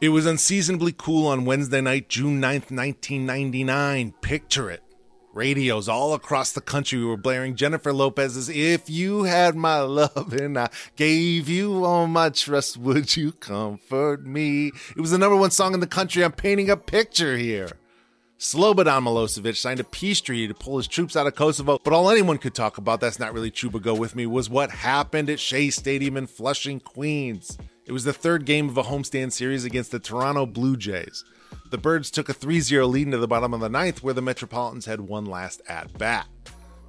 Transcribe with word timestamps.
It 0.00 0.08
was 0.08 0.24
unseasonably 0.24 0.94
cool 0.96 1.26
on 1.26 1.44
Wednesday 1.44 1.82
night, 1.82 2.08
June 2.08 2.40
9th, 2.40 2.70
1999. 2.70 4.14
Picture 4.22 4.70
it. 4.70 4.82
Radios 5.34 5.90
all 5.90 6.14
across 6.14 6.52
the 6.52 6.62
country 6.62 7.04
were 7.04 7.18
blaring 7.18 7.54
Jennifer 7.54 7.92
Lopez's 7.92 8.48
If 8.48 8.88
You 8.88 9.24
Had 9.24 9.56
My 9.56 9.80
Love 9.80 10.32
and 10.32 10.58
I 10.58 10.70
Gave 10.96 11.50
You 11.50 11.84
All 11.84 12.06
My 12.06 12.30
Trust, 12.30 12.78
Would 12.78 13.14
You 13.14 13.32
Comfort 13.32 14.24
Me? 14.24 14.68
It 14.96 15.00
was 15.02 15.10
the 15.10 15.18
number 15.18 15.36
one 15.36 15.50
song 15.50 15.74
in 15.74 15.80
the 15.80 15.86
country. 15.86 16.24
I'm 16.24 16.32
painting 16.32 16.70
a 16.70 16.78
picture 16.78 17.36
here. 17.36 17.68
Slobodan 18.38 19.04
Milosevic 19.04 19.58
signed 19.58 19.80
a 19.80 19.84
peace 19.84 20.22
treaty 20.22 20.48
to 20.48 20.54
pull 20.54 20.78
his 20.78 20.88
troops 20.88 21.14
out 21.14 21.26
of 21.26 21.34
Kosovo, 21.34 21.78
but 21.84 21.92
all 21.92 22.08
anyone 22.08 22.38
could 22.38 22.54
talk 22.54 22.78
about, 22.78 23.02
that's 23.02 23.18
not 23.18 23.34
really 23.34 23.50
true, 23.50 23.68
but 23.68 23.82
go 23.82 23.92
with 23.92 24.16
me, 24.16 24.24
was 24.24 24.48
what 24.48 24.70
happened 24.70 25.28
at 25.28 25.38
Shea 25.38 25.68
Stadium 25.68 26.16
in 26.16 26.26
Flushing, 26.26 26.80
Queens. 26.80 27.58
It 27.90 27.92
was 27.92 28.04
the 28.04 28.12
third 28.12 28.44
game 28.44 28.68
of 28.68 28.78
a 28.78 28.84
homestand 28.84 29.32
series 29.32 29.64
against 29.64 29.90
the 29.90 29.98
Toronto 29.98 30.46
Blue 30.46 30.76
Jays. 30.76 31.24
The 31.70 31.76
Birds 31.76 32.12
took 32.12 32.28
a 32.28 32.32
3 32.32 32.60
0 32.60 32.86
lead 32.86 33.08
into 33.08 33.18
the 33.18 33.26
bottom 33.26 33.52
of 33.52 33.58
the 33.58 33.68
ninth, 33.68 34.00
where 34.00 34.14
the 34.14 34.22
Metropolitans 34.22 34.86
had 34.86 35.00
one 35.00 35.26
last 35.26 35.60
at 35.68 35.98
bat. 35.98 36.28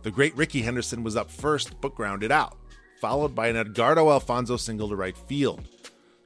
The 0.04 0.12
great 0.12 0.38
Rickey 0.38 0.62
Henderson 0.62 1.04
was 1.04 1.16
up 1.16 1.32
first, 1.32 1.82
but 1.82 1.96
grounded 1.96 2.32
out, 2.32 2.56
followed 3.00 3.34
by 3.34 3.48
an 3.48 3.56
Edgardo 3.56 4.12
Alfonzo 4.12 4.58
single 4.58 4.90
to 4.90 4.96
right 4.96 5.18
field. 5.18 5.68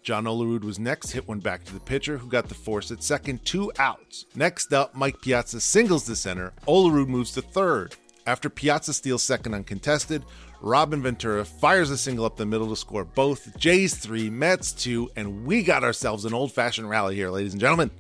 John 0.04 0.26
Olerud 0.26 0.66
was 0.66 0.78
next, 0.78 1.12
hit 1.12 1.26
one 1.26 1.40
back 1.40 1.64
to 1.64 1.74
the 1.74 1.80
pitcher, 1.80 2.18
who 2.18 2.28
got 2.28 2.50
the 2.50 2.54
force 2.54 2.92
at 2.92 3.02
second, 3.02 3.46
two 3.46 3.72
outs. 3.80 4.26
Next 4.36 4.74
up, 4.74 4.94
Mike 4.94 5.22
Piazza 5.22 5.62
singles 5.62 6.04
to 6.08 6.18
center. 6.18 6.52
Olerud 6.68 7.08
moves 7.08 7.32
to 7.32 7.42
third. 7.42 7.96
After 8.28 8.50
Piazza 8.50 8.94
steals 8.94 9.24
second 9.24 9.54
uncontested, 9.54 10.26
Robin 10.66 11.00
Ventura 11.00 11.46
fires 11.46 11.92
a 11.92 11.98
single 11.98 12.26
up 12.26 12.38
the 12.38 12.46
middle 12.46 12.70
to 12.70 12.76
score 12.76 13.06
both. 13.06 13.56
Jays 13.56 13.94
three, 13.94 14.32
Mets 14.32 14.72
two, 14.72 15.12
and 15.16 15.46
we 15.46 15.62
got 15.62 15.84
ourselves 15.84 16.26
an 16.26 16.34
old 16.34 16.52
fashioned 16.52 16.90
rally 16.90 17.14
here, 17.14 17.30
ladies 17.30 17.54
and 17.54 17.62
gentlemen. 17.62 17.92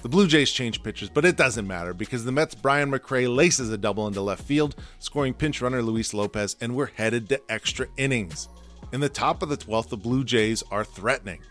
The 0.00 0.08
Blue 0.08 0.26
Jays 0.26 0.50
change 0.50 0.82
pitchers, 0.82 1.10
but 1.10 1.26
it 1.26 1.36
doesn't 1.36 1.66
matter 1.66 1.92
because 1.92 2.24
the 2.24 2.32
Mets' 2.32 2.54
Brian 2.54 2.90
McRae 2.90 3.34
laces 3.34 3.70
a 3.70 3.76
double 3.76 4.06
into 4.06 4.22
left 4.22 4.42
field, 4.42 4.74
scoring 5.00 5.34
pinch 5.34 5.60
runner 5.60 5.82
Luis 5.82 6.14
Lopez, 6.14 6.56
and 6.62 6.74
we're 6.74 6.86
headed 6.86 7.28
to 7.28 7.42
extra 7.50 7.88
innings. 7.98 8.48
In 8.94 9.00
the 9.00 9.10
top 9.10 9.42
of 9.42 9.50
the 9.50 9.58
12th, 9.58 9.90
the 9.90 9.98
Blue 9.98 10.24
Jays 10.24 10.62
are 10.70 10.82
threatening. 10.82 11.42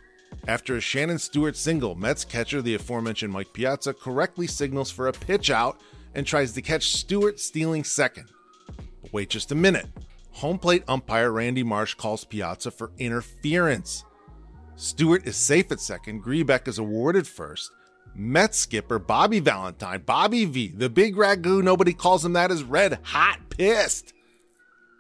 After 0.47 0.75
a 0.75 0.81
Shannon 0.81 1.19
Stewart 1.19 1.55
single, 1.55 1.93
Mets 1.93 2.25
catcher, 2.25 2.63
the 2.63 2.73
aforementioned 2.73 3.31
Mike 3.31 3.53
Piazza, 3.53 3.93
correctly 3.93 4.47
signals 4.47 4.89
for 4.89 5.07
a 5.07 5.13
pitch 5.13 5.51
out 5.51 5.79
and 6.15 6.25
tries 6.25 6.51
to 6.53 6.63
catch 6.63 6.93
Stewart 6.93 7.39
stealing 7.39 7.83
second. 7.83 8.31
But 9.03 9.13
wait 9.13 9.29
just 9.29 9.51
a 9.51 9.55
minute. 9.55 9.85
Home 10.33 10.57
plate 10.57 10.83
umpire 10.87 11.31
Randy 11.31 11.63
Marsh 11.63 11.93
calls 11.93 12.25
Piazza 12.25 12.71
for 12.71 12.91
interference. 12.97 14.03
Stewart 14.75 15.27
is 15.27 15.37
safe 15.37 15.71
at 15.71 15.79
second. 15.79 16.23
Grebeck 16.23 16.67
is 16.67 16.79
awarded 16.79 17.27
first. 17.27 17.71
Mets 18.15 18.57
skipper 18.57 18.99
Bobby 18.99 19.39
Valentine, 19.39 20.01
Bobby 20.01 20.45
V, 20.45 20.67
the 20.75 20.89
big 20.89 21.15
ragu, 21.15 21.63
nobody 21.63 21.93
calls 21.93 22.23
him 22.25 22.33
that, 22.33 22.51
is 22.51 22.63
red 22.63 22.99
hot 23.03 23.39
pissed. 23.49 24.13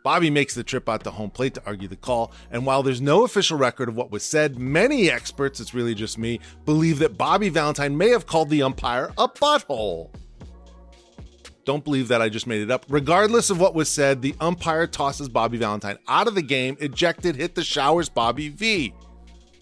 Bobby 0.03 0.29
makes 0.29 0.53
the 0.53 0.63
trip 0.63 0.89
out 0.89 1.03
to 1.03 1.11
home 1.11 1.29
plate 1.29 1.53
to 1.53 1.63
argue 1.65 1.87
the 1.87 1.95
call, 1.95 2.31
and 2.51 2.65
while 2.65 2.83
there's 2.83 3.01
no 3.01 3.23
official 3.23 3.57
record 3.57 3.87
of 3.87 3.95
what 3.95 4.11
was 4.11 4.23
said, 4.23 4.57
many 4.57 5.09
experts, 5.09 5.59
it's 5.59 5.73
really 5.73 5.95
just 5.95 6.17
me, 6.17 6.39
believe 6.65 6.99
that 6.99 7.17
Bobby 7.17 7.49
Valentine 7.49 7.97
may 7.97 8.09
have 8.09 8.25
called 8.25 8.49
the 8.49 8.63
umpire 8.63 9.13
a 9.17 9.27
butthole. 9.27 10.09
Don't 11.65 11.83
believe 11.83 12.09
that 12.09 12.21
I 12.21 12.29
just 12.29 12.47
made 12.47 12.61
it 12.61 12.71
up. 12.71 12.85
Regardless 12.89 13.49
of 13.49 13.59
what 13.59 13.73
was 13.73 13.89
said, 13.89 14.21
the 14.21 14.35
umpire 14.39 14.87
tosses 14.87 15.29
Bobby 15.29 15.57
Valentine 15.57 15.97
out 16.07 16.27
of 16.27 16.35
the 16.35 16.41
game, 16.41 16.75
ejected, 16.79 17.35
hit 17.35 17.55
the 17.55 17.63
showers 17.63 18.09
Bobby 18.09 18.49
V. 18.49 18.93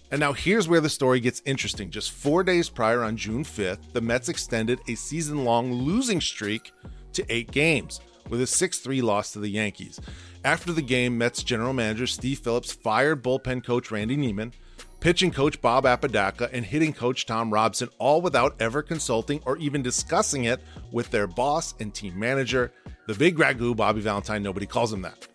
And 0.09 0.19
now 0.19 0.33
here's 0.33 0.67
where 0.67 0.81
the 0.81 0.89
story 0.89 1.19
gets 1.19 1.41
interesting. 1.45 1.89
Just 1.89 2.11
four 2.11 2.43
days 2.43 2.69
prior, 2.69 3.03
on 3.03 3.15
June 3.15 3.43
5th, 3.43 3.93
the 3.93 4.01
Mets 4.01 4.29
extended 4.29 4.79
a 4.87 4.95
season 4.95 5.45
long 5.45 5.71
losing 5.71 6.19
streak 6.19 6.73
to 7.13 7.25
eight 7.29 7.51
games 7.51 8.01
with 8.29 8.41
a 8.41 8.47
6 8.47 8.79
3 8.79 9.01
loss 9.01 9.31
to 9.33 9.39
the 9.39 9.49
Yankees. 9.49 9.99
After 10.43 10.73
the 10.73 10.81
game, 10.81 11.17
Mets 11.17 11.43
general 11.43 11.73
manager 11.73 12.07
Steve 12.07 12.39
Phillips 12.39 12.73
fired 12.73 13.23
bullpen 13.23 13.63
coach 13.63 13.91
Randy 13.91 14.17
Niemann, 14.17 14.53
pitching 15.01 15.31
coach 15.31 15.59
Bob 15.61 15.85
Apodaca, 15.85 16.49
and 16.53 16.63
hitting 16.63 16.93
coach 16.93 17.25
Tom 17.25 17.51
Robson, 17.51 17.89
all 17.97 18.21
without 18.21 18.55
ever 18.61 18.81
consulting 18.81 19.41
or 19.45 19.57
even 19.57 19.81
discussing 19.81 20.45
it 20.45 20.61
with 20.91 21.09
their 21.09 21.27
boss 21.27 21.73
and 21.81 21.93
team 21.93 22.17
manager, 22.17 22.71
the 23.07 23.15
big 23.15 23.37
ragu 23.37 23.75
Bobby 23.75 23.99
Valentine. 23.99 24.41
Nobody 24.41 24.65
calls 24.65 24.93
him 24.93 25.01
that. 25.01 25.27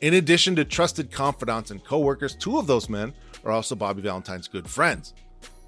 In 0.00 0.14
addition 0.14 0.56
to 0.56 0.64
trusted 0.64 1.12
confidants 1.12 1.70
and 1.70 1.84
coworkers, 1.84 2.34
two 2.34 2.58
of 2.58 2.66
those 2.66 2.88
men 2.88 3.12
are 3.44 3.52
also 3.52 3.74
Bobby 3.74 4.02
Valentine's 4.02 4.48
good 4.48 4.68
friends. 4.68 5.14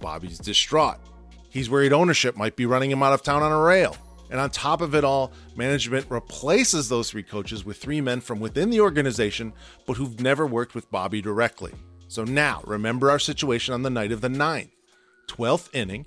Bobby's 0.01 0.39
distraught. 0.39 0.99
He's 1.51 1.71
worried 1.71 1.93
ownership 1.93 2.37
might 2.37 2.57
be 2.57 2.67
running 2.67 2.91
him 2.91 3.03
out 3.03 3.13
of 3.13 3.23
town 3.23 3.43
on 3.43 3.53
a 3.53 3.61
rail. 3.61 3.97
And 4.31 4.41
on 4.41 4.51
top 4.51 4.81
of 4.81 4.95
it 4.95 5.05
all, 5.05 5.33
management 5.57 6.07
replaces 6.11 6.89
those 6.89 7.11
three 7.11 7.23
coaches 7.23 7.65
with 7.65 7.79
three 7.79 8.01
men 8.01 8.21
from 8.21 8.41
within 8.41 8.69
the 8.71 8.81
organization, 8.81 9.53
but 9.87 9.97
who've 9.97 10.21
never 10.21 10.47
worked 10.47 10.75
with 10.75 10.91
Bobby 10.91 11.23
directly. 11.23 11.73
So 12.09 12.25
now, 12.25 12.63
remember 12.67 13.11
our 13.11 13.19
situation 13.19 13.75
on 13.75 13.83
the 13.83 13.91
night 13.91 14.13
of 14.13 14.23
the 14.23 14.29
9th. 14.29 14.71
12th 15.29 15.69
inning, 15.75 16.07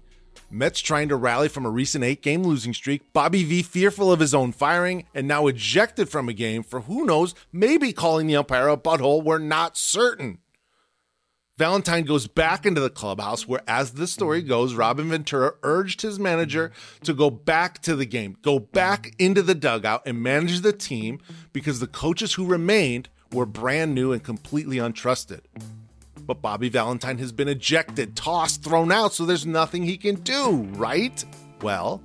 Mets 0.49 0.81
trying 0.81 1.07
to 1.09 1.15
rally 1.15 1.47
from 1.47 1.65
a 1.65 1.69
recent 1.69 2.03
eight 2.03 2.21
game 2.21 2.43
losing 2.43 2.73
streak, 2.73 3.13
Bobby 3.13 3.43
V 3.43 3.61
fearful 3.61 4.11
of 4.11 4.19
his 4.19 4.33
own 4.33 4.51
firing, 4.51 5.05
and 5.13 5.27
now 5.27 5.45
ejected 5.47 6.09
from 6.09 6.27
a 6.27 6.33
game 6.33 6.63
for 6.63 6.81
who 6.81 7.05
knows, 7.05 7.35
maybe 7.53 7.93
calling 7.93 8.27
the 8.27 8.35
umpire 8.35 8.67
a 8.67 8.75
butthole, 8.75 9.23
we're 9.23 9.37
not 9.37 9.77
certain. 9.77 10.39
Valentine 11.57 12.03
goes 12.03 12.25
back 12.25 12.65
into 12.65 12.81
the 12.81 12.89
clubhouse 12.89 13.47
where, 13.47 13.61
as 13.67 13.91
the 13.91 14.07
story 14.07 14.41
goes, 14.41 14.73
Robin 14.73 15.07
Ventura 15.09 15.53
urged 15.61 16.01
his 16.01 16.17
manager 16.17 16.71
to 17.03 17.13
go 17.13 17.29
back 17.29 17.79
to 17.83 17.95
the 17.95 18.05
game, 18.05 18.35
go 18.41 18.57
back 18.57 19.13
into 19.19 19.43
the 19.43 19.53
dugout 19.53 20.01
and 20.07 20.23
manage 20.23 20.61
the 20.61 20.73
team 20.73 21.19
because 21.53 21.79
the 21.79 21.85
coaches 21.85 22.33
who 22.33 22.45
remained 22.47 23.09
were 23.31 23.45
brand 23.45 23.93
new 23.93 24.11
and 24.11 24.23
completely 24.23 24.77
untrusted. 24.77 25.41
But 26.25 26.41
Bobby 26.41 26.69
Valentine 26.69 27.17
has 27.17 27.31
been 27.31 27.47
ejected, 27.47 28.15
tossed, 28.15 28.63
thrown 28.63 28.91
out, 28.91 29.13
so 29.13 29.25
there's 29.25 29.45
nothing 29.45 29.83
he 29.83 29.97
can 29.97 30.15
do, 30.15 30.67
right? 30.73 31.23
Well, 31.61 32.01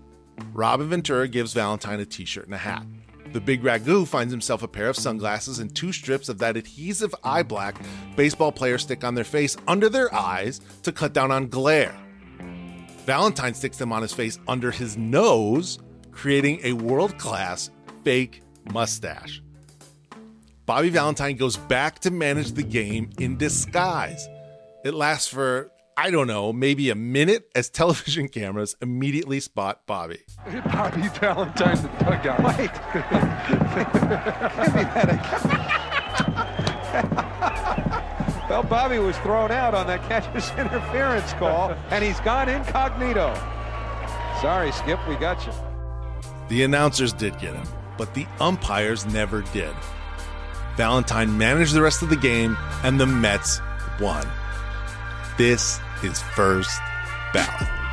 Robin 0.53 0.89
Ventura 0.89 1.29
gives 1.29 1.53
Valentine 1.53 2.01
a 2.01 2.07
t 2.07 2.25
shirt 2.25 2.47
and 2.47 2.55
a 2.55 2.59
hat. 2.59 2.85
The 3.33 3.41
big 3.41 3.63
ragu 3.63 4.07
finds 4.07 4.33
himself 4.33 4.63
a 4.63 4.69
pair 4.69 4.89
of 4.89 4.97
sunglasses 4.97 5.59
and 5.59 5.75
two 5.75 5.93
strips 5.93 6.29
of 6.29 6.39
that 6.39 6.57
adhesive 6.57 7.15
eye 7.23 7.43
black 7.43 7.77
baseball 8.17 8.53
players 8.53 8.83
stick 8.83 9.05
on 9.05 9.15
their 9.15 9.25
face 9.25 9.57
under 9.69 9.89
their 9.89 10.15
eyes 10.15 10.61
to 10.85 10.93
cut 10.93 11.13
down 11.13 11.31
on 11.31 11.49
glare. 11.49 11.95
Valentine 13.05 13.55
sticks 13.55 13.77
them 13.77 13.93
on 13.93 14.03
his 14.03 14.13
face 14.13 14.39
under 14.49 14.71
his 14.71 14.97
nose, 14.97 15.79
creating 16.13 16.61
a 16.63 16.73
world 16.73 17.19
class 17.19 17.71
fake 18.05 18.43
mustache. 18.73 19.43
Bobby 20.67 20.91
Valentine 20.91 21.37
goes 21.37 21.57
back 21.57 22.01
to 22.01 22.11
manage 22.11 22.53
the 22.53 22.65
game 22.65 23.11
in 23.21 23.37
disguise. 23.37 24.29
It 24.85 24.95
lasts 24.95 25.29
for, 25.29 25.71
I 25.97 26.11
don't 26.11 26.27
know, 26.27 26.53
maybe 26.53 26.91
a 26.91 26.97
minute 26.97 27.49
as 27.55 27.71
television 27.71 28.29
cameras 28.29 28.75
immediately 28.83 29.39
spot 29.39 29.87
Bobby. 29.87 30.23
Bobby 30.65 31.09
Valentine's 31.21 31.83
the 31.83 31.89
dugout. 32.01 32.43
Wait. 32.43 32.73
Give 34.67 34.75
me 34.75 34.83
that. 34.83 35.23
well, 38.51 38.65
Bobby 38.65 38.99
was 38.99 39.17
thrown 39.19 39.53
out 39.53 39.73
on 39.73 39.87
that 39.87 40.03
catcher's 40.09 40.51
interference 40.59 41.33
call, 41.35 41.71
and 41.91 42.03
he's 42.05 42.19
gone 42.21 42.49
incognito. 42.49 43.33
Sorry, 44.43 44.73
Skip, 44.73 44.99
we 45.09 45.15
got 45.15 45.47
you. 45.47 45.53
The 46.49 46.65
announcers 46.65 47.13
did 47.13 47.39
get 47.39 47.55
him, 47.55 47.69
but 47.97 48.13
the 48.15 48.27
umpires 48.41 49.07
never 49.07 49.43
did. 49.53 49.73
Valentine 50.77 51.37
managed 51.39 51.75
the 51.75 51.83
rest 51.83 52.03
of 52.03 52.11
the 52.11 52.17
game, 52.17 52.57
and 52.83 53.01
the 53.01 53.07
Mets 53.07 53.61
won. 54.01 54.27
This 55.39 55.81
is 56.03 56.23
first 56.23 56.79
ballot. 57.33 57.86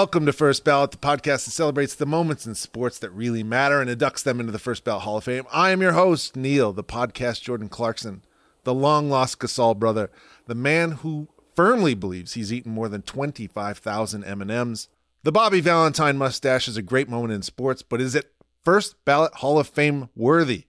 Welcome 0.00 0.24
to 0.24 0.32
First 0.32 0.64
Ballot, 0.64 0.92
the 0.92 0.96
podcast 0.96 1.44
that 1.44 1.50
celebrates 1.50 1.94
the 1.94 2.06
moments 2.06 2.46
in 2.46 2.54
sports 2.54 2.98
that 3.00 3.10
really 3.10 3.42
matter 3.42 3.82
and 3.82 3.90
inducts 3.90 4.22
them 4.22 4.40
into 4.40 4.50
the 4.50 4.58
First 4.58 4.82
Ballot 4.82 5.02
Hall 5.02 5.18
of 5.18 5.24
Fame. 5.24 5.44
I 5.52 5.72
am 5.72 5.82
your 5.82 5.92
host, 5.92 6.36
Neil, 6.36 6.72
the 6.72 6.82
podcast 6.82 7.42
Jordan 7.42 7.68
Clarkson, 7.68 8.22
the 8.64 8.72
long 8.72 9.10
lost 9.10 9.40
Gasol 9.40 9.78
brother, 9.78 10.10
the 10.46 10.54
man 10.54 10.92
who 10.92 11.28
firmly 11.54 11.92
believes 11.92 12.32
he's 12.32 12.50
eaten 12.50 12.72
more 12.72 12.88
than 12.88 13.02
25,000 13.02 14.24
M&Ms, 14.24 14.88
The 15.22 15.32
Bobby 15.32 15.60
Valentine 15.60 16.16
mustache 16.16 16.66
is 16.66 16.78
a 16.78 16.82
great 16.82 17.10
moment 17.10 17.34
in 17.34 17.42
sports, 17.42 17.82
but 17.82 18.00
is 18.00 18.14
it 18.14 18.32
first 18.64 19.04
ballot 19.04 19.34
Hall 19.34 19.58
of 19.58 19.68
Fame 19.68 20.08
worthy? 20.16 20.64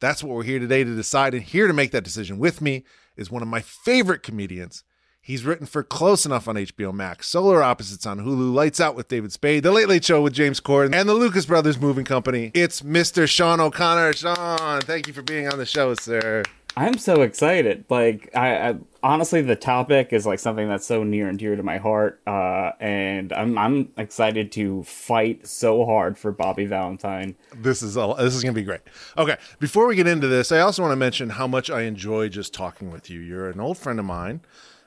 That's 0.00 0.22
what 0.22 0.36
we're 0.36 0.42
here 0.42 0.58
today 0.58 0.84
to 0.84 0.94
decide. 0.94 1.32
And 1.32 1.42
here 1.42 1.66
to 1.66 1.72
make 1.72 1.92
that 1.92 2.04
decision 2.04 2.38
with 2.38 2.60
me 2.60 2.84
is 3.16 3.30
one 3.30 3.40
of 3.40 3.48
my 3.48 3.62
favorite 3.62 4.22
comedians. 4.22 4.84
He's 5.26 5.44
written 5.44 5.66
for 5.66 5.82
Close 5.82 6.24
Enough 6.24 6.46
on 6.46 6.54
HBO 6.54 6.94
Max, 6.94 7.26
Solar 7.26 7.60
Opposites 7.60 8.06
on 8.06 8.20
Hulu, 8.20 8.54
Lights 8.54 8.78
Out 8.78 8.94
with 8.94 9.08
David 9.08 9.32
Spade, 9.32 9.64
The 9.64 9.72
Late 9.72 9.88
Late 9.88 10.04
Show 10.04 10.22
with 10.22 10.32
James 10.32 10.60
Corden, 10.60 10.94
and 10.94 11.08
the 11.08 11.14
Lucas 11.14 11.46
Brothers 11.46 11.80
Moving 11.80 12.04
Company. 12.04 12.52
It's 12.54 12.82
Mr. 12.82 13.28
Sean 13.28 13.58
O'Connor. 13.58 14.12
Sean, 14.12 14.80
thank 14.82 15.08
you 15.08 15.12
for 15.12 15.22
being 15.22 15.48
on 15.48 15.58
the 15.58 15.66
show, 15.66 15.94
sir. 15.94 16.44
I'm 16.76 16.96
so 16.96 17.22
excited. 17.22 17.86
Like, 17.88 18.30
I, 18.36 18.68
I 18.68 18.76
honestly, 19.02 19.42
the 19.42 19.56
topic 19.56 20.12
is 20.12 20.26
like 20.26 20.38
something 20.38 20.68
that's 20.68 20.86
so 20.86 21.02
near 21.02 21.28
and 21.28 21.36
dear 21.36 21.56
to 21.56 21.62
my 21.64 21.78
heart, 21.78 22.20
uh, 22.28 22.70
and 22.78 23.32
I'm 23.32 23.58
I'm 23.58 23.88
excited 23.96 24.52
to 24.52 24.84
fight 24.84 25.44
so 25.44 25.84
hard 25.86 26.16
for 26.16 26.30
Bobby 26.30 26.66
Valentine. 26.66 27.34
This 27.52 27.82
is 27.82 27.96
all. 27.96 28.14
This 28.14 28.36
is 28.36 28.44
gonna 28.44 28.52
be 28.52 28.62
great. 28.62 28.82
Okay, 29.18 29.38
before 29.58 29.88
we 29.88 29.96
get 29.96 30.06
into 30.06 30.28
this, 30.28 30.52
I 30.52 30.60
also 30.60 30.82
want 30.82 30.92
to 30.92 30.96
mention 30.96 31.30
how 31.30 31.48
much 31.48 31.68
I 31.68 31.82
enjoy 31.82 32.28
just 32.28 32.54
talking 32.54 32.92
with 32.92 33.10
you. 33.10 33.18
You're 33.18 33.50
an 33.50 33.58
old 33.58 33.76
friend 33.76 33.98
of 33.98 34.04
mine 34.04 34.40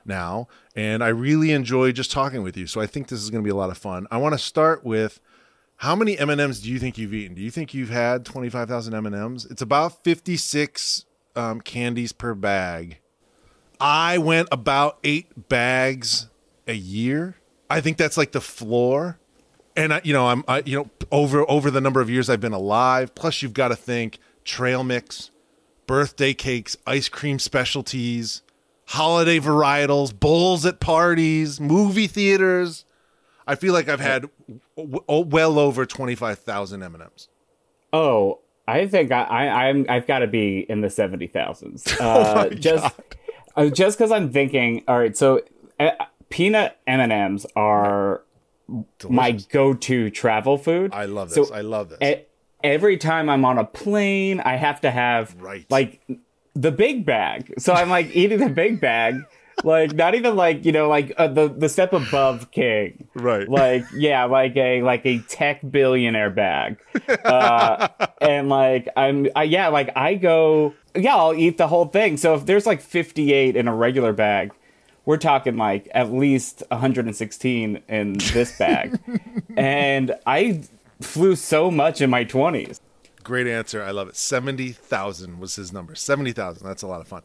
now, 0.04 0.48
and 0.74 1.02
I 1.02 1.08
really 1.08 1.52
enjoy 1.52 1.92
just 1.92 2.10
talking 2.10 2.42
with 2.42 2.56
you. 2.56 2.66
So 2.66 2.80
I 2.80 2.86
think 2.86 3.08
this 3.08 3.20
is 3.20 3.30
gonna 3.30 3.42
be 3.42 3.50
a 3.50 3.54
lot 3.54 3.70
of 3.70 3.78
fun. 3.78 4.06
I 4.10 4.18
want 4.18 4.34
to 4.34 4.38
start 4.38 4.84
with. 4.84 5.20
How 5.76 5.96
many 5.96 6.18
M 6.18 6.28
and 6.28 6.38
M's 6.38 6.60
do 6.60 6.70
you 6.70 6.78
think 6.78 6.98
you've 6.98 7.14
eaten? 7.14 7.34
Do 7.34 7.40
you 7.40 7.50
think 7.50 7.72
you've 7.72 7.88
had 7.88 8.26
twenty 8.26 8.50
five 8.50 8.68
thousand 8.68 8.92
M 8.92 9.06
and 9.06 9.14
M's? 9.14 9.46
It's 9.46 9.62
about 9.62 10.04
fifty 10.04 10.36
six 10.36 11.06
um, 11.34 11.62
candies 11.62 12.12
per 12.12 12.34
bag. 12.34 12.98
I 13.80 14.18
went 14.18 14.48
about 14.52 14.98
eight 15.04 15.48
bags 15.48 16.28
a 16.68 16.74
year. 16.74 17.36
I 17.70 17.80
think 17.80 17.96
that's 17.96 18.18
like 18.18 18.32
the 18.32 18.42
floor. 18.42 19.18
And 19.74 19.94
I, 19.94 20.00
you 20.04 20.12
know, 20.12 20.26
I'm, 20.26 20.44
I, 20.46 20.62
you 20.66 20.76
know, 20.76 20.90
over 21.10 21.48
over 21.50 21.70
the 21.70 21.80
number 21.80 22.02
of 22.02 22.10
years 22.10 22.28
I've 22.28 22.40
been 22.40 22.52
alive. 22.52 23.14
Plus, 23.14 23.40
you've 23.40 23.54
got 23.54 23.68
to 23.68 23.76
think 23.76 24.18
trail 24.44 24.84
mix, 24.84 25.30
birthday 25.86 26.34
cakes, 26.34 26.76
ice 26.86 27.08
cream 27.08 27.38
specialties, 27.38 28.42
holiday 28.90 29.38
varietals, 29.38 30.18
bowls 30.18 30.66
at 30.66 30.80
parties, 30.80 31.60
movie 31.60 32.06
theaters. 32.06 32.84
I 33.46 33.54
feel 33.54 33.72
like 33.72 33.88
I've 33.88 34.00
had 34.00 34.26
w- 34.76 35.00
w- 35.06 35.24
well 35.26 35.58
over 35.58 35.86
twenty 35.86 36.14
five 36.14 36.38
thousand 36.40 36.82
M 36.82 36.94
and 36.94 37.02
M's. 37.04 37.28
Oh, 37.92 38.40
I 38.68 38.86
think 38.86 39.10
I, 39.12 39.22
I 39.22 39.46
I'm 39.68 39.86
I've 39.88 40.06
got 40.06 40.20
to 40.20 40.26
be 40.26 40.60
in 40.68 40.80
the 40.80 40.90
seventy 40.90 41.26
thousands. 41.26 41.86
Uh, 42.00 42.48
just 42.50 42.94
uh, 43.56 43.66
just 43.70 43.98
because 43.98 44.12
I'm 44.12 44.30
thinking. 44.32 44.82
All 44.86 44.98
right, 44.98 45.16
so 45.16 45.42
uh, 45.78 45.90
peanut 46.28 46.78
M 46.86 47.00
and 47.00 47.12
M's 47.12 47.46
are 47.56 48.22
my 49.08 49.32
go-to 49.32 50.10
travel 50.10 50.56
food. 50.56 50.92
I 50.94 51.06
love 51.06 51.30
this. 51.30 51.48
So. 51.48 51.54
I 51.54 51.62
love 51.62 51.88
this. 51.88 52.20
every 52.62 52.96
time 52.96 53.28
I'm 53.28 53.44
on 53.44 53.58
a 53.58 53.64
plane, 53.64 54.38
I 54.38 54.54
have 54.56 54.80
to 54.82 54.90
have 54.92 55.34
Right. 55.40 55.66
like 55.70 56.00
the 56.60 56.70
big 56.70 57.06
bag. 57.06 57.54
So 57.58 57.72
I'm 57.72 57.88
like 57.88 58.14
eating 58.14 58.38
the 58.38 58.48
big 58.48 58.80
bag, 58.80 59.22
like 59.64 59.92
not 59.92 60.14
even 60.14 60.36
like 60.36 60.64
you 60.64 60.72
know 60.72 60.88
like 60.88 61.12
uh, 61.16 61.28
the 61.28 61.48
the 61.48 61.68
step 61.68 61.92
above 61.92 62.50
king. 62.50 63.08
Right. 63.14 63.48
Like 63.48 63.84
yeah, 63.94 64.24
like 64.24 64.56
a 64.56 64.82
like 64.82 65.06
a 65.06 65.18
tech 65.20 65.60
billionaire 65.68 66.30
bag, 66.30 66.78
uh, 67.24 67.88
and 68.20 68.48
like 68.48 68.88
I'm 68.96 69.28
I, 69.34 69.44
yeah 69.44 69.68
like 69.68 69.90
I 69.96 70.14
go 70.14 70.74
yeah 70.94 71.16
I'll 71.16 71.34
eat 71.34 71.58
the 71.58 71.68
whole 71.68 71.86
thing. 71.86 72.16
So 72.16 72.34
if 72.34 72.46
there's 72.46 72.66
like 72.66 72.80
58 72.80 73.56
in 73.56 73.68
a 73.68 73.74
regular 73.74 74.12
bag. 74.12 74.52
We're 75.06 75.16
talking 75.16 75.56
like 75.56 75.88
at 75.92 76.12
least 76.12 76.62
116 76.68 77.82
in 77.88 78.12
this 78.12 78.56
bag. 78.58 79.00
and 79.56 80.14
I 80.26 80.62
flew 81.00 81.34
so 81.36 81.70
much 81.70 82.02
in 82.02 82.10
my 82.10 82.24
20s. 82.24 82.78
Great 83.22 83.46
answer. 83.46 83.82
I 83.82 83.90
love 83.90 84.08
it. 84.08 84.16
70,000 84.16 85.38
was 85.38 85.56
his 85.56 85.72
number. 85.72 85.94
70,000. 85.94 86.66
That's 86.66 86.82
a 86.82 86.86
lot 86.86 87.00
of 87.00 87.08
fun. 87.08 87.22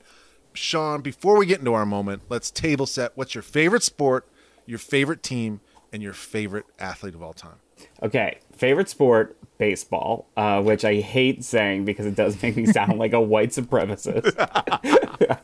Sean, 0.53 1.01
before 1.01 1.37
we 1.37 1.45
get 1.45 1.59
into 1.59 1.73
our 1.73 1.85
moment, 1.85 2.23
let's 2.29 2.51
table 2.51 2.85
set. 2.85 3.11
What's 3.15 3.35
your 3.35 3.41
favorite 3.41 3.83
sport, 3.83 4.27
your 4.65 4.79
favorite 4.79 5.21
team, 5.21 5.61
and 5.91 6.01
your 6.01 6.13
favorite 6.13 6.65
athlete 6.79 7.15
of 7.15 7.21
all 7.21 7.33
time? 7.33 7.57
Okay, 8.01 8.39
favorite 8.53 8.89
sport, 8.89 9.37
baseball, 9.57 10.27
uh, 10.37 10.61
which 10.61 10.85
I 10.85 10.95
hate 10.95 11.43
saying 11.43 11.85
because 11.85 12.05
it 12.05 12.15
does 12.15 12.41
make 12.41 12.55
me 12.55 12.65
sound 12.65 12.97
like 12.97 13.13
a 13.13 13.21
white 13.21 13.49
supremacist. 13.49 14.33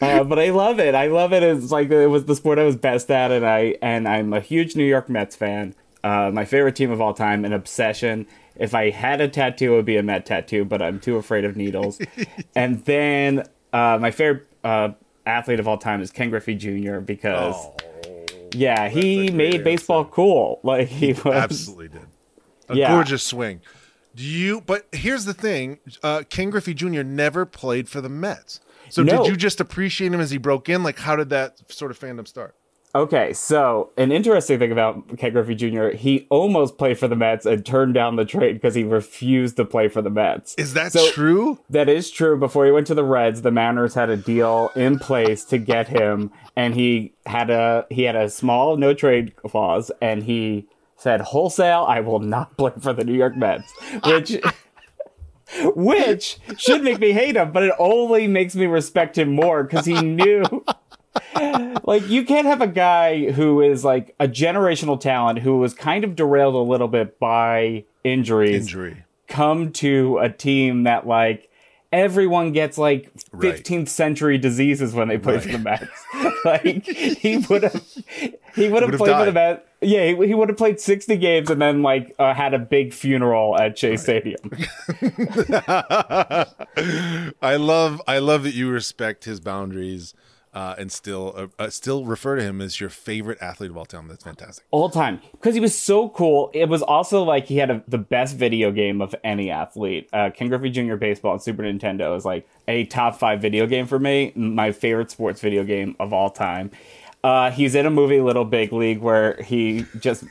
uh, 0.00 0.24
but 0.24 0.38
I 0.38 0.50
love 0.50 0.78
it. 0.80 0.94
I 0.94 1.08
love 1.08 1.32
it. 1.32 1.42
It's 1.42 1.70
like 1.70 1.90
it 1.90 2.06
was 2.08 2.26
the 2.26 2.36
sport 2.36 2.58
I 2.58 2.64
was 2.64 2.76
best 2.76 3.10
at, 3.10 3.30
and 3.30 3.46
I 3.46 3.76
and 3.82 4.08
I'm 4.08 4.32
a 4.32 4.40
huge 4.40 4.76
New 4.76 4.84
York 4.84 5.08
Mets 5.08 5.36
fan. 5.36 5.74
Uh, 6.02 6.30
my 6.32 6.44
favorite 6.44 6.76
team 6.76 6.90
of 6.90 7.00
all 7.00 7.14
time, 7.14 7.44
an 7.44 7.52
obsession. 7.52 8.26
If 8.56 8.74
I 8.74 8.90
had 8.90 9.20
a 9.20 9.28
tattoo, 9.28 9.72
it 9.72 9.76
would 9.76 9.84
be 9.84 9.96
a 9.96 10.02
Met 10.02 10.26
tattoo, 10.26 10.64
but 10.64 10.80
I'm 10.80 11.00
too 11.00 11.16
afraid 11.16 11.44
of 11.44 11.56
needles. 11.56 12.00
and 12.54 12.84
then 12.84 13.44
uh, 13.72 13.98
my 14.00 14.10
favorite 14.10 14.46
uh, 14.62 14.90
athlete 15.26 15.58
of 15.60 15.66
all 15.68 15.78
time 15.78 16.00
is 16.00 16.10
Ken 16.10 16.30
Griffey 16.30 16.54
Jr. 16.54 16.98
because. 17.00 17.56
Yeah, 18.56 18.88
he 18.88 19.30
made 19.32 19.64
baseball 19.64 20.04
cool. 20.04 20.60
Like 20.64 20.86
he 20.88 21.12
was 21.12 21.34
Absolutely 21.34 21.88
did. 21.88 22.06
A 22.68 22.76
Yeah. 22.76 22.92
gorgeous 22.92 23.22
swing. 23.24 23.60
Do 24.14 24.22
you? 24.22 24.60
But 24.60 24.86
here's 24.92 25.24
the 25.24 25.34
thing: 25.34 25.80
uh, 26.04 26.22
Ken 26.30 26.50
Griffey 26.50 26.72
Jr. 26.72 27.02
never 27.02 27.44
played 27.46 27.88
for 27.88 28.00
the 28.00 28.08
Mets. 28.08 28.60
So 28.90 29.02
No. 29.02 29.18
did 29.18 29.26
you 29.30 29.36
just 29.36 29.60
appreciate 29.60 30.12
him 30.12 30.20
as 30.20 30.30
he 30.30 30.38
broke 30.38 30.68
in? 30.68 30.84
Like, 30.84 31.00
how 31.00 31.16
did 31.16 31.30
that 31.30 31.58
sort 31.72 31.90
of 31.90 31.98
fandom 31.98 32.28
start? 32.28 32.54
Okay, 32.96 33.32
so 33.32 33.90
an 33.96 34.12
interesting 34.12 34.60
thing 34.60 34.70
about 34.70 35.18
Ken 35.18 35.32
Griffey 35.32 35.56
Jr. 35.56 35.88
He 35.88 36.28
almost 36.30 36.78
played 36.78 36.96
for 36.96 37.08
the 37.08 37.16
Mets 37.16 37.44
and 37.44 37.66
turned 37.66 37.92
down 37.92 38.14
the 38.14 38.24
trade 38.24 38.52
because 38.52 38.76
he 38.76 38.84
refused 38.84 39.56
to 39.56 39.64
play 39.64 39.88
for 39.88 40.00
the 40.00 40.10
Mets. 40.10 40.54
Is 40.58 40.74
that 40.74 40.92
So- 40.92 41.08
true? 41.10 41.58
That 41.68 41.88
is 41.88 42.08
true. 42.10 42.38
Before 42.38 42.64
he 42.66 42.70
went 42.70 42.86
to 42.86 42.94
the 42.94 43.02
Reds, 43.02 43.42
the 43.42 43.50
Mariners 43.50 43.94
had 43.94 44.10
a 44.10 44.16
deal 44.16 44.70
in 44.76 45.00
place 45.00 45.44
to 45.46 45.58
get 45.58 45.88
him, 45.88 46.30
and 46.54 46.74
he 46.76 47.14
had 47.26 47.50
a 47.50 47.84
he 47.90 48.04
had 48.04 48.14
a 48.14 48.28
small 48.30 48.76
no 48.76 48.94
trade 48.94 49.34
clause, 49.36 49.90
and 50.00 50.22
he 50.22 50.68
said 50.96 51.20
wholesale, 51.20 51.84
I 51.88 51.98
will 51.98 52.20
not 52.20 52.56
play 52.56 52.70
for 52.80 52.92
the 52.92 53.04
New 53.04 53.14
York 53.14 53.36
Mets, 53.36 53.72
which. 54.04 54.40
Which 55.74 56.38
should 56.56 56.82
make 56.82 56.98
me 56.98 57.12
hate 57.12 57.36
him, 57.36 57.52
but 57.52 57.62
it 57.62 57.72
only 57.78 58.26
makes 58.26 58.56
me 58.56 58.64
respect 58.66 59.18
him 59.18 59.34
more 59.34 59.62
because 59.62 59.84
he 59.84 60.00
knew 60.00 60.42
like 61.84 62.08
you 62.08 62.24
can't 62.24 62.46
have 62.46 62.60
a 62.60 62.66
guy 62.66 63.30
who 63.30 63.60
is 63.60 63.84
like 63.84 64.14
a 64.18 64.26
generational 64.28 65.00
talent 65.00 65.40
who 65.40 65.58
was 65.58 65.74
kind 65.74 66.04
of 66.04 66.16
derailed 66.16 66.54
a 66.54 66.58
little 66.58 66.88
bit 66.88 67.18
by 67.18 67.84
injuries 68.02 68.66
Injury. 68.66 69.04
come 69.28 69.72
to 69.72 70.18
a 70.18 70.28
team 70.28 70.84
that 70.84 71.06
like 71.06 71.50
everyone 71.92 72.52
gets 72.52 72.78
like 72.78 73.10
Right. 73.30 73.56
15th 73.56 73.88
century 73.88 74.38
diseases 74.38 74.94
when 74.94 75.08
they 75.08 75.18
play 75.18 75.38
for 75.40 75.48
the 75.48 75.58
Mets. 75.58 75.86
like 76.44 76.84
he 76.86 77.38
would 77.38 77.64
have 77.64 77.84
he 78.54 78.68
would 78.68 78.82
have 78.82 78.92
played 78.92 79.16
for 79.16 79.24
the. 79.24 79.32
Mets. 79.32 79.62
Yeah, 79.80 80.06
he, 80.06 80.26
he 80.28 80.34
would 80.34 80.48
have 80.48 80.56
played 80.56 80.80
60 80.80 81.16
games 81.16 81.50
and 81.50 81.60
then 81.60 81.82
like 81.82 82.14
uh, 82.18 82.32
had 82.32 82.54
a 82.54 82.58
big 82.60 82.94
funeral 82.94 83.58
at 83.60 83.76
Chase 83.76 84.02
Stadium. 84.02 84.38
I 87.42 87.56
love 87.56 88.00
I 88.06 88.18
love 88.18 88.44
that 88.44 88.54
you 88.54 88.70
respect 88.70 89.24
his 89.24 89.40
boundaries 89.40 90.14
uh, 90.54 90.76
and 90.78 90.90
still 90.90 91.34
uh, 91.36 91.46
uh, 91.58 91.68
still 91.68 92.04
refer 92.04 92.36
to 92.36 92.42
him 92.42 92.60
as 92.60 92.80
your 92.80 92.88
favorite 92.88 93.38
athlete 93.42 93.70
of 93.70 93.76
all 93.76 93.84
time. 93.84 94.06
That's 94.06 94.22
fantastic. 94.22 94.64
all 94.70 94.88
time 94.88 95.20
because 95.32 95.54
he 95.54 95.60
was 95.60 95.76
so 95.76 96.08
cool. 96.10 96.50
It 96.54 96.68
was 96.68 96.80
also 96.80 97.22
like 97.24 97.46
he 97.46 97.56
had 97.56 97.70
a, 97.70 97.82
the 97.88 97.98
best 97.98 98.36
video 98.36 98.70
game 98.70 99.02
of 99.02 99.14
any 99.24 99.50
athlete. 99.50 100.08
Uh, 100.12 100.30
Ken 100.30 100.48
Griffey 100.48 100.70
Jr. 100.70 100.94
Baseball 100.94 101.32
on 101.32 101.40
Super 101.40 101.64
Nintendo 101.64 102.16
is 102.16 102.24
like 102.24 102.48
a 102.68 102.84
top 102.86 103.18
five 103.18 103.42
video 103.42 103.66
game 103.66 103.86
for 103.86 103.98
me. 103.98 104.32
My 104.36 104.70
favorite 104.70 105.10
sports 105.10 105.40
video 105.40 105.64
game 105.64 105.96
of 105.98 106.12
all 106.12 106.30
time. 106.30 106.70
Uh, 107.24 107.50
he's 107.50 107.74
in 107.74 107.86
a 107.86 107.90
movie 107.90 108.20
Little 108.20 108.44
Big 108.44 108.72
League 108.72 109.00
where 109.00 109.42
he 109.42 109.86
just 109.98 110.24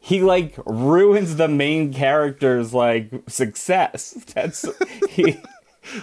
he 0.00 0.22
like 0.22 0.54
ruins 0.66 1.36
the 1.36 1.46
main 1.46 1.92
character's 1.92 2.74
like 2.74 3.10
success. 3.28 4.12
That's 4.34 4.66
he 5.10 5.38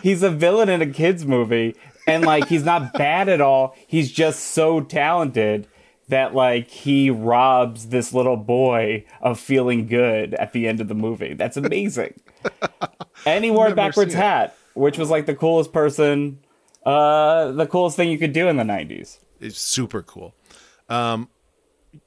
he's 0.01 0.23
a 0.23 0.29
villain 0.29 0.69
in 0.69 0.81
a 0.81 0.87
kids 0.87 1.25
movie 1.25 1.75
and 2.07 2.25
like 2.25 2.47
he's 2.47 2.63
not 2.63 2.93
bad 2.93 3.29
at 3.29 3.41
all. 3.41 3.75
He's 3.85 4.11
just 4.11 4.39
so 4.39 4.81
talented 4.81 5.67
that 6.07 6.33
like 6.33 6.69
he 6.69 7.09
robs 7.09 7.87
this 7.87 8.13
little 8.13 8.37
boy 8.37 9.05
of 9.21 9.39
feeling 9.39 9.85
good 9.87 10.33
at 10.35 10.53
the 10.53 10.67
end 10.67 10.79
of 10.79 10.87
the 10.87 10.95
movie. 10.95 11.33
That's 11.33 11.57
amazing. 11.57 12.19
and 13.25 13.43
he 13.43 13.51
wore 13.51 13.67
a 13.67 13.75
backwards 13.75 14.13
hat, 14.13 14.55
which 14.73 14.97
was 14.97 15.09
like 15.09 15.25
the 15.25 15.35
coolest 15.35 15.71
person 15.73 16.39
uh 16.85 17.51
the 17.51 17.67
coolest 17.67 17.97
thing 17.97 18.09
you 18.09 18.17
could 18.17 18.33
do 18.33 18.47
in 18.47 18.55
the 18.55 18.63
90s. 18.63 19.19
It's 19.39 19.59
super 19.59 20.01
cool. 20.01 20.33
Um, 20.89 21.29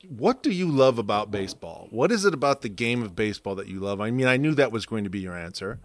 what 0.08 0.42
do 0.42 0.50
you 0.50 0.68
love 0.68 0.98
about 0.98 1.30
baseball? 1.30 1.88
What 1.90 2.10
is 2.10 2.24
it 2.24 2.34
about 2.34 2.62
the 2.62 2.68
game 2.68 3.02
of 3.02 3.14
baseball 3.14 3.54
that 3.56 3.68
you 3.68 3.80
love? 3.80 4.00
I 4.00 4.10
mean, 4.10 4.26
I 4.26 4.36
knew 4.36 4.54
that 4.54 4.72
was 4.72 4.86
going 4.86 5.04
to 5.04 5.10
be 5.10 5.20
your 5.20 5.36
answer, 5.36 5.80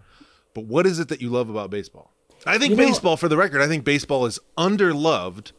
but 0.54 0.64
what 0.64 0.86
is 0.86 0.98
it 0.98 1.08
that 1.08 1.20
you 1.20 1.28
love 1.28 1.50
about 1.50 1.70
baseball? 1.70 2.15
I 2.44 2.58
think 2.58 2.70
You 2.70 2.76
know- 2.76 2.86
baseball, 2.86 3.16
for 3.16 3.28
the 3.28 3.36
record, 3.36 3.60
I 3.62 3.66
think 3.66 3.84
baseball 3.84 4.26
is 4.26 4.38
underloved, 4.58 5.52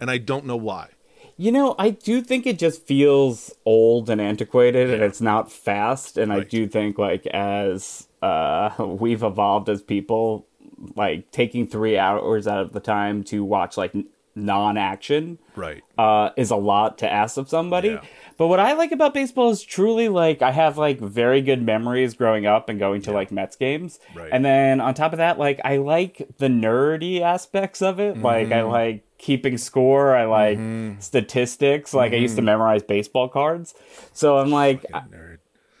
and 0.00 0.10
I 0.10 0.18
don't 0.18 0.46
know 0.46 0.56
why. 0.56 0.88
You 1.36 1.50
know, 1.50 1.74
I 1.78 1.90
do 1.90 2.20
think 2.20 2.46
it 2.46 2.58
just 2.58 2.86
feels 2.86 3.52
old 3.64 4.10
and 4.10 4.20
antiquated 4.20 4.90
and 4.90 5.02
it's 5.02 5.20
not 5.20 5.50
fast. 5.50 6.18
And 6.18 6.32
I 6.32 6.40
do 6.40 6.68
think, 6.68 6.98
like, 6.98 7.26
as 7.28 8.06
uh, 8.20 8.70
we've 8.78 9.22
evolved 9.22 9.68
as 9.68 9.82
people, 9.82 10.46
like, 10.94 11.30
taking 11.32 11.66
three 11.66 11.96
hours 11.98 12.46
out 12.46 12.60
of 12.60 12.72
the 12.72 12.80
time 12.80 13.24
to 13.24 13.42
watch, 13.44 13.76
like, 13.76 13.92
non 14.34 14.76
action 14.76 15.38
Right. 15.56 15.82
uh, 15.98 16.30
is 16.36 16.50
a 16.50 16.56
lot 16.56 16.98
to 16.98 17.10
ask 17.12 17.36
of 17.36 17.48
somebody. 17.48 17.88
Yeah. 17.90 18.00
But 18.38 18.46
what 18.48 18.58
I 18.60 18.72
like 18.72 18.90
about 18.92 19.12
baseball 19.14 19.50
is 19.50 19.62
truly 19.62 20.08
like 20.08 20.40
I 20.42 20.50
have 20.50 20.78
like 20.78 20.98
very 21.00 21.42
good 21.42 21.62
memories 21.62 22.14
growing 22.14 22.46
up 22.46 22.68
and 22.68 22.78
going 22.78 23.02
to 23.02 23.12
like 23.12 23.30
Mets 23.30 23.56
games. 23.56 24.00
Right. 24.14 24.30
And 24.32 24.44
then 24.44 24.80
on 24.80 24.94
top 24.94 25.12
of 25.12 25.18
that, 25.18 25.38
like 25.38 25.60
I 25.64 25.76
like 25.76 26.26
the 26.38 26.48
nerdy 26.48 27.20
aspects 27.20 27.82
of 27.82 28.00
it. 28.00 28.16
Like 28.18 28.48
Mm-hmm. 28.48 28.52
I 28.54 28.62
like 28.62 29.04
keeping 29.18 29.58
score. 29.58 30.16
I 30.16 30.24
like 30.24 30.58
statistics. 31.00 31.92
Like 31.94 32.12
I 32.12 32.16
used 32.16 32.32
Mm-hmm. 32.32 32.36
to 32.36 32.42
memorize 32.52 32.82
baseball 32.82 33.28
cards. 33.28 33.74
So 34.12 34.38
I'm 34.38 34.50
like. 34.50 34.84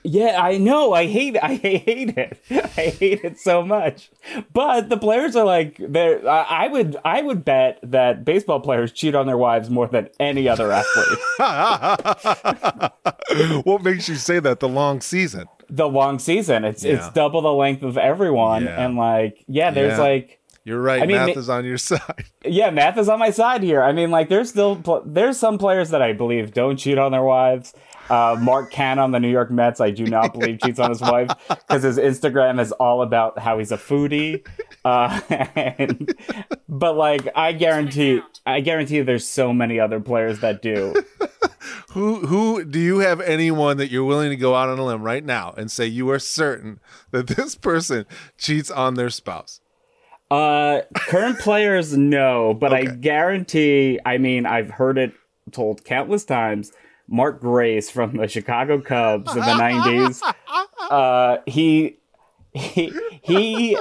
Yeah, 0.04 0.40
I 0.42 0.58
know. 0.58 0.92
I 0.92 1.06
hate. 1.06 1.36
I 1.42 1.54
hate 1.54 2.16
it. 2.16 2.38
I 2.50 2.90
hate 2.90 3.20
it 3.24 3.38
so 3.38 3.62
much. 3.64 4.10
But 4.52 4.88
the 4.88 4.96
players 4.96 5.36
are 5.36 5.44
like, 5.44 5.76
they're. 5.78 6.26
I 6.28 6.64
I 6.64 6.68
would. 6.68 6.96
I 7.04 7.22
would 7.22 7.44
bet 7.44 7.78
that 7.82 8.24
baseball 8.24 8.60
players 8.60 8.92
cheat 8.92 9.14
on 9.14 9.26
their 9.26 9.36
wives 9.38 9.70
more 9.70 9.86
than 9.86 10.08
any 10.18 10.48
other 10.48 10.72
athlete. 10.72 11.18
what 13.64 13.82
makes 13.82 14.08
you 14.08 14.16
say 14.16 14.38
that? 14.40 14.60
The 14.60 14.68
long 14.68 15.00
season. 15.00 15.46
the 15.68 15.88
long 15.88 16.18
season, 16.18 16.64
it's 16.64 16.84
it's 16.84 17.08
double 17.10 17.40
the 17.40 17.52
length 17.52 17.82
of 17.82 17.96
everyone, 17.96 18.64
Yeah. 18.64 18.84
and 18.84 18.96
like, 18.96 19.42
yeah, 19.46 19.70
there's 19.70 19.96
Yeah. 19.98 20.04
like, 20.04 20.38
You're 20.64 20.80
right. 20.82 21.02
I 21.02 21.06
mean, 21.06 21.16
Math 21.16 21.34
ma- 21.34 21.40
is 21.40 21.48
on 21.48 21.64
your 21.64 21.78
side. 21.78 22.24
yeah, 22.44 22.70
math 22.70 22.98
is 22.98 23.08
on 23.08 23.18
my 23.18 23.30
side 23.30 23.62
here. 23.62 23.82
I 23.82 23.92
mean, 23.92 24.10
like, 24.10 24.28
there's 24.28 24.50
still 24.50 24.76
pl- 24.76 25.02
there's 25.06 25.38
some 25.38 25.58
players 25.58 25.90
that 25.90 26.02
I 26.02 26.12
believe 26.12 26.52
don't 26.52 26.76
cheat 26.76 26.98
on 26.98 27.12
their 27.12 27.22
wives. 27.22 27.72
Uh, 28.10 28.36
Mark 28.40 28.72
Canha 28.72 28.98
on 28.98 29.10
the 29.12 29.20
New 29.20 29.30
York 29.30 29.50
Mets, 29.50 29.80
I 29.80 29.90
do 29.90 30.04
not 30.04 30.32
believe 30.32 30.60
cheats 30.60 30.78
on 30.78 30.90
his 30.90 31.00
wife 31.00 31.30
because 31.48 31.82
his 31.82 31.98
Instagram 31.98 32.60
is 32.60 32.72
all 32.72 33.02
about 33.02 33.38
how 33.38 33.58
he's 33.58 33.72
a 33.72 33.76
foodie. 33.78 34.46
Uh, 34.84 35.20
and- 35.56 36.14
but 36.68 36.96
like, 36.96 37.28
I 37.36 37.52
guarantee, 37.52 38.20
I 38.44 38.60
guarantee 38.60 39.00
there's 39.02 39.26
so 39.26 39.52
many 39.52 39.78
other 39.80 40.00
players 40.00 40.40
that 40.40 40.62
do. 40.62 40.94
Who 41.90 42.26
who 42.26 42.64
do 42.64 42.80
you 42.80 42.98
have 43.00 43.20
anyone 43.20 43.76
that 43.76 43.90
you're 43.90 44.04
willing 44.04 44.30
to 44.30 44.36
go 44.36 44.54
out 44.54 44.68
on 44.70 44.78
a 44.78 44.84
limb 44.84 45.02
right 45.02 45.22
now 45.22 45.52
and 45.56 45.70
say 45.70 45.86
you 45.86 46.08
are 46.10 46.18
certain 46.18 46.80
that 47.10 47.26
this 47.26 47.54
person 47.54 48.06
cheats 48.38 48.70
on 48.70 48.94
their 48.94 49.10
spouse? 49.10 49.60
Uh, 50.30 50.80
current 50.94 51.38
players, 51.38 51.94
no, 51.96 52.54
but 52.54 52.72
I 52.72 52.84
guarantee. 52.84 54.00
I 54.06 54.16
mean, 54.18 54.46
I've 54.46 54.70
heard 54.70 54.96
it 54.96 55.12
told 55.52 55.84
countless 55.84 56.24
times. 56.24 56.72
Mark 57.12 57.40
Grace 57.40 57.90
from 57.90 58.16
the 58.16 58.26
Chicago 58.26 58.80
Cubs 58.80 59.30
in 59.32 59.38
the 59.40 59.46
'90s. 59.46 60.22
Uh, 60.90 61.36
he 61.46 61.98
he 62.52 62.92
he. 63.22 63.78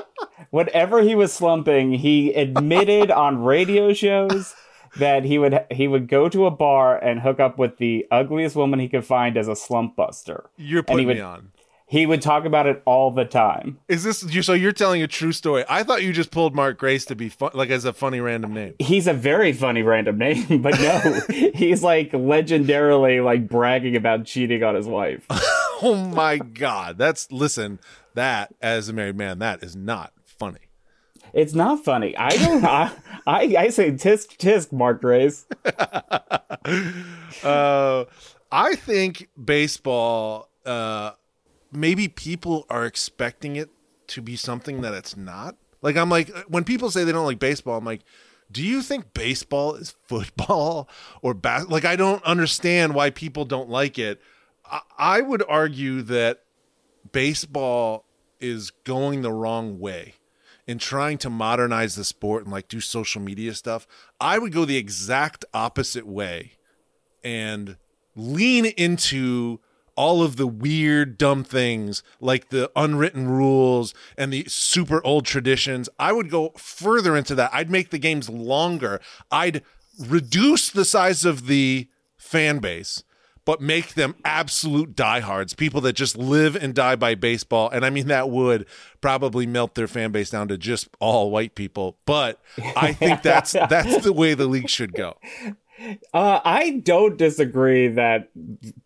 Whenever 0.50 1.01
he 1.01 1.15
was 1.15 1.31
slumping, 1.31 1.93
he 1.93 2.33
admitted 2.33 3.09
on 3.09 3.41
radio 3.43 3.93
shows 3.93 4.53
that 4.97 5.23
he 5.23 5.38
would 5.38 5.65
he 5.71 5.88
would 5.88 6.09
go 6.09 6.27
to 6.27 6.45
a 6.45 6.51
bar 6.51 6.97
and 6.97 7.21
hook 7.21 7.39
up 7.39 7.57
with 7.57 7.77
the 7.77 8.05
ugliest 8.11 8.55
woman 8.57 8.79
he 8.79 8.89
could 8.89 9.05
find 9.05 9.38
as 9.38 9.47
a 9.47 9.55
slump 9.55 9.95
buster. 9.95 10.50
You're 10.57 10.79
And 10.88 10.89
he 10.89 10.93
putting 11.05 11.07
would- 11.07 11.15
me 11.17 11.21
on. 11.21 11.51
He 11.91 12.05
would 12.05 12.21
talk 12.21 12.45
about 12.45 12.67
it 12.67 12.81
all 12.86 13.12
the 13.12 13.25
time. 13.25 13.77
Is 13.89 14.05
this 14.05 14.24
you? 14.24 14.41
So 14.41 14.53
you're 14.53 14.71
telling 14.71 15.03
a 15.03 15.07
true 15.07 15.33
story? 15.33 15.65
I 15.67 15.83
thought 15.83 16.03
you 16.03 16.13
just 16.13 16.31
pulled 16.31 16.55
Mark 16.55 16.77
Grace 16.77 17.03
to 17.07 17.15
be 17.15 17.27
fun, 17.27 17.51
like 17.53 17.69
as 17.69 17.83
a 17.83 17.91
funny 17.91 18.21
random 18.21 18.53
name. 18.53 18.75
he's 18.79 19.07
a 19.07 19.13
very 19.13 19.51
funny 19.51 19.81
random 19.81 20.17
name, 20.17 20.62
but 20.62 20.79
no, 20.79 21.19
he's 21.53 21.83
like 21.83 22.12
legendarily 22.13 23.21
like 23.21 23.50
bragging 23.50 23.98
about 23.98 24.24
cheating 24.24 24.63
on 24.63 24.75
his 24.75 24.88
wife. 24.88 25.25
Oh 25.83 25.95
my 25.95 26.38
god, 26.38 27.00
that's 27.00 27.31
listen. 27.31 27.79
That 28.13 28.53
as 28.62 28.88
a 28.88 28.93
married 28.93 29.17
man, 29.17 29.39
that 29.39 29.63
is 29.63 29.75
not 29.75 30.13
funny. 30.24 30.69
It's 31.33 31.55
not 31.55 31.83
funny. 31.83 32.15
I 32.15 32.29
don't. 32.38 32.63
I 32.63 32.91
I, 33.25 33.55
I 33.57 33.69
say 33.69 33.91
tisk 33.93 34.38
tisk, 34.38 34.71
Mark 34.71 35.01
Grace. 35.01 35.45
Uh, 37.43 38.05
I 38.51 38.75
think 38.75 39.27
baseball. 39.43 40.50
Uh, 40.63 41.13
maybe 41.72 42.08
people 42.08 42.66
are 42.70 42.86
expecting 42.86 43.56
it 43.56 43.70
to 44.08 44.22
be 44.22 44.36
something 44.36 44.82
that 44.82 44.94
it's 44.94 45.16
not. 45.16 45.56
Like 45.82 45.98
I'm 45.98 46.10
like 46.10 46.30
when 46.48 46.63
people 46.63 46.92
say 46.92 47.04
they 47.04 47.12
don't 47.12 47.25
like 47.25 47.40
baseball, 47.40 47.78
I'm 47.78 47.86
like, 47.86 48.01
do 48.51 48.63
you 48.63 48.82
think 48.82 49.13
baseball 49.13 49.75
is 49.75 49.96
football 50.08 50.90
or 51.22 51.34
bas-? 51.34 51.68
like 51.68 51.86
I 51.86 51.96
don't 51.96 52.24
understand 52.24 52.94
why 52.94 53.10
people 53.10 53.46
don't 53.46 53.70
like 53.70 53.98
it. 53.98 54.22
I, 54.66 54.82
I 54.98 55.22
would 55.22 55.44
argue 55.48 56.01
that 56.04 56.44
baseball 57.12 58.06
is 58.40 58.72
going 58.84 59.22
the 59.22 59.32
wrong 59.32 59.80
way 59.80 60.16
in 60.68 60.78
trying 60.78 61.18
to 61.20 61.30
modernize 61.30 61.96
the 61.96 62.04
sport 62.04 62.44
and 62.44 62.51
like 62.51 62.68
do 62.68 62.80
social 62.80 63.22
media 63.22 63.54
stuff. 63.54 63.88
I 64.20 64.38
would 64.40 64.51
go 64.51 64.66
the 64.66 64.78
exact 64.78 65.46
opposite 65.54 66.06
way 66.06 66.54
and 67.24 67.78
lean 68.16 68.66
into 68.66 69.60
all 69.95 70.24
of 70.24 70.36
the 70.38 70.48
weird, 70.48 71.17
dumb 71.17 71.43
things 71.43 72.03
like 72.19 72.50
the 72.50 72.71
unwritten 72.75 73.29
rules 73.29 73.93
and 74.17 74.31
the 74.31 74.45
super 74.48 75.05
old 75.05 75.25
traditions. 75.25 75.89
I 76.00 76.12
would 76.12 76.29
go 76.29 76.53
further 76.57 77.15
into 77.15 77.36
that. 77.36 77.51
I'd 77.53 77.71
make 77.71 77.89
the 77.89 78.00
games 78.00 78.29
longer. 78.29 79.01
I'd 79.31 79.63
reduce 80.00 80.69
the 80.69 80.86
size 80.86 81.25
of 81.25 81.48
the 81.48 81.88
fan 82.17 82.60
base, 82.60 83.03
but 83.45 83.62
make 83.62 83.95
them 83.95 84.15
absolute 84.24 84.95
diehards, 84.95 85.53
people 85.53 85.81
that 85.81 85.93
just 85.93 86.17
live 86.17 86.55
and 86.55 86.74
die 86.74 86.95
by 86.95 87.15
baseball. 87.15 87.69
And 87.69 87.86
I 87.86 87.89
mean, 87.89 88.07
that 88.07 88.29
would 88.29 88.65
probably 89.01 89.45
melt 89.45 89.75
their 89.75 89.88
fan 89.88 90.12
base 90.12 90.29
down 90.29 90.48
to 90.50 90.57
just 90.57 90.89
all 91.00 91.31
white 91.31 91.55
people. 91.55 91.98
But 92.05 92.39
I 92.75 92.93
think 92.93 93.21
that's 93.24 93.53
that's 93.53 94.03
the 94.03 94.13
way 94.13 94.33
the 94.33 94.48
league 94.48 94.69
should 94.69 94.93
go. 94.93 95.17
Uh, 96.13 96.39
I 96.43 96.81
don't 96.83 97.17
disagree 97.17 97.88
that 97.89 98.29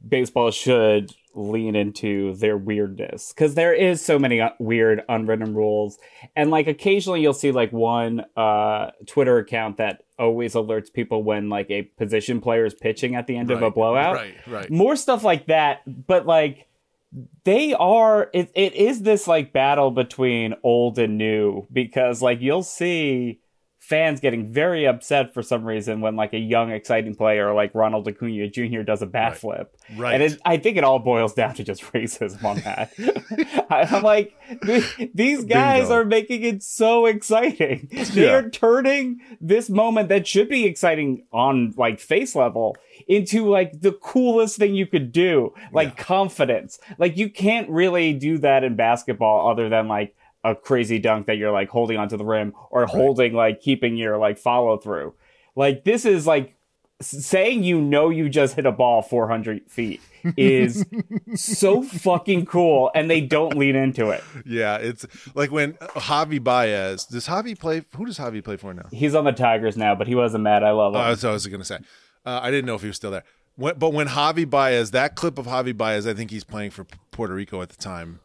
baseball 0.07 0.51
should 0.51 1.13
lean 1.35 1.75
into 1.75 2.33
their 2.35 2.57
weirdness 2.57 3.33
because 3.33 3.55
there 3.55 3.73
is 3.73 4.03
so 4.03 4.17
many 4.17 4.39
uh, 4.39 4.51
weird 4.57 5.03
unwritten 5.09 5.53
rules. 5.53 5.97
And 6.35 6.49
like 6.49 6.67
occasionally 6.67 7.21
you'll 7.21 7.33
see 7.33 7.51
like 7.51 7.73
one 7.73 8.25
uh 8.37 8.91
twitter 9.05 9.37
account 9.37 9.77
that 9.77 10.03
always 10.17 10.53
alerts 10.53 10.91
people 10.91 11.23
when 11.23 11.49
like 11.49 11.69
a 11.69 11.83
position 11.83 12.39
player 12.39 12.65
is 12.65 12.73
pitching 12.73 13.15
at 13.15 13.27
the 13.27 13.35
end 13.35 13.51
of 13.51 13.61
a 13.61 13.69
blowout. 13.69 14.15
Right, 14.15 14.35
right. 14.47 14.71
more 14.71 14.95
stuff 14.95 15.25
like 15.25 15.47
that 15.47 15.81
but 16.07 16.25
like 16.25 16.67
they 17.43 17.73
are 17.73 18.29
it, 18.33 18.51
it 18.55 18.73
is 18.73 19.01
this 19.01 19.27
like 19.27 19.51
battle 19.51 19.91
between 19.91 20.53
old 20.63 20.97
and 20.99 21.17
new 21.17 21.67
because 21.71 22.21
like 22.21 22.39
you'll 22.39 22.63
see 22.63 23.41
fans 23.87 24.19
getting 24.19 24.51
very 24.51 24.85
upset 24.87 25.31
for 25.33 25.43
some 25.43 25.63
reason 25.63 26.01
when 26.01 26.15
like 26.15 26.33
a 26.33 26.39
young 26.39 26.71
exciting 26.71 27.13
player 27.13 27.53
like 27.53 27.73
Ronald 27.75 28.07
Acuna 28.07 28.47
Jr. 28.49 28.81
does 28.81 29.01
a 29.01 29.05
bat 29.05 29.33
Right. 29.33 29.37
flip. 29.37 29.77
Right. 29.95 30.13
And 30.15 30.23
it, 30.23 30.41
I 30.43 30.57
think 30.57 30.77
it 30.77 30.83
all 30.83 30.97
boils 30.97 31.33
down 31.33 31.53
to 31.55 31.63
just 31.63 31.83
racism 31.93 32.43
on 32.43 32.57
that. 32.61 32.91
I'm 33.69 34.01
like 34.03 34.33
these 35.13 35.45
guys 35.45 35.83
Bingo. 35.83 35.93
are 35.95 36.05
making 36.05 36.43
it 36.43 36.63
so 36.63 37.05
exciting. 37.05 37.87
They 38.15 38.25
Yeah. 38.25 38.33
are 38.35 38.49
turning 38.49 39.19
this 39.39 39.69
moment 39.69 40.09
that 40.09 40.25
should 40.27 40.49
be 40.49 40.65
exciting 40.65 41.25
on 41.31 41.73
like 41.77 41.99
face 41.99 42.35
level 42.35 42.75
into 43.07 43.47
like 43.47 43.81
the 43.81 43.91
coolest 43.91 44.57
thing 44.57 44.73
you 44.73 44.87
could 44.87 45.11
do, 45.11 45.53
like 45.73 45.95
confidence. 45.97 46.79
Like 46.97 47.17
you 47.17 47.29
can't 47.29 47.69
really 47.69 48.13
do 48.13 48.37
that 48.39 48.63
in 48.63 48.75
basketball 48.75 49.49
other 49.49 49.69
than 49.69 49.87
like 49.87 50.15
a 50.45 50.55
crazy 50.55 50.99
dunk 50.99 51.25
that 51.25 51.37
you're 51.37 51.51
like 51.51 51.69
holding 51.69 51.97
onto 51.97 52.15
the 52.15 52.23
rim 52.23 52.53
or 52.69 52.85
holding 52.85 53.33
like 53.33 53.61
keeping 53.61 53.97
your 53.97 54.17
like 54.17 54.37
follow 54.37 54.77
through. 54.77 55.13
Like 55.55 55.83
this 55.83 56.05
is 56.05 56.27
like 56.27 56.55
saying 57.01 57.63
you 57.63 57.81
know 57.81 58.09
you 58.09 58.29
just 58.29 58.55
hit 58.55 58.65
a 58.65 58.71
ball 58.71 59.01
400 59.01 59.69
feet 59.69 60.01
is 60.37 60.85
so 61.35 61.83
fucking 61.83 62.45
cool 62.45 62.91
and 62.95 63.09
they 63.09 63.21
don't 63.21 63.57
lean 63.57 63.75
into 63.75 64.11
it. 64.11 64.23
Yeah, 64.45 64.77
it's 64.77 65.05
like 65.33 65.51
when 65.51 65.73
Javi 65.73 66.41
Baez 66.41 67.05
does 67.05 67.27
Javi 67.27 67.57
play? 67.57 67.83
Who 67.95 68.05
does 68.05 68.19
Javi 68.19 68.43
play 68.43 68.57
for 68.57 68.73
now? 68.73 68.85
He's 68.91 69.15
on 69.15 69.25
the 69.25 69.31
Tigers 69.31 69.75
now, 69.75 69.95
but 69.95 70.07
he 70.07 70.15
wasn't 70.15 70.43
mad. 70.43 70.63
I 70.63 70.71
love 70.71 70.93
him. 70.93 71.01
Oh, 71.01 71.07
that's 71.09 71.23
what 71.23 71.29
I 71.31 71.33
was 71.33 71.47
going 71.47 71.59
to 71.59 71.65
say. 71.65 71.79
Uh, 72.25 72.39
I 72.41 72.51
didn't 72.51 72.65
know 72.65 72.75
if 72.75 72.81
he 72.81 72.87
was 72.87 72.95
still 72.95 73.11
there. 73.11 73.23
When, 73.55 73.77
but 73.77 73.93
when 73.93 74.07
Javi 74.07 74.49
Baez, 74.49 74.91
that 74.91 75.15
clip 75.15 75.37
of 75.37 75.47
Javi 75.47 75.75
Baez, 75.75 76.05
I 76.05 76.13
think 76.13 76.31
he's 76.31 76.43
playing 76.43 76.71
for 76.71 76.85
Puerto 77.11 77.33
Rico 77.33 77.61
at 77.61 77.69
the 77.69 77.77
time, 77.77 78.19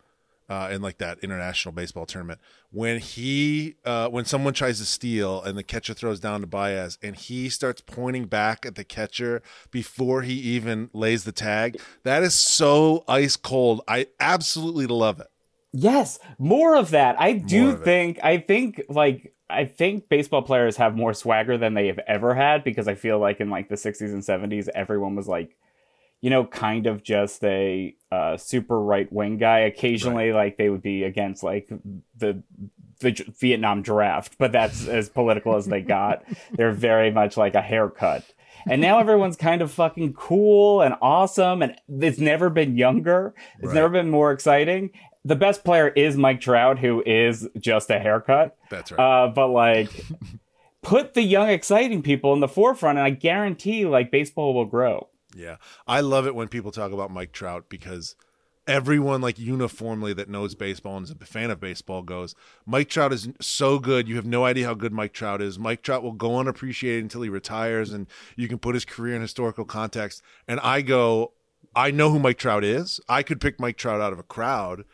uh, 0.50 0.68
in 0.70 0.82
like 0.82 0.98
that 0.98 1.20
international 1.20 1.72
baseball 1.72 2.04
tournament. 2.04 2.40
When 2.72 2.98
he, 2.98 3.76
uh, 3.84 4.08
when 4.08 4.24
someone 4.24 4.52
tries 4.52 4.78
to 4.80 4.84
steal 4.84 5.40
and 5.42 5.56
the 5.56 5.62
catcher 5.62 5.94
throws 5.94 6.18
down 6.18 6.40
to 6.40 6.46
Baez, 6.48 6.98
and 7.02 7.14
he 7.14 7.48
starts 7.48 7.80
pointing 7.80 8.26
back 8.26 8.66
at 8.66 8.74
the 8.74 8.82
catcher 8.82 9.42
before 9.70 10.22
he 10.22 10.34
even 10.34 10.90
lays 10.92 11.22
the 11.22 11.32
tag, 11.32 11.80
that 12.02 12.24
is 12.24 12.34
so 12.34 13.04
ice 13.06 13.36
cold. 13.36 13.80
I 13.86 14.08
absolutely 14.18 14.88
love 14.88 15.20
it. 15.20 15.28
Yes, 15.72 16.18
more 16.36 16.74
of 16.74 16.90
that. 16.90 17.14
I 17.20 17.34
do 17.34 17.70
of 17.70 17.82
it. 17.82 17.84
think 17.84 18.18
I 18.24 18.38
think 18.38 18.82
like 18.88 19.32
I 19.48 19.66
think 19.66 20.08
baseball 20.08 20.42
players 20.42 20.76
have 20.78 20.96
more 20.96 21.14
swagger 21.14 21.58
than 21.58 21.74
they 21.74 21.86
have 21.86 22.00
ever 22.08 22.34
had 22.34 22.64
because 22.64 22.88
I 22.88 22.96
feel 22.96 23.20
like 23.20 23.38
in 23.38 23.50
like 23.50 23.68
the 23.68 23.76
60s 23.76 24.00
and 24.00 24.22
70s 24.22 24.68
everyone 24.74 25.14
was 25.14 25.28
like 25.28 25.56
you 26.20 26.30
know 26.30 26.44
kind 26.44 26.86
of 26.86 27.02
just 27.02 27.42
a 27.44 27.94
uh, 28.12 28.36
super 28.36 28.80
right 28.80 29.10
wing 29.12 29.36
guy. 29.38 29.60
Occasionally 29.60 30.32
like 30.32 30.56
they 30.56 30.68
would 30.68 30.82
be 30.82 31.04
against 31.04 31.42
like 31.42 31.68
the 32.16 32.42
the 33.00 33.32
Vietnam 33.40 33.80
draft 33.80 34.36
but 34.38 34.52
that's 34.52 34.86
as 34.86 35.08
political 35.08 35.56
as 35.56 35.66
they 35.66 35.80
got. 35.80 36.22
They're 36.52 36.72
very 36.72 37.10
much 37.10 37.36
like 37.36 37.54
a 37.54 37.62
haircut. 37.62 38.24
And 38.68 38.82
now 38.82 38.98
everyone's 38.98 39.36
kind 39.38 39.62
of 39.62 39.70
fucking 39.72 40.12
cool 40.12 40.82
and 40.82 40.94
awesome 41.00 41.62
and 41.62 41.76
it's 41.88 42.18
never 42.18 42.50
been 42.50 42.76
younger. 42.76 43.34
It's 43.58 43.68
Right. 43.68 43.74
never 43.74 43.88
been 43.88 44.10
more 44.10 44.32
exciting. 44.32 44.90
The 45.24 45.36
best 45.36 45.64
player 45.64 45.88
is 45.88 46.16
Mike 46.18 46.40
Trout 46.42 46.78
who 46.78 47.02
is 47.06 47.48
just 47.58 47.88
a 47.90 47.98
haircut. 47.98 48.56
That's 48.68 48.92
right. 48.92 49.00
uh, 49.00 49.28
but 49.28 49.48
like, 49.48 49.88
put 50.82 51.14
the 51.14 51.22
young, 51.22 51.48
exciting 51.50 52.02
people 52.02 52.32
in 52.32 52.40
the 52.40 52.48
forefront, 52.48 52.96
and 52.98 53.06
I 53.06 53.10
guarantee, 53.10 53.84
like, 53.84 54.10
baseball 54.10 54.54
will 54.54 54.64
grow. 54.64 55.08
Yeah. 55.34 55.56
I 55.86 56.00
love 56.00 56.26
it 56.26 56.34
when 56.34 56.48
people 56.48 56.72
talk 56.72 56.92
about 56.92 57.10
Mike 57.10 57.32
Trout 57.32 57.66
because 57.68 58.16
everyone 58.66 59.20
like 59.20 59.38
uniformly 59.38 60.12
that 60.12 60.28
knows 60.28 60.54
baseball 60.54 60.96
and 60.96 61.04
is 61.04 61.10
a 61.10 61.24
fan 61.24 61.50
of 61.50 61.60
baseball 61.60 62.02
goes, 62.02 62.34
Mike 62.66 62.88
Trout 62.88 63.12
is 63.12 63.28
so 63.40 63.78
good. 63.78 64.08
You 64.08 64.16
have 64.16 64.26
no 64.26 64.44
idea 64.44 64.66
how 64.66 64.74
good 64.74 64.92
Mike 64.92 65.12
Trout 65.12 65.42
is. 65.42 65.58
Mike 65.58 65.82
Trout 65.82 66.02
will 66.02 66.12
go 66.12 66.38
unappreciated 66.38 67.02
until 67.02 67.22
he 67.22 67.28
retires 67.28 67.92
and 67.92 68.06
you 68.36 68.48
can 68.48 68.58
put 68.58 68.74
his 68.74 68.84
career 68.84 69.14
in 69.14 69.22
historical 69.22 69.64
context. 69.64 70.22
And 70.46 70.60
I 70.60 70.82
go, 70.82 71.32
I 71.74 71.90
know 71.90 72.10
who 72.10 72.18
Mike 72.18 72.38
Trout 72.38 72.64
is. 72.64 73.00
I 73.08 73.22
could 73.22 73.40
pick 73.40 73.60
Mike 73.60 73.76
Trout 73.76 74.00
out 74.00 74.12
of 74.12 74.18
a 74.18 74.24
crowd, 74.24 74.84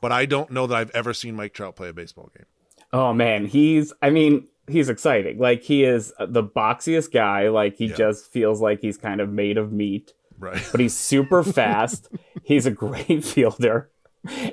but 0.00 0.12
I 0.12 0.26
don't 0.26 0.50
know 0.50 0.66
that 0.66 0.74
I've 0.74 0.90
ever 0.90 1.12
seen 1.14 1.36
Mike 1.36 1.54
Trout 1.54 1.76
play 1.76 1.88
a 1.88 1.92
baseball 1.92 2.30
game. 2.36 2.46
Oh 2.92 3.12
man, 3.14 3.46
he's. 3.46 3.92
I 4.02 4.10
mean, 4.10 4.48
he's 4.68 4.88
exciting. 4.88 5.38
Like 5.38 5.62
he 5.62 5.84
is 5.84 6.12
the 6.18 6.42
boxiest 6.42 7.12
guy. 7.12 7.48
Like 7.48 7.76
he 7.76 7.86
Yeah. 7.86 7.96
just 7.96 8.32
feels 8.32 8.60
like 8.60 8.80
he's 8.80 8.96
kind 8.98 9.20
of 9.20 9.28
made 9.30 9.58
of 9.58 9.72
meat. 9.72 10.12
Right. 10.38 10.62
But 10.70 10.80
he's 10.80 10.96
super 10.96 11.42
fast. 11.58 12.08
he's 12.44 12.66
a 12.66 12.70
great 12.70 13.24
fielder, 13.32 13.90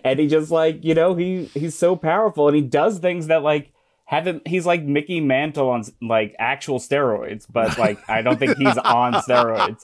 and 0.03 0.19
he 0.19 0.27
just 0.27 0.51
like 0.51 0.83
you 0.83 0.93
know 0.93 1.15
he 1.15 1.45
he's 1.45 1.77
so 1.77 1.95
powerful, 1.95 2.47
and 2.47 2.55
he 2.55 2.61
does 2.61 2.99
things 2.99 3.27
that 3.27 3.43
like. 3.43 3.71
Haven't 4.05 4.47
he's 4.47 4.65
like 4.65 4.81
Mickey 4.81 5.21
Mantle 5.21 5.69
on 5.69 5.83
like 6.01 6.35
actual 6.39 6.79
steroids, 6.79 7.45
but 7.47 7.77
like 7.77 7.99
I 8.09 8.23
don't 8.23 8.39
think 8.39 8.57
he's 8.57 8.75
on 8.79 9.13
steroids. 9.13 9.81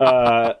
Uh, 0.00 0.54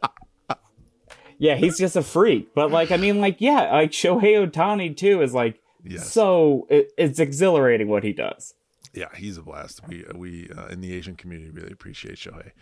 yeah, 1.38 1.56
he's 1.56 1.78
just 1.78 1.96
a 1.96 2.02
freak. 2.02 2.54
But 2.54 2.70
like, 2.70 2.92
I 2.92 2.96
mean, 2.96 3.20
like, 3.20 3.40
yeah, 3.40 3.72
like 3.72 3.90
Shohei 3.90 4.48
Ohtani 4.48 4.96
too 4.96 5.20
is 5.20 5.34
like 5.34 5.58
Yes. 5.84 6.12
so 6.12 6.68
it, 6.70 6.92
it's 6.96 7.18
exhilarating 7.18 7.88
what 7.88 8.04
he 8.04 8.12
does. 8.12 8.54
Yeah, 8.92 9.08
he's 9.16 9.38
a 9.38 9.42
blast. 9.42 9.80
We 9.88 10.04
we 10.14 10.50
uh, 10.56 10.66
in 10.66 10.80
the 10.80 10.92
Asian 10.94 11.16
community 11.16 11.50
really 11.50 11.72
appreciate 11.72 12.16
Shohei. 12.16 12.52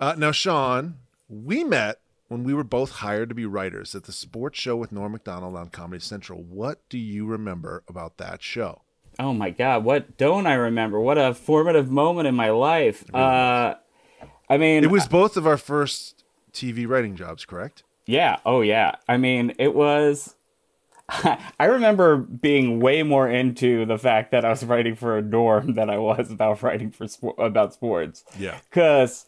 Uh, 0.00 0.14
now, 0.16 0.32
Sean, 0.32 0.96
we 1.28 1.62
met 1.64 2.00
when 2.28 2.42
we 2.42 2.54
were 2.54 2.64
both 2.64 2.90
hired 2.90 3.28
to 3.28 3.34
be 3.34 3.44
writers 3.46 3.94
at 3.94 4.04
the 4.04 4.12
sports 4.12 4.58
show 4.58 4.76
with 4.76 4.92
Norm 4.92 5.12
Macdonald 5.12 5.56
on 5.56 5.68
Comedy 5.68 6.00
Central. 6.00 6.42
What 6.42 6.80
do 6.88 6.98
you 6.98 7.26
remember 7.26 7.82
about 7.88 8.16
that 8.16 8.42
show? 8.42 8.82
Oh 9.18 9.32
my 9.32 9.50
god, 9.50 9.84
what 9.84 10.16
don't 10.16 10.46
I 10.46 10.54
remember? 10.54 10.98
What 11.00 11.18
a 11.18 11.34
formative 11.34 11.90
moment 11.90 12.26
in 12.26 12.34
my 12.34 12.50
life. 12.50 13.04
Uh, 13.14 13.74
I 14.48 14.56
mean, 14.56 14.84
It 14.84 14.90
was 14.90 15.06
both 15.06 15.36
of 15.36 15.46
our 15.46 15.56
first 15.56 16.24
TV 16.52 16.86
writing 16.88 17.14
jobs, 17.16 17.44
correct? 17.44 17.82
Yeah. 18.06 18.38
Oh, 18.44 18.60
yeah. 18.60 18.96
I 19.08 19.16
mean, 19.16 19.54
it 19.58 19.74
was. 19.74 20.34
I 21.08 21.66
remember 21.66 22.16
being 22.16 22.80
way 22.80 23.02
more 23.02 23.28
into 23.28 23.84
the 23.84 23.98
fact 23.98 24.30
that 24.30 24.44
I 24.44 24.50
was 24.50 24.64
writing 24.64 24.94
for 24.96 25.18
a 25.18 25.22
dorm 25.22 25.74
than 25.74 25.90
I 25.90 25.98
was 25.98 26.30
about 26.30 26.62
writing 26.62 26.90
for 26.90 27.06
about 27.38 27.74
sports. 27.74 28.24
Yeah. 28.38 28.58
Because 28.70 29.26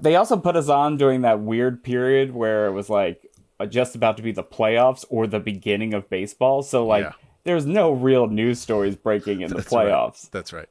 they 0.00 0.16
also 0.16 0.36
put 0.36 0.56
us 0.56 0.68
on 0.68 0.96
during 0.96 1.22
that 1.22 1.40
weird 1.40 1.82
period 1.84 2.34
where 2.34 2.66
it 2.66 2.72
was 2.72 2.88
like 2.88 3.26
just 3.68 3.94
about 3.94 4.16
to 4.16 4.22
be 4.22 4.32
the 4.32 4.44
playoffs 4.44 5.04
or 5.10 5.26
the 5.26 5.40
beginning 5.40 5.92
of 5.92 6.08
baseball. 6.08 6.62
So 6.62 6.86
like, 6.86 7.04
Yeah. 7.04 7.12
there's 7.44 7.66
no 7.66 7.90
real 7.92 8.26
news 8.28 8.60
stories 8.60 8.96
breaking 8.96 9.40
in 9.42 9.50
the 9.50 9.56
That's 9.56 9.72
right. 9.72 9.88
playoffs. 9.88 10.30
That's 10.30 10.52
right. 10.52 10.68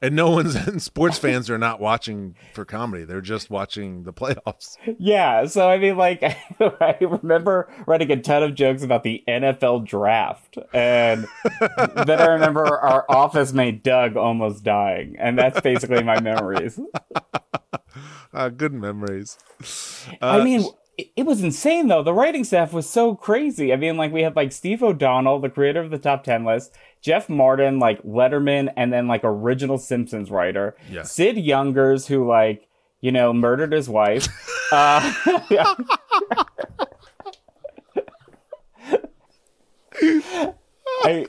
And 0.00 0.14
no 0.14 0.30
one's 0.30 0.54
and 0.68 0.80
sports 0.80 1.18
fans 1.18 1.50
are 1.50 1.58
not 1.58 1.80
watching 1.80 2.36
for 2.52 2.64
comedy; 2.64 3.04
they're 3.04 3.20
just 3.20 3.50
watching 3.50 4.04
the 4.04 4.12
playoffs. 4.12 4.76
Yeah, 4.98 5.46
so 5.46 5.68
I 5.68 5.78
mean, 5.78 5.96
like, 5.96 6.22
I 6.60 6.96
remember 7.00 7.68
writing 7.86 8.10
a 8.12 8.20
ton 8.20 8.42
of 8.42 8.54
jokes 8.54 8.82
about 8.82 9.02
the 9.02 9.24
NFL 9.26 9.86
draft, 9.86 10.58
and 10.72 11.26
then 11.60 12.20
I 12.20 12.26
remember 12.26 12.64
our 12.64 13.04
office 13.08 13.52
mate 13.52 13.82
Doug 13.82 14.16
almost 14.16 14.62
dying, 14.62 15.16
and 15.18 15.38
that's 15.38 15.60
basically 15.60 16.02
my 16.02 16.20
memories. 16.20 16.78
Uh, 18.32 18.48
good 18.50 18.72
memories. 18.72 19.38
I 20.20 20.44
mean, 20.44 20.64
it, 20.98 21.10
it 21.16 21.22
was 21.26 21.42
insane 21.42 21.86
though. 21.88 22.02
The 22.02 22.12
writing 22.12 22.44
staff 22.44 22.72
was 22.72 22.88
so 22.90 23.14
crazy. 23.14 23.72
I 23.72 23.76
mean, 23.76 23.96
like, 23.96 24.12
we 24.12 24.22
had 24.22 24.36
like 24.36 24.52
Steve 24.52 24.82
O'Donnell, 24.82 25.38
the 25.40 25.48
creator 25.48 25.80
of 25.80 25.90
the 25.90 25.98
top 25.98 26.24
ten 26.24 26.44
list, 26.44 26.74
Jeff 27.00 27.28
Martin, 27.28 27.78
like 27.78 28.02
Letterman, 28.02 28.72
and 28.76 28.92
then 28.92 29.06
like 29.08 29.22
original 29.24 29.78
Simpsons 29.78 30.30
writer, 30.30 30.76
Yeah. 30.90 31.04
Sid 31.04 31.38
Youngers, 31.38 32.08
who 32.08 32.26
like 32.28 32.68
you 33.00 33.12
know 33.12 33.32
murdered 33.32 33.72
his 33.72 33.88
wife. 33.88 34.26
uh, 34.72 35.12
I 41.04 41.26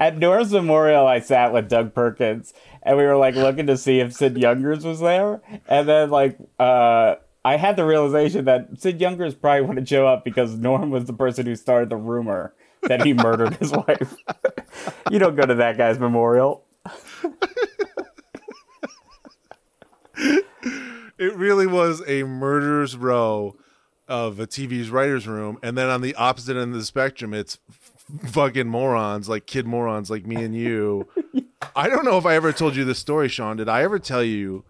at 0.00 0.18
Norm's 0.18 0.52
Memorial, 0.52 1.06
I 1.06 1.20
sat 1.20 1.52
with 1.52 1.68
Doug 1.68 1.94
Perkins, 1.94 2.52
and 2.82 2.96
we 2.96 3.04
were 3.04 3.16
like 3.16 3.34
looking 3.34 3.66
to 3.66 3.76
see 3.76 4.00
if 4.00 4.12
Sid 4.14 4.36
Youngers 4.38 4.84
was 4.84 5.00
there, 5.00 5.40
and 5.68 5.88
then 5.88 6.10
like 6.10 6.38
uh, 6.58 7.16
I 7.44 7.56
had 7.56 7.76
the 7.76 7.84
realization 7.84 8.44
that 8.44 8.68
Sid 8.80 9.00
Youngers 9.00 9.34
probably 9.34 9.62
wouldn't 9.62 9.88
show 9.88 10.06
up 10.06 10.24
because 10.24 10.54
Norm 10.54 10.90
was 10.90 11.06
the 11.06 11.12
person 11.12 11.46
who 11.46 11.56
started 11.56 11.90
the 11.90 11.96
rumor 11.96 12.54
that 12.82 13.02
he 13.04 13.14
murdered 13.14 13.54
his 13.54 13.72
wife. 13.72 14.14
you 15.10 15.18
don't 15.18 15.36
go 15.36 15.44
to 15.44 15.54
that 15.56 15.76
guy's 15.76 15.98
memorial. 15.98 16.64
It 21.22 21.36
really 21.36 21.68
was 21.68 22.02
a 22.08 22.24
murderer's 22.24 22.96
row 22.96 23.54
of 24.08 24.40
a 24.40 24.46
TV's 24.48 24.90
writer's 24.90 25.28
room, 25.28 25.56
and 25.62 25.78
then 25.78 25.88
on 25.88 26.00
the 26.00 26.16
opposite 26.16 26.56
end 26.56 26.72
of 26.72 26.78
the 26.80 26.84
spectrum, 26.84 27.32
it's 27.32 27.58
fucking 28.26 28.66
morons 28.66 29.28
like 29.28 29.46
kid 29.46 29.64
morons 29.64 30.10
like 30.10 30.26
me 30.26 30.42
and 30.42 30.52
you. 30.52 31.06
I 31.76 31.88
don't 31.88 32.04
know 32.04 32.18
if 32.18 32.26
I 32.26 32.34
ever 32.34 32.52
told 32.52 32.74
you 32.74 32.84
this 32.84 32.98
story, 32.98 33.28
Sean. 33.28 33.56
Did 33.56 33.68
I 33.68 33.84
ever 33.84 34.00
tell 34.00 34.24
you 34.24 34.64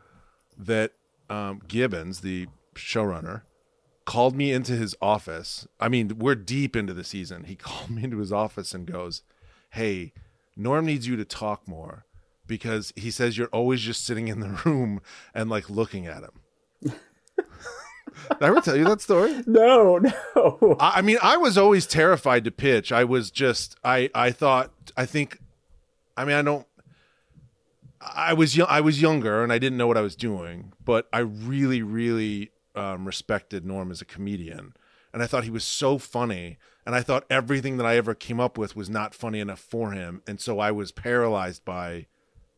that 0.59 0.93
um, 1.31 1.63
Gibbons, 1.69 2.21
the 2.21 2.49
showrunner, 2.75 3.43
called 4.05 4.37
me 4.37 4.53
into 4.53 4.73
his 4.73 4.95
office? 5.01 5.67
I 5.81 5.89
mean, 5.89 6.19
we're 6.19 6.35
deep 6.35 6.77
into 6.77 6.95
the 6.95 7.05
season. 7.05 7.45
He 7.45 7.57
called 7.57 7.91
me 7.91 8.05
into 8.05 8.19
his 8.19 8.33
office 8.33 8.75
and 8.75 8.87
goes, 8.87 9.23
"Hey, 9.71 10.13
Norm 10.57 10.87
needs 10.87 11.07
you 11.07 11.17
to 11.17 11.25
talk 11.25 11.67
more." 11.67 12.05
Because 12.45 12.93
he 12.97 13.11
says 13.11 13.39
you're 13.39 13.47
always 13.49 13.81
just 13.81 14.05
sitting 14.05 14.29
in 14.29 14.41
the 14.41 14.49
room 14.65 15.01
and 15.33 15.49
like 15.49 15.71
looking 15.71 16.07
at 16.07 16.25
him. 16.25 16.93
Did 18.29 18.43
I 18.43 18.47
ever 18.49 18.61
tell 18.61 18.77
you 18.77 18.85
that 18.85 19.01
story? 19.01 19.43
No, 19.47 19.99
no. 19.99 20.77
I, 20.79 20.99
I 20.99 21.03
mean, 21.03 21.19
I 21.23 21.37
was 21.37 21.57
always 21.57 21.87
terrified 21.87 22.45
to 22.45 22.51
pitch. 22.51 22.93
I 22.93 23.05
was 23.05 23.31
just, 23.31 23.77
I, 23.85 24.11
I 24.15 24.31
thought, 24.31 24.73
I 24.97 25.07
think, 25.07 25.39
I 26.17 26.25
mean, 26.25 26.37
I 26.37 26.43
don't. 26.43 26.67
I 28.01 28.33
was 28.33 28.57
young. 28.57 28.67
I 28.69 28.81
was 28.81 29.01
younger, 29.01 29.45
and 29.45 29.53
I 29.53 29.59
didn't 29.59 29.79
know 29.79 29.87
what 29.87 29.97
I 29.97 30.01
was 30.01 30.17
doing. 30.17 30.73
But 30.85 31.09
I 31.13 31.21
really, 31.21 31.83
really 31.83 32.51
um, 32.75 33.07
respected 33.07 33.65
Norm 33.65 33.91
as 33.91 34.01
a 34.01 34.05
comedian, 34.07 34.75
and 35.13 35.23
I 35.23 35.27
thought 35.27 35.45
he 35.45 35.51
was 35.51 35.65
so 35.65 35.99
funny. 35.99 36.59
And 36.85 36.97
I 36.97 37.01
thought 37.01 37.25
everything 37.31 37.77
that 37.77 37.87
I 37.87 37.97
ever 37.97 38.13
came 38.13 38.41
up 38.41 38.59
with 38.59 38.75
was 38.75 38.91
not 38.91 39.15
funny 39.15 39.39
enough 39.39 39.61
for 39.61 39.93
him, 39.93 40.21
and 40.27 40.41
so 40.41 40.59
I 40.59 40.73
was 40.73 40.91
paralyzed 40.91 41.65
by 41.65 42.07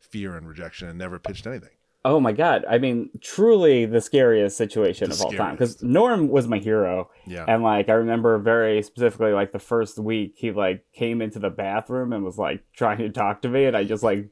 fear 0.00 0.34
and 0.34 0.48
rejection, 0.48 0.88
and 0.88 0.98
never 0.98 1.18
pitched 1.18 1.46
anything. 1.46 1.68
Oh 2.06 2.20
my 2.20 2.32
god! 2.32 2.64
I 2.66 2.78
mean, 2.78 3.10
truly 3.20 3.84
the 3.84 4.00
scariest 4.00 4.56
situation 4.56 5.10
The 5.10 5.14
of 5.14 5.20
all 5.22 5.32
time. 5.32 5.52
Because 5.54 5.82
Norm 5.82 6.28
was 6.28 6.48
my 6.48 6.56
hero, 6.58 7.10
Yeah. 7.26 7.44
and 7.46 7.62
like 7.62 7.90
I 7.90 7.94
remember 7.94 8.38
very 8.38 8.80
specifically, 8.82 9.32
like 9.32 9.52
the 9.52 9.58
first 9.58 9.98
week, 9.98 10.34
he 10.36 10.50
like 10.52 10.84
came 10.94 11.20
into 11.20 11.38
the 11.38 11.50
bathroom 11.50 12.14
and 12.14 12.24
was 12.24 12.38
like 12.38 12.62
trying 12.74 12.98
to 12.98 13.10
talk 13.10 13.42
to 13.42 13.48
me, 13.50 13.66
and 13.66 13.76
I 13.76 13.84
just 13.84 14.02
like 14.02 14.30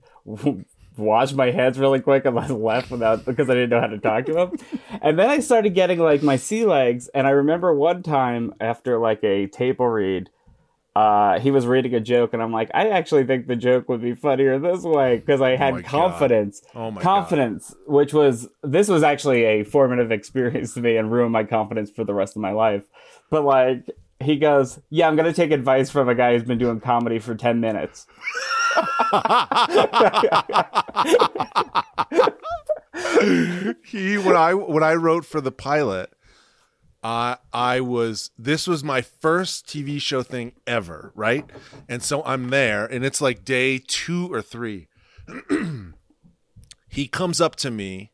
washed 0.96 1.34
my 1.34 1.50
hands 1.50 1.78
really 1.78 2.00
quick 2.00 2.24
and 2.24 2.34
like 2.36 2.50
left 2.50 2.90
without 2.90 3.24
because 3.24 3.48
I 3.50 3.54
didn't 3.54 3.70
know 3.70 3.80
how 3.80 3.86
to 3.88 3.98
talk 3.98 4.26
to 4.26 4.38
him. 4.38 4.52
and 5.00 5.18
then 5.18 5.28
I 5.30 5.40
started 5.40 5.74
getting 5.74 5.98
like 5.98 6.22
my 6.22 6.36
sea 6.36 6.64
legs, 6.66 7.08
and 7.14 7.26
I 7.26 7.30
remember 7.30 7.74
one 7.74 8.02
time 8.02 8.54
after 8.60 8.98
like 8.98 9.22
a 9.24 9.46
table 9.46 9.88
read. 9.88 10.30
Uh, 10.94 11.40
he 11.40 11.50
was 11.50 11.66
reading 11.66 11.94
a 11.94 12.00
joke, 12.00 12.34
and 12.34 12.42
I'm 12.42 12.52
like, 12.52 12.70
I 12.74 12.90
actually 12.90 13.24
think 13.24 13.46
the 13.46 13.56
joke 13.56 13.88
would 13.88 14.02
be 14.02 14.14
funnier 14.14 14.58
this 14.58 14.82
way 14.82 15.16
because 15.20 15.40
I 15.40 15.56
had 15.56 15.72
my 15.72 15.80
God. 15.80 15.88
confidence 15.90 16.60
Oh 16.74 16.90
my 16.90 17.00
God. 17.00 17.02
confidence 17.02 17.74
which 17.86 18.12
was 18.12 18.46
this 18.62 18.88
was 18.88 19.02
actually 19.02 19.44
a 19.44 19.64
formative 19.64 20.12
experience 20.12 20.74
to 20.74 20.82
me 20.82 20.98
and 20.98 21.10
ruined 21.10 21.32
my 21.32 21.44
confidence 21.44 21.90
for 21.90 22.04
the 22.04 22.12
rest 22.12 22.36
of 22.36 22.42
my 22.42 22.50
life 22.52 22.84
but 23.30 23.42
like 23.42 23.86
he 24.20 24.36
goes 24.36 24.80
yeah 24.90 25.08
i'm 25.08 25.16
gonna 25.16 25.32
take 25.32 25.50
advice 25.50 25.88
from 25.90 26.10
a 26.10 26.14
guy 26.14 26.34
who's 26.34 26.46
been 26.46 26.58
doing 26.58 26.78
comedy 26.78 27.18
for 27.18 27.34
10 27.34 27.58
minutes 27.58 28.06
he 33.84 34.18
when 34.18 34.36
I 34.36 34.54
when 34.54 34.82
I 34.82 34.94
wrote 34.94 35.24
for 35.24 35.40
the 35.40 35.52
pilot, 35.52 36.12
I 37.02 37.38
I 37.52 37.80
was 37.80 38.30
this 38.38 38.66
was 38.66 38.84
my 38.84 39.00
first 39.00 39.66
TV 39.66 40.00
show 40.00 40.22
thing 40.22 40.52
ever, 40.66 41.12
right? 41.14 41.48
And 41.88 42.02
so 42.02 42.22
I'm 42.24 42.50
there, 42.50 42.86
and 42.86 43.04
it's 43.04 43.20
like 43.20 43.44
day 43.44 43.78
two 43.78 44.32
or 44.32 44.42
three. 44.42 44.88
he 46.88 47.08
comes 47.08 47.40
up 47.40 47.56
to 47.56 47.70
me 47.70 48.10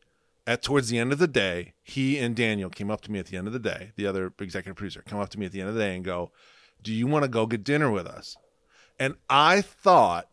at 0.47 0.63
towards 0.63 0.89
the 0.89 0.97
end 0.97 1.11
of 1.11 1.19
the 1.19 1.27
day. 1.27 1.73
He 1.83 2.17
and 2.17 2.35
Daniel 2.35 2.69
came 2.69 2.89
up 2.89 3.01
to 3.01 3.11
me 3.11 3.19
at 3.19 3.27
the 3.27 3.37
end 3.37 3.47
of 3.47 3.53
the 3.53 3.59
day. 3.59 3.91
The 3.95 4.07
other 4.07 4.33
executive 4.39 4.75
producer 4.75 5.03
come 5.05 5.19
up 5.19 5.29
to 5.29 5.39
me 5.39 5.45
at 5.45 5.51
the 5.51 5.61
end 5.61 5.69
of 5.69 5.75
the 5.75 5.81
day 5.81 5.95
and 5.95 6.03
go, 6.03 6.31
"Do 6.81 6.93
you 6.93 7.07
want 7.07 7.23
to 7.23 7.29
go 7.29 7.45
get 7.45 7.63
dinner 7.63 7.91
with 7.91 8.07
us?" 8.07 8.35
And 8.99 9.15
I 9.29 9.61
thought 9.61 10.27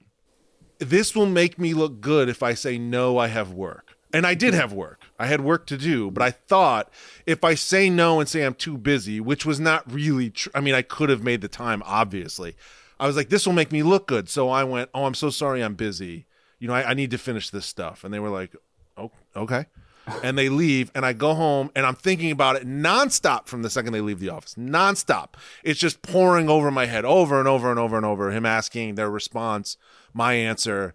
this 0.79 1.15
will 1.15 1.27
make 1.27 1.59
me 1.59 1.75
look 1.75 2.01
good 2.01 2.29
if 2.29 2.43
I 2.43 2.55
say 2.55 2.79
no, 2.79 3.19
I 3.19 3.29
have 3.29 3.53
work. 3.53 3.97
And 4.13 4.27
I 4.27 4.35
did 4.35 4.55
have 4.55 4.73
work. 4.73 5.03
I 5.19 5.27
had 5.27 5.41
work 5.41 5.67
to 5.67 5.77
do, 5.77 6.11
but 6.11 6.23
I 6.23 6.31
thought 6.31 6.91
if 7.27 7.45
I 7.45 7.55
say 7.55 7.91
no 7.91 8.21
and 8.21 8.29
say 8.29 8.43
I'm 8.43 8.55
too 8.55 8.79
busy, 8.79 9.21
which 9.21 9.45
was 9.45 9.61
not 9.61 9.91
really 9.91 10.31
true. 10.31 10.53
I 10.55 10.61
mean, 10.61 10.75
I 10.75 10.83
could 10.83 11.11
have 11.11 11.23
made 11.23 11.41
the 11.41 11.49
time, 11.49 11.83
obviously. 11.85 12.57
I 12.99 13.07
was 13.07 13.17
like, 13.17 13.29
this 13.29 13.47
will 13.47 13.53
make 13.53 13.73
me 13.73 13.83
look 13.83 14.07
good. 14.07 14.29
So 14.29 14.49
I 14.49 14.65
went, 14.65 14.91
oh, 14.95 15.05
I'm 15.05 15.15
so 15.15 15.29
sorry 15.29 15.63
I'm 15.63 15.75
busy. 15.75 16.27
You 16.59 16.69
know, 16.69 16.75
I, 16.75 16.91
I 16.91 16.95
need 16.95 17.11
to 17.11 17.19
finish 17.19 17.51
this 17.51 17.67
stuff. 17.67 18.05
And 18.05 18.15
they 18.15 18.21
were 18.21 18.31
like, 18.31 18.55
oh, 18.97 19.11
okay. 19.35 19.67
And 20.23 20.39
they 20.39 20.49
leave, 20.49 20.93
and 20.95 21.05
I 21.05 21.13
go 21.13 21.35
home, 21.35 21.71
and 21.75 21.85
I'm 21.85 21.97
thinking 21.97 22.31
about 22.31 22.55
it 22.57 22.67
nonstop 22.67 23.47
from 23.47 23.63
the 23.63 23.71
second 23.71 23.93
they 23.93 24.01
leave 24.01 24.21
the 24.21 24.29
office. 24.29 24.55
Nonstop. 24.55 25.31
It's 25.65 25.81
just 25.81 26.01
pouring 26.03 26.49
over 26.49 26.71
my 26.71 26.87
head 26.87 27.05
over 27.05 27.39
and 27.39 27.49
over 27.49 27.71
and 27.71 27.79
over 27.79 27.97
and 27.97 28.07
over. 28.07 28.31
Him 28.31 28.47
asking 28.47 28.95
their 28.95 29.11
response, 29.11 29.77
my 30.15 30.35
answer. 30.35 30.95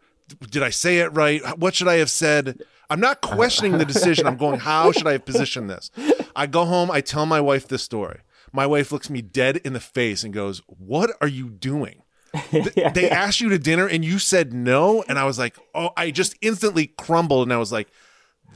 Did 0.50 0.64
I 0.64 0.70
say 0.70 1.00
it 1.00 1.10
right? 1.10 1.42
What 1.58 1.76
should 1.76 1.90
I 1.90 1.96
have 1.96 2.10
said? 2.10 2.62
I'm 2.90 3.00
not 3.02 3.22
questioning 3.22 3.78
the 3.78 3.86
decision. 3.86 4.28
I'm 4.28 4.38
going, 4.38 4.60
how 4.60 4.92
should 4.92 5.08
I 5.08 5.14
have 5.14 5.26
positioned 5.26 5.70
this? 5.70 5.92
I 6.36 6.48
go 6.48 6.66
home, 6.66 6.90
I 6.90 7.02
tell 7.02 7.26
my 7.26 7.42
wife 7.42 7.68
this 7.68 7.84
story. 7.84 8.20
My 8.54 8.66
wife 8.66 8.92
looks 8.92 9.10
me 9.10 9.22
dead 9.22 9.58
in 9.58 9.74
the 9.74 9.80
face 9.80 10.24
and 10.24 10.34
goes, 10.34 10.62
What 10.68 11.12
are 11.22 11.28
you 11.28 11.50
doing? 11.50 12.04
Th- 12.52 12.94
they 12.94 13.10
asked 13.10 13.42
you 13.42 13.50
to 13.50 13.58
dinner 13.60 13.88
and 13.88 14.04
you 14.04 14.20
said 14.20 14.54
no. 14.54 15.04
And 15.08 15.18
I 15.18 15.24
was 15.24 15.40
like, 15.40 15.58
Oh, 15.74 15.92
I 15.96 16.12
just 16.12 16.36
instantly 16.42 16.88
crumbled. 16.88 17.44
And 17.48 17.54
I 17.54 17.58
was 17.58 17.72
like, 17.72 17.90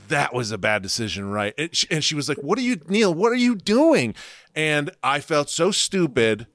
that 0.08 0.34
was 0.34 0.52
a 0.52 0.58
bad 0.58 0.82
decision, 0.82 1.30
right? 1.30 1.54
And 1.58 1.74
she, 1.74 1.86
and 1.90 2.02
she 2.02 2.14
was 2.14 2.28
like, 2.28 2.38
"What 2.38 2.58
are 2.58 2.62
you, 2.62 2.80
Neil? 2.88 3.12
What 3.12 3.32
are 3.32 3.36
you 3.36 3.56
doing?" 3.56 4.14
And 4.54 4.90
I 5.02 5.20
felt 5.20 5.50
so 5.50 5.70
stupid 5.70 6.46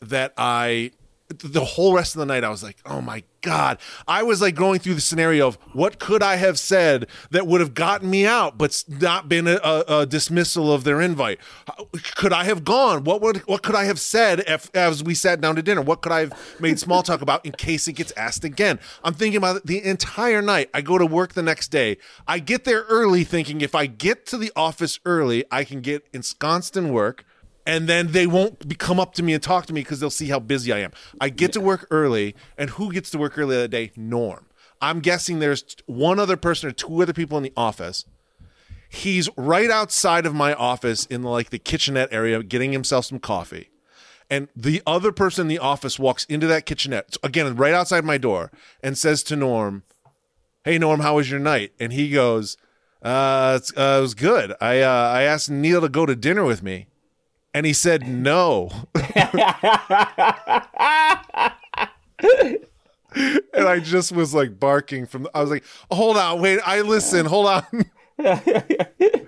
that 0.00 0.34
I 0.36 0.92
the 1.28 1.64
whole 1.64 1.94
rest 1.94 2.14
of 2.14 2.18
the 2.18 2.26
night 2.26 2.44
I 2.44 2.50
was 2.50 2.62
like, 2.62 2.76
"Oh 2.84 3.00
my 3.00 3.22
god." 3.40 3.78
I 4.06 4.22
was 4.22 4.42
like 4.42 4.54
going 4.54 4.78
through 4.78 4.94
the 4.94 5.00
scenario 5.00 5.46
of 5.46 5.56
what 5.72 5.98
could 5.98 6.22
I 6.22 6.36
have 6.36 6.58
said 6.58 7.06
that 7.30 7.46
would 7.46 7.60
have 7.60 7.72
gotten 7.72 8.10
me 8.10 8.26
out 8.26 8.58
but 8.58 8.84
not 8.88 9.28
been 9.28 9.46
a, 9.48 9.84
a, 9.88 10.06
dismissal 10.06 10.72
of 10.72 10.84
their 10.84 11.00
invite. 11.00 11.38
Could 12.14 12.32
I 12.32 12.44
have 12.44 12.64
gone? 12.64 13.04
What 13.04 13.22
would 13.22 13.38
what 13.46 13.62
could 13.62 13.74
I 13.74 13.84
have 13.84 13.98
said 13.98 14.40
if 14.46 14.70
as 14.74 15.02
we 15.02 15.14
sat 15.14 15.40
down 15.40 15.56
to 15.56 15.62
dinner? 15.62 15.80
What 15.80 16.02
could 16.02 16.12
I 16.12 16.20
have 16.20 16.60
made 16.60 16.78
small 16.78 17.02
talk 17.02 17.22
about 17.22 17.44
in 17.46 17.52
case 17.52 17.88
it 17.88 17.94
gets 17.94 18.12
asked 18.16 18.44
again? 18.44 18.78
I'm 19.02 19.14
thinking 19.14 19.38
about 19.38 19.56
it 19.56 19.66
the 19.66 19.82
entire 19.82 20.42
night. 20.42 20.68
I 20.74 20.82
go 20.82 20.98
to 20.98 21.06
work 21.06 21.32
the 21.32 21.42
next 21.42 21.68
day. 21.68 21.96
I 22.28 22.38
get 22.38 22.64
there 22.64 22.82
early 22.82 23.24
thinking 23.24 23.62
if 23.62 23.74
I 23.74 23.86
get 23.86 24.26
to 24.26 24.36
the 24.36 24.52
office 24.54 25.00
early, 25.06 25.44
I 25.50 25.64
can 25.64 25.80
get 25.80 26.06
ensconced 26.12 26.76
in 26.76 26.92
work 26.92 27.24
and 27.66 27.88
then 27.88 28.12
they 28.12 28.26
won't 28.26 28.78
come 28.78 29.00
up 29.00 29.14
to 29.14 29.22
me 29.22 29.32
and 29.32 29.42
talk 29.42 29.66
to 29.66 29.72
me 29.72 29.80
because 29.80 30.00
they'll 30.00 30.10
see 30.10 30.28
how 30.28 30.38
busy 30.38 30.72
I 30.72 30.78
am. 30.78 30.92
I 31.20 31.28
get 31.28 31.52
to 31.54 31.60
work 31.60 31.86
early, 31.90 32.34
and 32.58 32.70
who 32.70 32.92
gets 32.92 33.10
to 33.10 33.18
work 33.18 33.38
early 33.38 33.56
that 33.56 33.68
day? 33.68 33.92
Norm. 33.96 34.46
I'm 34.80 35.00
guessing 35.00 35.38
there's 35.38 35.64
one 35.86 36.18
other 36.18 36.36
person 36.36 36.68
or 36.68 36.72
two 36.72 37.02
other 37.02 37.12
people 37.12 37.38
in 37.38 37.42
the 37.42 37.52
office. 37.56 38.04
He's 38.88 39.28
right 39.36 39.70
outside 39.70 40.26
of 40.26 40.34
my 40.34 40.54
office 40.54 41.06
in 41.06 41.22
like 41.22 41.50
the 41.50 41.58
kitchenette 41.58 42.12
area 42.12 42.42
getting 42.42 42.72
himself 42.72 43.06
some 43.06 43.18
coffee. 43.18 43.70
And 44.30 44.48
the 44.54 44.82
other 44.86 45.12
person 45.12 45.42
in 45.42 45.48
the 45.48 45.58
office 45.58 45.98
walks 45.98 46.24
into 46.26 46.46
that 46.46 46.66
kitchenette, 46.66 47.16
again, 47.22 47.56
right 47.56 47.74
outside 47.74 48.04
my 48.04 48.18
door, 48.18 48.50
and 48.82 48.96
says 48.96 49.22
to 49.24 49.36
Norm, 49.36 49.84
Hey, 50.64 50.78
Norm, 50.78 51.00
how 51.00 51.16
was 51.16 51.30
your 51.30 51.40
night? 51.40 51.72
And 51.78 51.92
he 51.92 52.10
goes, 52.10 52.56
uh, 53.04 53.58
uh, 53.76 53.96
it 53.98 54.00
was 54.00 54.14
good. 54.14 54.54
I, 54.62 54.80
uh, 54.80 54.88
I 54.88 55.22
asked 55.22 55.50
Neil 55.50 55.82
to 55.82 55.90
go 55.90 56.06
to 56.06 56.16
dinner 56.16 56.42
with 56.44 56.62
me 56.62 56.86
and 57.54 57.64
he 57.64 57.72
said 57.72 58.06
no. 58.06 58.68
and 58.94 59.04
I 63.54 63.80
just 63.80 64.12
was 64.12 64.34
like 64.34 64.58
barking 64.58 65.06
from. 65.06 65.28
I 65.32 65.40
was 65.40 65.50
like, 65.50 65.64
"Hold 65.90 66.16
on, 66.16 66.40
wait, 66.40 66.58
I 66.66 66.80
listen. 66.80 67.26
Hold 67.26 67.46
on." 67.46 67.64
and 68.18 69.26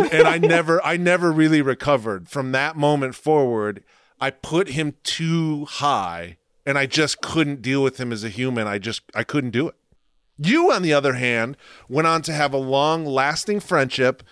and 0.00 0.26
I 0.26 0.38
never 0.38 0.84
I 0.84 0.96
never 0.96 1.30
really 1.30 1.62
recovered 1.62 2.28
from 2.28 2.52
that 2.52 2.76
moment 2.76 3.14
forward. 3.14 3.84
I 4.18 4.30
put 4.30 4.68
him 4.68 4.94
too 5.02 5.66
high, 5.66 6.38
and 6.64 6.78
I 6.78 6.86
just 6.86 7.20
couldn't 7.20 7.60
deal 7.60 7.82
with 7.82 7.98
him 7.98 8.10
as 8.10 8.24
a 8.24 8.30
human. 8.30 8.66
I 8.66 8.78
just 8.78 9.02
I 9.14 9.22
couldn't 9.22 9.50
do 9.50 9.68
it. 9.68 9.74
You, 10.38 10.72
on 10.72 10.82
the 10.82 10.94
other 10.94 11.14
hand, 11.14 11.56
went 11.88 12.08
on 12.08 12.22
to 12.22 12.32
have 12.32 12.54
a 12.54 12.58
long 12.58 13.04
lasting 13.04 13.60
friendship 13.60 14.22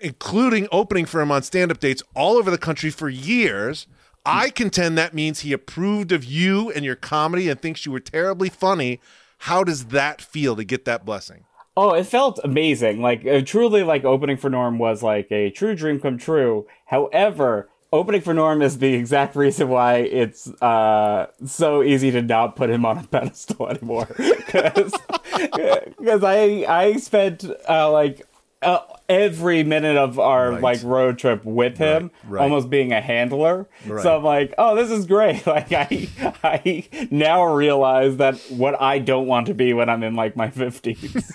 including 0.00 0.68
opening 0.72 1.06
for 1.06 1.20
him 1.20 1.30
on 1.30 1.42
stand 1.42 1.70
up 1.70 1.80
dates 1.80 2.02
all 2.14 2.36
over 2.36 2.50
the 2.50 2.58
country 2.58 2.90
for 2.90 3.08
years. 3.08 3.86
I 4.24 4.50
contend 4.50 4.98
that 4.98 5.14
means 5.14 5.40
he 5.40 5.52
approved 5.52 6.12
of 6.12 6.24
you 6.24 6.70
and 6.70 6.84
your 6.84 6.96
comedy 6.96 7.48
and 7.48 7.60
thinks 7.60 7.86
you 7.86 7.92
were 7.92 8.00
terribly 8.00 8.48
funny. 8.48 9.00
How 9.38 9.64
does 9.64 9.86
that 9.86 10.20
feel 10.20 10.56
to 10.56 10.64
get 10.64 10.84
that 10.84 11.04
blessing? 11.04 11.44
Oh, 11.76 11.94
it 11.94 12.04
felt 12.04 12.38
amazing. 12.44 13.00
Like 13.00 13.26
uh, 13.26 13.40
truly, 13.40 13.82
like 13.82 14.04
opening 14.04 14.36
for 14.36 14.50
Norm 14.50 14.78
was 14.78 15.02
like 15.02 15.30
a 15.32 15.50
true 15.50 15.74
dream 15.74 16.00
come 16.00 16.18
true. 16.18 16.66
However, 16.86 17.70
opening 17.92 18.20
for 18.20 18.34
Norm 18.34 18.60
is 18.60 18.78
the 18.78 18.94
exact 18.94 19.34
reason 19.36 19.68
why 19.68 19.96
it's 19.96 20.48
uh, 20.60 21.28
so 21.46 21.82
easy 21.82 22.10
to 22.10 22.22
not 22.22 22.56
put 22.56 22.70
him 22.70 22.84
on 22.84 22.98
a 22.98 23.02
pedestal 23.06 23.68
anymore. 23.68 24.08
Because 24.16 24.92
I 26.24 26.66
I 26.68 26.96
spent 26.98 27.44
uh, 27.68 27.90
like 27.90 28.26
uh, 28.62 28.80
every 29.08 29.64
minute 29.64 29.96
of 29.96 30.18
our 30.18 30.52
Right. 30.52 30.62
like 30.62 30.82
road 30.82 31.18
trip 31.18 31.44
with 31.44 31.78
him, 31.78 32.10
Right, 32.24 32.38
right. 32.38 32.42
almost 32.42 32.68
being 32.70 32.92
a 32.92 33.00
handler. 33.00 33.66
So 34.02 34.18
I'm 34.18 34.24
like, 34.24 34.54
oh, 34.58 34.76
this 34.76 34.90
is 34.90 35.06
great. 35.06 35.46
Like 35.50 35.72
I, 35.72 36.08
I 36.44 36.84
now 37.10 37.44
realize 37.44 38.18
that 38.18 38.36
what 38.50 38.80
I 38.80 38.98
don't 38.98 39.26
want 39.26 39.46
to 39.46 39.54
be 39.54 39.72
when 39.72 39.88
I'm 39.88 40.02
in 40.02 40.14
like 40.14 40.36
my 40.36 40.50
fifties. 40.50 41.32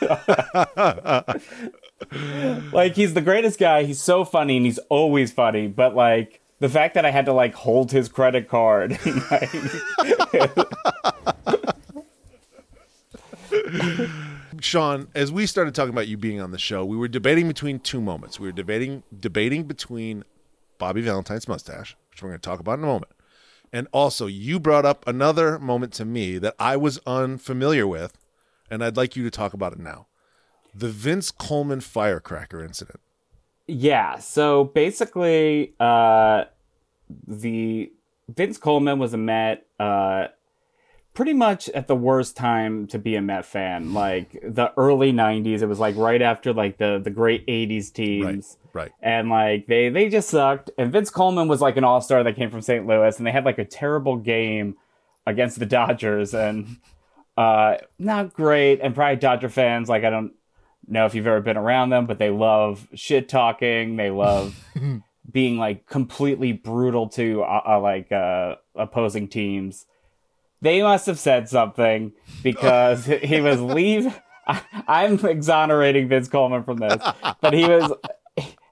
like 2.72 2.94
he's 2.94 3.14
the 3.14 3.22
greatest 3.22 3.58
guy. 3.58 3.84
He's 3.84 4.00
so 4.00 4.24
funny 4.24 4.56
and 4.58 4.66
he's 4.66 4.78
always 4.90 5.32
funny. 5.32 5.66
But 5.68 5.94
like 5.96 6.40
the 6.60 6.68
fact 6.68 6.94
that 6.94 7.04
I 7.04 7.10
had 7.10 7.26
to 7.26 7.32
like 7.32 7.54
hold 7.54 7.90
his 7.92 8.08
credit 8.08 8.48
card. 8.48 8.98
like, 9.30 9.50
Sean, 14.60 15.08
as 15.14 15.32
we 15.32 15.46
started 15.46 15.74
talking 15.74 15.92
about 15.92 16.08
you 16.08 16.16
being 16.16 16.40
on 16.40 16.50
the 16.50 16.58
show, 16.58 16.84
we 16.84 16.96
were 16.96 17.08
debating 17.08 17.48
between 17.48 17.78
two 17.78 18.00
moments. 18.00 18.38
We 18.38 18.48
were 18.48 18.52
debating 18.52 19.02
debating 19.18 19.64
between 19.64 20.24
Bobby 20.78 21.00
Valentine's 21.00 21.48
mustache, 21.48 21.96
which 22.10 22.22
we're 22.22 22.30
going 22.30 22.40
to 22.40 22.48
talk 22.48 22.60
about 22.60 22.78
in 22.78 22.84
a 22.84 22.88
moment, 22.88 23.12
and 23.72 23.88
also 23.92 24.26
you 24.26 24.60
brought 24.60 24.84
up 24.84 25.06
another 25.06 25.58
moment 25.58 25.92
to 25.94 26.04
me 26.04 26.38
that 26.38 26.54
I 26.58 26.76
was 26.76 27.00
unfamiliar 27.06 27.86
with, 27.86 28.16
and 28.70 28.84
I'd 28.84 28.96
like 28.96 29.16
you 29.16 29.24
to 29.24 29.30
talk 29.30 29.52
about 29.52 29.72
it 29.72 29.78
now. 29.78 30.06
The 30.74 30.88
Vince 30.88 31.30
Coleman 31.30 31.80
firecracker 31.80 32.62
incident. 32.62 33.00
Yeah, 33.66 34.18
so 34.18 34.64
basically, 34.64 35.74
uh, 35.80 36.44
the 37.26 37.90
Vince 38.28 38.58
Coleman 38.58 38.98
was 38.98 39.14
a 39.14 39.18
Met, 39.18 39.66
uh, 39.80 40.26
pretty 41.16 41.32
much 41.32 41.68
at 41.70 41.88
the 41.88 41.96
worst 41.96 42.36
time 42.36 42.86
to 42.88 42.98
be 42.98 43.16
a 43.16 43.22
Met 43.22 43.44
fan. 43.46 43.92
Like 43.94 44.38
the 44.42 44.72
early 44.76 45.12
'90s, 45.12 45.62
it 45.62 45.66
was 45.66 45.80
like 45.80 45.96
right 45.96 46.22
after 46.22 46.52
like 46.52 46.76
the 46.76 47.00
the 47.02 47.10
great 47.10 47.44
'80s 47.46 47.92
teams, 47.92 48.58
right. 48.72 48.92
And 49.02 49.30
like 49.30 49.66
they 49.66 49.88
they 49.88 50.08
just 50.08 50.28
sucked. 50.28 50.70
And 50.78 50.92
Vince 50.92 51.10
Coleman 51.10 51.48
was 51.48 51.60
like 51.60 51.76
an 51.76 51.82
all 51.84 52.00
star 52.00 52.22
that 52.22 52.36
came 52.36 52.50
from 52.50 52.60
St. 52.60 52.86
Louis, 52.86 53.16
and 53.16 53.26
they 53.26 53.32
had 53.32 53.44
like 53.44 53.58
a 53.58 53.64
terrible 53.64 54.16
game 54.16 54.76
against 55.26 55.58
the 55.58 55.66
Dodgers, 55.66 56.34
and 56.34 56.76
uh, 57.36 57.78
not 57.98 58.34
great. 58.34 58.80
And 58.80 58.94
probably 58.94 59.16
Dodger 59.16 59.48
fans, 59.48 59.88
like 59.88 60.04
I 60.04 60.10
don't 60.10 60.32
know 60.86 61.06
if 61.06 61.14
you've 61.14 61.26
ever 61.26 61.40
been 61.40 61.56
around 61.56 61.90
them, 61.90 62.06
but 62.06 62.18
they 62.18 62.30
love 62.30 62.86
shit 62.94 63.28
talking. 63.28 63.96
They 63.96 64.10
love 64.10 64.62
being 65.30 65.58
like 65.58 65.86
completely 65.86 66.52
brutal 66.52 67.08
to 67.08 67.42
uh, 67.42 67.62
uh, 67.66 67.80
like 67.80 68.12
uh, 68.12 68.56
opposing 68.74 69.28
teams. 69.28 69.86
They 70.60 70.82
must 70.82 71.06
have 71.06 71.18
said 71.18 71.48
something 71.48 72.12
because 72.42 73.06
he 73.22 73.40
was 73.40 73.60
leave. 73.60 74.18
I'm 74.88 75.24
exonerating 75.24 76.08
Vince 76.08 76.28
Coleman 76.28 76.62
from 76.62 76.78
this, 76.78 77.02
but 77.40 77.52
he 77.52 77.66
was 77.66 77.92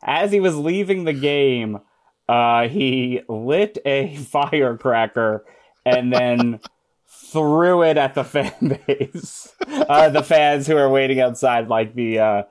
as 0.03 0.31
he 0.31 0.41
was 0.41 0.57
leaving 0.57 1.05
the 1.05 1.13
game. 1.13 1.81
Uh, 2.29 2.69
he 2.69 3.21
lit 3.29 3.79
a 3.85 4.17
firecracker 4.17 5.45
and 5.85 6.13
then 6.13 6.61
threw 7.07 7.83
it 7.83 7.97
at 7.97 8.15
the 8.15 8.25
fan 8.25 8.79
base, 8.87 9.53
uh, 9.67 10.09
the 10.09 10.23
fans 10.23 10.67
who 10.67 10.77
are 10.77 10.89
waiting 10.89 11.21
outside 11.21 11.69
like 11.69 11.95
the 11.95 12.19
uh, 12.19 12.43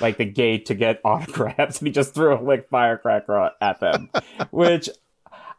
like 0.00 0.16
the 0.16 0.24
gate 0.24 0.66
to 0.66 0.74
get 0.74 1.00
autographs, 1.04 1.78
and 1.78 1.88
he 1.88 1.92
just 1.92 2.14
threw 2.14 2.34
a 2.36 2.40
lit 2.42 2.68
firecracker 2.70 3.52
at 3.60 3.80
them, 3.80 4.10
which 4.50 4.88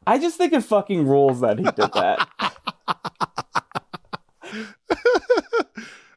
I 0.05 0.19
just 0.19 0.37
think 0.37 0.53
it 0.53 0.61
fucking 0.61 1.07
rules 1.07 1.41
that 1.41 1.57
he 1.57 1.63
did 1.63 1.93
that. 1.93 2.27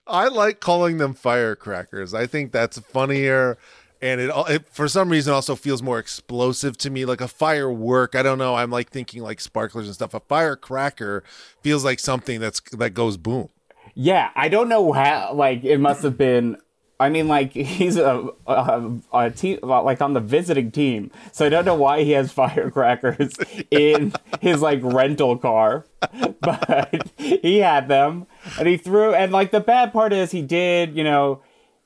I 0.06 0.28
like 0.28 0.60
calling 0.60 0.98
them 0.98 1.14
firecrackers. 1.14 2.14
I 2.14 2.26
think 2.26 2.52
that's 2.52 2.78
funnier 2.78 3.58
and 4.02 4.20
it, 4.20 4.30
it, 4.48 4.68
for 4.68 4.88
some 4.88 5.08
reason 5.08 5.32
also 5.32 5.56
feels 5.56 5.82
more 5.82 5.98
explosive 5.98 6.76
to 6.78 6.90
me 6.90 7.04
like 7.06 7.20
a 7.20 7.28
firework. 7.28 8.14
I 8.14 8.22
don't 8.22 8.38
know. 8.38 8.54
I'm 8.54 8.70
like 8.70 8.90
thinking 8.90 9.22
like 9.22 9.40
sparklers 9.40 9.86
and 9.86 9.94
stuff. 9.94 10.12
A 10.12 10.20
firecracker 10.20 11.24
feels 11.62 11.84
like 11.84 11.98
something 11.98 12.38
that's 12.38 12.60
that 12.72 12.90
goes 12.90 13.16
boom. 13.16 13.48
Yeah 13.94 14.30
i 14.36 14.48
don't 14.48 14.68
know 14.68 14.92
how 14.92 15.32
like 15.32 15.64
it 15.64 15.78
must 15.78 16.02
have 16.02 16.18
been 16.18 16.58
I 16.98 17.10
mean, 17.10 17.28
like 17.28 17.52
he's 17.52 17.96
a, 17.96 18.28
a, 18.46 18.90
a, 19.12 19.30
team, 19.30 19.58
like 19.62 20.00
on 20.00 20.14
the 20.14 20.20
visiting 20.20 20.70
team, 20.70 21.10
so 21.32 21.46
I 21.46 21.48
don't 21.48 21.64
know 21.64 21.74
why 21.74 22.02
he 22.04 22.12
has 22.12 22.32
firecrackers 22.32 23.34
in 23.70 24.12
his 24.40 24.62
like 24.62 24.80
rental 24.82 25.36
car, 25.36 25.86
but 26.40 27.10
he 27.16 27.58
had 27.58 27.88
them, 27.88 28.26
and 28.58 28.68
he 28.68 28.76
threw. 28.76 29.14
And 29.14 29.32
like 29.32 29.50
the 29.50 29.60
bad 29.60 29.92
part 29.92 30.12
is, 30.12 30.30
he 30.30 30.42
did, 30.42 30.96
you 30.96 31.04
know, 31.04 31.42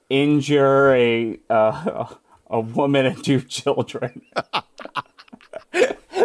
injure 0.09 0.95
a 0.95 1.39
uh, 1.49 2.07
a 2.49 2.61
woman 2.61 3.07
and 3.07 3.23
two 3.25 3.41
children. 3.43 4.23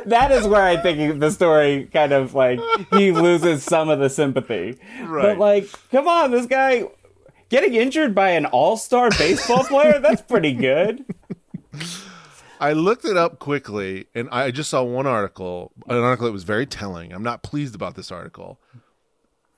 that 0.05 0.31
is 0.31 0.47
where 0.47 0.61
I 0.61 0.77
think 0.77 1.19
the 1.19 1.31
story 1.31 1.89
kind 1.91 2.11
of 2.11 2.35
like 2.35 2.59
he 2.91 3.11
loses 3.11 3.63
some 3.63 3.89
of 3.89 3.99
the 3.99 4.09
sympathy. 4.09 4.77
Right. 5.01 5.23
But 5.23 5.37
like, 5.39 5.69
come 5.91 6.07
on, 6.07 6.31
this 6.31 6.45
guy 6.45 6.85
getting 7.49 7.75
injured 7.75 8.15
by 8.15 8.31
an 8.31 8.45
all-star 8.45 9.09
baseball 9.11 9.63
player, 9.63 9.99
that's 9.99 10.21
pretty 10.21 10.53
good. 10.53 11.05
I 12.59 12.73
looked 12.73 13.05
it 13.05 13.17
up 13.17 13.39
quickly 13.39 14.07
and 14.15 14.29
I 14.31 14.51
just 14.51 14.69
saw 14.69 14.83
one 14.83 15.07
article, 15.07 15.71
an 15.87 15.97
article 15.97 16.25
that 16.25 16.31
was 16.31 16.43
very 16.43 16.65
telling. 16.65 17.11
I'm 17.11 17.23
not 17.23 17.43
pleased 17.43 17.75
about 17.75 17.95
this 17.95 18.11
article. 18.11 18.59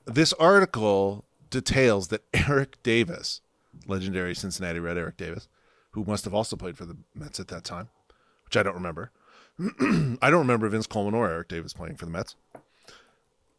This 0.04 0.32
article 0.34 1.24
details 1.50 2.08
that 2.08 2.22
Eric 2.48 2.82
Davis 2.82 3.40
legendary 3.86 4.34
Cincinnati 4.34 4.80
Red 4.80 4.98
Eric 4.98 5.16
Davis, 5.16 5.48
who 5.92 6.04
must 6.04 6.24
have 6.24 6.34
also 6.34 6.56
played 6.56 6.76
for 6.76 6.84
the 6.84 6.96
Mets 7.14 7.40
at 7.40 7.48
that 7.48 7.64
time, 7.64 7.88
which 8.44 8.56
I 8.56 8.62
don't 8.62 8.74
remember. 8.74 9.12
I 9.60 10.30
don't 10.30 10.40
remember 10.40 10.68
Vince 10.68 10.86
Coleman 10.86 11.14
or 11.14 11.28
Eric 11.28 11.48
Davis 11.48 11.72
playing 11.72 11.96
for 11.96 12.04
the 12.04 12.10
Mets. 12.10 12.36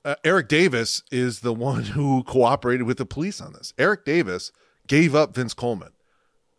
Uh, 0.06 0.16
Eric 0.24 0.48
Davis 0.48 1.04
is 1.12 1.42
the 1.42 1.54
one 1.54 1.84
who 1.84 2.24
cooperated 2.24 2.88
with 2.88 2.98
the 2.98 3.06
police 3.06 3.42
on 3.42 3.54
this. 3.54 3.74
Eric 3.78 4.06
Davis 4.06 4.52
gave 4.88 5.14
up 5.14 5.36
Vince 5.36 5.54
Coleman. 5.54 5.92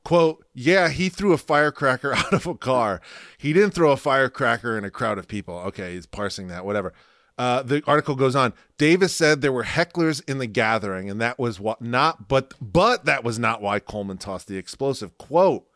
Quote, 0.05 0.45
yeah, 0.55 0.89
he 0.89 1.09
threw 1.09 1.33
a 1.33 1.39
firecracker 1.39 2.15
out 2.17 2.33
of 2.33 2.47
a 2.47 2.55
car. 2.55 3.01
He 3.39 3.53
didn't 3.53 3.73
throw 3.73 3.93
a 3.93 3.97
firecracker 3.97 4.77
in 4.77 4.85
a 4.85 4.91
crowd 4.91 5.19
of 5.19 5.29
people. 5.29 5.59
Okay, 5.59 5.95
he's 5.95 6.07
parsing 6.07 6.49
that, 6.49 6.65
whatever. 6.65 6.93
Uh, 7.39 7.63
the 7.63 7.83
article 7.87 8.15
goes 8.15 8.37
on. 8.37 8.53
Davis 8.77 9.17
said 9.17 9.41
there 9.41 9.53
were 9.53 9.65
hecklers 9.65 10.23
in 10.29 10.37
the 10.37 10.47
gathering, 10.47 11.09
and 11.09 11.21
that 11.23 11.39
was 11.39 11.59
what 11.59 11.81
not, 11.81 12.29
but 12.29 12.53
but 12.61 13.07
that 13.07 13.25
was 13.25 13.39
not 13.39 13.63
why 13.63 13.79
Coleman 13.79 14.19
tossed 14.19 14.47
the 14.47 14.59
explosive. 14.59 15.17
Quote: 15.17 15.67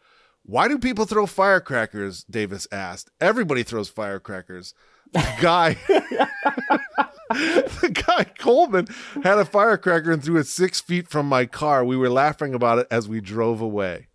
Why 0.42 0.68
do 0.68 0.79
people 0.79 1.07
throw 1.07 1.24
firecrackers? 1.24 2.24
Davis 2.24 2.68
asked. 2.70 3.11
Everybody 3.18 3.62
throws 3.62 3.88
firecrackers. 3.88 4.74
The 5.14 5.35
guy, 5.40 5.74
the 7.81 8.03
guy 8.07 8.24
Coleman 8.38 8.88
had 9.22 9.38
a 9.38 9.44
firecracker 9.44 10.11
and 10.11 10.22
threw 10.22 10.38
it 10.38 10.46
six 10.46 10.81
feet 10.81 11.09
from 11.09 11.29
my 11.29 11.46
car. 11.46 11.85
We 11.85 11.96
were 11.96 12.11
laughing 12.11 12.53
about 12.53 12.81
it 12.81 12.88
as 12.90 13.09
we 13.09 13.20
drove 13.20 13.61
away. 13.61 14.09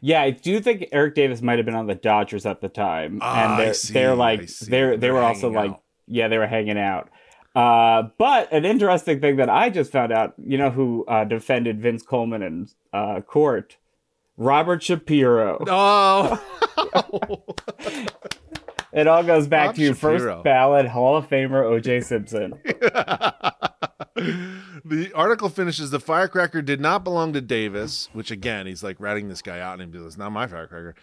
Yeah, 0.00 0.22
I 0.22 0.30
do 0.30 0.58
think 0.60 0.88
Eric 0.90 1.14
Davis 1.14 1.42
might 1.42 1.58
have 1.58 1.66
been 1.66 1.76
on 1.76 1.86
the 1.86 1.94
Dodgers 1.94 2.44
at 2.44 2.60
the 2.60 2.68
time, 2.68 3.20
ah, 3.22 3.56
and 3.56 3.60
they're, 3.60 3.74
they're 3.92 4.14
like 4.16 4.48
they're 4.48 4.90
they 4.90 4.96
they're 4.96 5.14
were 5.14 5.22
also 5.22 5.48
like 5.48 5.78
yeah, 6.08 6.28
they 6.28 6.38
were 6.38 6.46
hanging 6.46 6.78
out. 6.78 7.08
Uh, 7.54 8.08
but 8.18 8.52
an 8.52 8.64
interesting 8.64 9.20
thing 9.20 9.36
that 9.36 9.48
I 9.48 9.70
just 9.70 9.90
found 9.90 10.12
out, 10.12 10.34
you 10.36 10.58
know, 10.58 10.70
who 10.70 11.06
uh, 11.06 11.24
defended 11.24 11.80
Vince 11.80 12.02
Coleman 12.02 12.42
in 12.42 12.68
uh, 12.92 13.22
court? 13.22 13.78
Robert 14.36 14.82
Shapiro. 14.82 15.64
Oh. 15.66 16.38
it 18.96 19.06
all 19.06 19.22
goes 19.22 19.46
back 19.46 19.68
Bob 19.68 19.76
to 19.76 19.94
Shapiro. 19.94 20.18
first 20.18 20.44
ballot 20.44 20.88
Hall 20.88 21.16
of 21.16 21.28
Famer 21.28 21.62
O.J. 21.64 22.00
Simpson. 22.00 22.58
the 24.84 25.12
article 25.14 25.48
finishes 25.48 25.90
the 25.90 26.00
firecracker 26.00 26.62
did 26.62 26.80
not 26.80 27.04
belong 27.04 27.32
to 27.34 27.40
Davis, 27.40 28.08
which 28.12 28.30
again, 28.30 28.66
he's 28.66 28.82
like 28.82 28.96
ratting 28.98 29.28
this 29.28 29.42
guy 29.42 29.60
out 29.60 29.80
and 29.80 29.94
he's 29.94 30.02
like, 30.02 30.18
not 30.18 30.30
my 30.30 30.46
firecracker. 30.46 30.94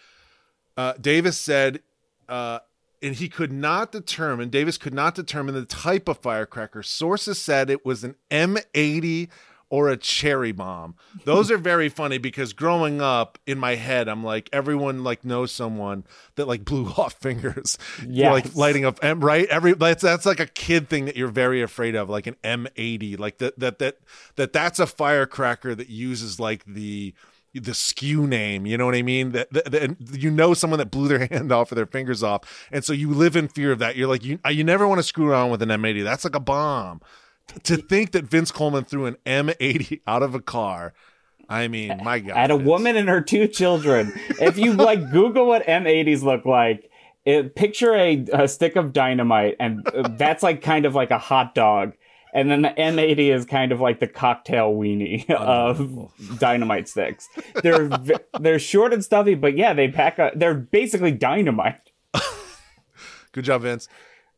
Uh, 0.75 0.93
Davis 0.99 1.39
said 1.39 1.81
uh, 2.27 2.59
and 3.03 3.15
he 3.15 3.27
could 3.27 3.51
not 3.51 3.91
determine, 3.91 4.49
Davis 4.49 4.77
could 4.77 4.93
not 4.93 5.13
determine 5.13 5.53
the 5.53 5.65
type 5.65 6.07
of 6.07 6.17
firecracker. 6.19 6.81
Sources 6.81 7.39
said 7.39 7.69
it 7.69 7.85
was 7.85 8.03
an 8.03 8.15
M80 8.31 9.29
or 9.73 9.89
a 9.89 9.97
cherry 9.97 10.51
bomb. 10.51 10.93
Those 11.25 11.49
are 11.49 11.57
very 11.57 11.89
funny 11.89 12.19
because 12.19 12.53
growing 12.53 13.01
up 13.01 13.39
in 13.47 13.57
my 13.57 13.73
head, 13.73 14.07
I'm 14.07 14.23
like 14.23 14.47
everyone 14.53 15.03
like 15.03 15.25
knows 15.25 15.51
someone 15.51 16.03
that 16.35 16.47
like 16.47 16.63
blew 16.63 16.85
off 16.97 17.13
fingers. 17.13 17.79
Yeah, 18.07 18.33
like 18.33 18.53
lighting 18.53 18.85
up 18.85 19.03
M 19.03 19.21
right. 19.21 19.47
Every 19.47 19.73
that's 19.73 20.03
that's 20.03 20.27
like 20.27 20.39
a 20.39 20.45
kid 20.45 20.89
thing 20.89 21.05
that 21.05 21.17
you're 21.17 21.27
very 21.27 21.63
afraid 21.63 21.95
of, 21.95 22.07
like 22.07 22.27
an 22.27 22.35
M80. 22.43 23.17
Like 23.17 23.39
that 23.39 23.57
that 23.57 23.79
that 23.79 23.97
that 24.35 24.53
that's 24.53 24.77
a 24.77 24.85
firecracker 24.85 25.73
that 25.73 25.89
uses 25.89 26.39
like 26.39 26.63
the 26.65 27.15
the 27.55 27.73
skew 27.73 28.27
name. 28.27 28.67
You 28.67 28.77
know 28.77 28.85
what 28.85 28.93
I 28.93 29.01
mean? 29.01 29.31
That, 29.31 29.51
that, 29.53 29.71
that, 29.71 30.21
you 30.21 30.29
know 30.29 30.53
someone 30.53 30.77
that 30.77 30.91
blew 30.91 31.07
their 31.07 31.25
hand 31.31 31.51
off 31.51 31.71
or 31.71 31.75
their 31.75 31.87
fingers 31.87 32.21
off, 32.21 32.67
and 32.71 32.85
so 32.85 32.93
you 32.93 33.09
live 33.09 33.35
in 33.35 33.47
fear 33.47 33.71
of 33.71 33.79
that. 33.79 33.95
You're 33.95 34.07
like 34.07 34.23
you 34.23 34.37
you 34.51 34.63
never 34.63 34.87
want 34.87 34.99
to 34.99 35.03
screw 35.03 35.29
around 35.29 35.49
with 35.49 35.63
an 35.63 35.69
M80. 35.69 36.03
That's 36.03 36.23
like 36.23 36.35
a 36.35 36.39
bomb. 36.39 37.01
To 37.63 37.77
think 37.77 38.11
that 38.11 38.25
Vince 38.25 38.51
Coleman 38.51 38.85
threw 38.85 39.05
an 39.05 39.17
M80 39.25 40.01
out 40.07 40.23
of 40.23 40.33
a 40.33 40.39
car. 40.39 40.93
I 41.49 41.67
mean, 41.67 41.99
my 42.03 42.19
God. 42.19 42.37
At 42.37 42.51
a 42.51 42.55
woman 42.55 42.95
and 42.95 43.09
her 43.09 43.21
two 43.21 43.47
children. 43.47 44.13
if 44.41 44.57
you 44.57 44.73
like 44.73 45.09
Google 45.11 45.47
what 45.47 45.65
M80s 45.65 46.23
look 46.23 46.45
like, 46.45 46.89
it, 47.25 47.55
picture 47.55 47.93
a, 47.95 48.25
a 48.33 48.47
stick 48.47 48.75
of 48.75 48.91
dynamite, 48.91 49.55
and 49.59 49.87
uh, 49.87 50.09
that's 50.17 50.41
like 50.41 50.61
kind 50.61 50.85
of 50.85 50.95
like 50.95 51.11
a 51.11 51.17
hot 51.17 51.53
dog 51.53 51.93
and 52.33 52.49
then 52.49 52.63
the 52.63 52.69
M80 52.69 53.33
is 53.33 53.45
kind 53.45 53.71
of 53.71 53.79
like 53.79 53.99
the 53.99 54.07
cocktail 54.07 54.73
weenie 54.73 55.29
of 55.29 56.11
dynamite 56.39 56.89
sticks. 56.89 57.29
They're 57.61 57.89
they're 58.39 58.59
short 58.59 58.91
and 58.91 59.03
stuffy, 59.03 59.35
but 59.35 59.55
yeah, 59.55 59.73
they 59.73 59.87
pack 59.87 60.19
a. 60.19 60.31
They're 60.35 60.55
basically 60.55 61.11
dynamite. 61.11 61.91
Good 63.31 63.45
job, 63.45 63.61
Vince. 63.61 63.87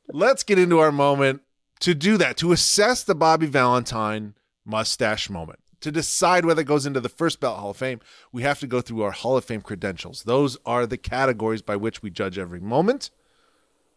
Let's 0.10 0.44
get 0.44 0.60
into 0.60 0.80
our 0.80 0.92
moment 0.92 1.42
to 1.80 1.94
do 1.94 2.18
that 2.18 2.38
to 2.38 2.52
assess 2.52 3.04
the 3.04 3.16
Bobby 3.16 3.48
Valentine 3.48 4.36
mustache 4.66 5.30
moment. 5.30 5.60
To 5.82 5.92
decide 5.92 6.46
whether 6.46 6.62
it 6.62 6.68
goes 6.68 6.86
into 6.86 7.00
the 7.00 7.10
first 7.10 7.40
ballot 7.40 7.60
Hall 7.60 7.70
of 7.72 7.78
Fame, 7.78 8.00
we 8.32 8.42
have 8.42 8.60
to 8.60 8.68
go 8.68 8.82
through 8.82 9.04
our 9.04 9.12
Hall 9.12 9.38
of 9.38 9.46
Fame 9.46 9.62
credentials. 9.62 10.24
Those 10.24 10.58
are 10.66 10.88
the 10.88 10.98
categories 10.98 11.62
by 11.62 11.76
which 11.76 12.02
we 12.02 12.10
judge 12.10 12.40
every 12.40 12.60
moment. 12.60 13.12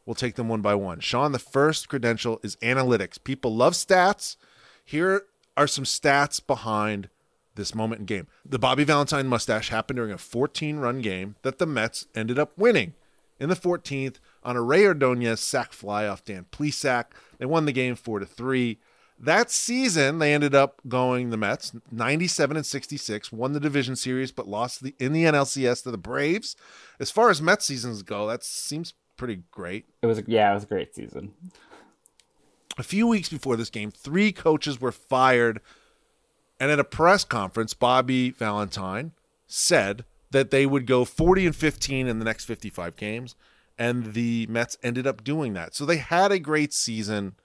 We'll 0.04 0.14
take 0.14 0.34
them 0.34 0.48
one 0.48 0.60
by 0.60 0.74
one. 0.74 1.00
Sean, 1.00 1.32
the 1.32 1.38
first 1.38 1.88
credential 1.88 2.40
is 2.42 2.56
analytics. 2.56 3.22
People 3.22 3.54
love 3.54 3.74
stats. 3.74 4.36
Here 4.84 5.24
are 5.56 5.66
some 5.66 5.84
stats 5.84 6.44
behind 6.46 7.08
this 7.54 7.74
moment 7.74 8.00
in 8.00 8.06
game. 8.06 8.26
The 8.44 8.58
Bobby 8.58 8.84
Valentine 8.84 9.26
mustache 9.26 9.68
happened 9.68 9.98
during 9.98 10.12
a 10.12 10.18
14 10.18 10.78
run 10.78 11.00
game 11.00 11.36
that 11.42 11.58
the 11.58 11.66
Mets 11.66 12.06
ended 12.14 12.38
up 12.38 12.56
winning. 12.56 12.94
In 13.40 13.48
the 13.48 13.54
14th, 13.54 14.16
on 14.42 14.56
a 14.56 14.62
Rey 14.62 14.86
Ordonez 14.86 15.40
sac 15.40 15.72
fly 15.72 16.06
off 16.06 16.24
Dan 16.24 16.46
Plesac, 16.50 17.06
they 17.38 17.46
won 17.46 17.64
the 17.64 17.72
game 17.72 17.94
4 17.94 18.20
to 18.20 18.26
3. 18.26 18.78
That 19.20 19.50
season, 19.50 20.20
they 20.20 20.32
ended 20.32 20.54
up 20.54 20.80
going 20.86 21.30
the 21.30 21.36
Mets 21.36 21.72
97 21.90 22.56
and 22.56 22.64
66, 22.64 23.32
won 23.32 23.52
the 23.52 23.60
division 23.60 23.96
series, 23.96 24.30
but 24.30 24.46
lost 24.46 24.82
the, 24.82 24.94
in 25.00 25.12
the 25.12 25.24
NLCS 25.24 25.82
to 25.82 25.90
the 25.90 25.98
Braves. 25.98 26.54
As 27.00 27.10
far 27.10 27.28
as 27.28 27.42
Mets 27.42 27.64
seasons 27.64 28.02
go, 28.02 28.28
that 28.28 28.44
seems 28.44 28.94
pretty 29.16 29.42
great. 29.50 29.86
It 30.02 30.06
was 30.06 30.22
yeah, 30.26 30.50
it 30.50 30.54
was 30.54 30.62
a 30.62 30.68
great 30.68 30.94
season. 30.94 31.32
A 32.78 32.84
few 32.84 33.08
weeks 33.08 33.28
before 33.28 33.56
this 33.56 33.70
game, 33.70 33.90
three 33.90 34.30
coaches 34.30 34.80
were 34.80 34.92
fired, 34.92 35.60
and 36.60 36.70
at 36.70 36.78
a 36.78 36.84
press 36.84 37.24
conference, 37.24 37.74
Bobby 37.74 38.30
Valentine 38.30 39.10
said 39.48 40.04
that 40.30 40.50
they 40.52 40.64
would 40.64 40.86
go 40.86 41.04
40 41.04 41.46
and 41.46 41.56
15 41.56 42.06
in 42.06 42.18
the 42.20 42.24
next 42.24 42.44
55 42.44 42.94
games, 42.94 43.34
and 43.78 44.14
the 44.14 44.46
Mets 44.48 44.76
ended 44.82 45.06
up 45.06 45.24
doing 45.24 45.54
that. 45.54 45.74
So 45.74 45.86
they 45.86 45.98
had 45.98 46.32
a 46.32 46.38
great 46.38 46.72
season 46.72 47.36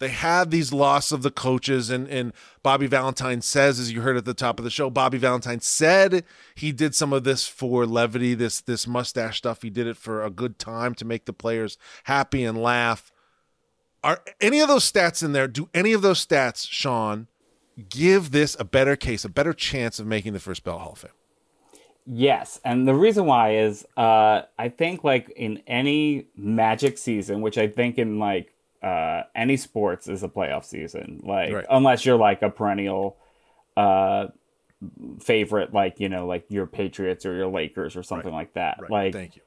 they 0.00 0.08
had 0.08 0.50
these 0.50 0.72
loss 0.72 1.12
of 1.12 1.22
the 1.22 1.30
coaches 1.30 1.90
and 1.90 2.08
and 2.08 2.32
Bobby 2.62 2.86
Valentine 2.86 3.42
says 3.42 3.78
as 3.78 3.92
you 3.92 4.00
heard 4.00 4.16
at 4.16 4.24
the 4.24 4.34
top 4.34 4.58
of 4.58 4.64
the 4.64 4.70
show 4.70 4.90
Bobby 4.90 5.18
Valentine 5.18 5.60
said 5.60 6.24
he 6.54 6.72
did 6.72 6.94
some 6.94 7.12
of 7.12 7.24
this 7.24 7.46
for 7.46 7.86
levity 7.86 8.34
this 8.34 8.62
this 8.62 8.86
mustache 8.86 9.38
stuff 9.38 9.62
he 9.62 9.70
did 9.70 9.86
it 9.86 9.96
for 9.96 10.24
a 10.24 10.30
good 10.30 10.58
time 10.58 10.94
to 10.94 11.04
make 11.04 11.26
the 11.26 11.32
players 11.32 11.76
happy 12.04 12.44
and 12.44 12.60
laugh 12.60 13.12
Are 14.02 14.22
any 14.40 14.60
of 14.60 14.68
those 14.68 14.90
stats 14.90 15.22
in 15.22 15.32
there? 15.32 15.46
Do 15.46 15.68
any 15.74 15.92
of 15.92 16.02
those 16.02 16.24
stats, 16.24 16.66
Sean, 16.68 17.28
give 17.90 18.30
this 18.30 18.56
a 18.58 18.64
better 18.64 18.96
case, 18.96 19.24
a 19.24 19.28
better 19.28 19.52
chance 19.52 19.98
of 19.98 20.06
making 20.06 20.32
the 20.32 20.40
first 20.40 20.64
ballot 20.64 20.80
Hall 20.80 20.92
of 20.92 20.98
Fame? 20.98 21.10
Yes, 22.12 22.60
and 22.64 22.88
the 22.88 22.94
reason 22.94 23.26
why 23.26 23.54
is 23.56 23.86
uh, 23.96 24.42
I 24.58 24.68
think 24.68 25.04
like 25.04 25.30
in 25.30 25.62
any 25.68 26.26
Magic 26.36 26.98
season, 26.98 27.40
which 27.40 27.56
I 27.56 27.68
think 27.68 27.98
in 27.98 28.18
like 28.18 28.52
uh, 28.82 29.22
any 29.36 29.56
sports 29.56 30.08
is 30.08 30.22
a 30.24 30.28
playoff 30.28 30.64
season, 30.64 31.20
like 31.22 31.52
Right. 31.52 31.66
unless 31.70 32.04
you're 32.04 32.16
like 32.16 32.42
a 32.42 32.50
perennial 32.50 33.16
uh, 33.76 34.28
favorite, 35.20 35.72
like 35.72 36.00
you 36.00 36.08
know, 36.08 36.26
like 36.26 36.46
your 36.48 36.66
Patriots 36.66 37.24
or 37.24 37.34
your 37.34 37.46
Lakers 37.48 37.96
or 37.96 38.02
something 38.02 38.32
like 38.32 38.54
that. 38.54 38.78
Right. 38.80 38.90
Like, 38.90 39.12
Thank 39.12 39.36
you. 39.36 39.42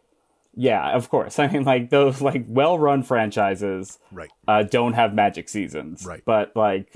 yeah, 0.55 0.91
of 0.95 1.09
course. 1.09 1.39
I 1.43 1.47
mean, 1.47 1.63
like 1.65 1.89
those 1.89 2.21
like 2.21 2.45
well-run 2.47 3.03
franchises 3.03 3.99
Right. 4.11 4.29
uh, 4.47 4.63
don't 4.63 4.93
have 4.93 5.13
magic 5.13 5.49
seasons. 5.49 6.05
Right. 6.05 6.21
But 6.23 6.55
like 6.55 6.95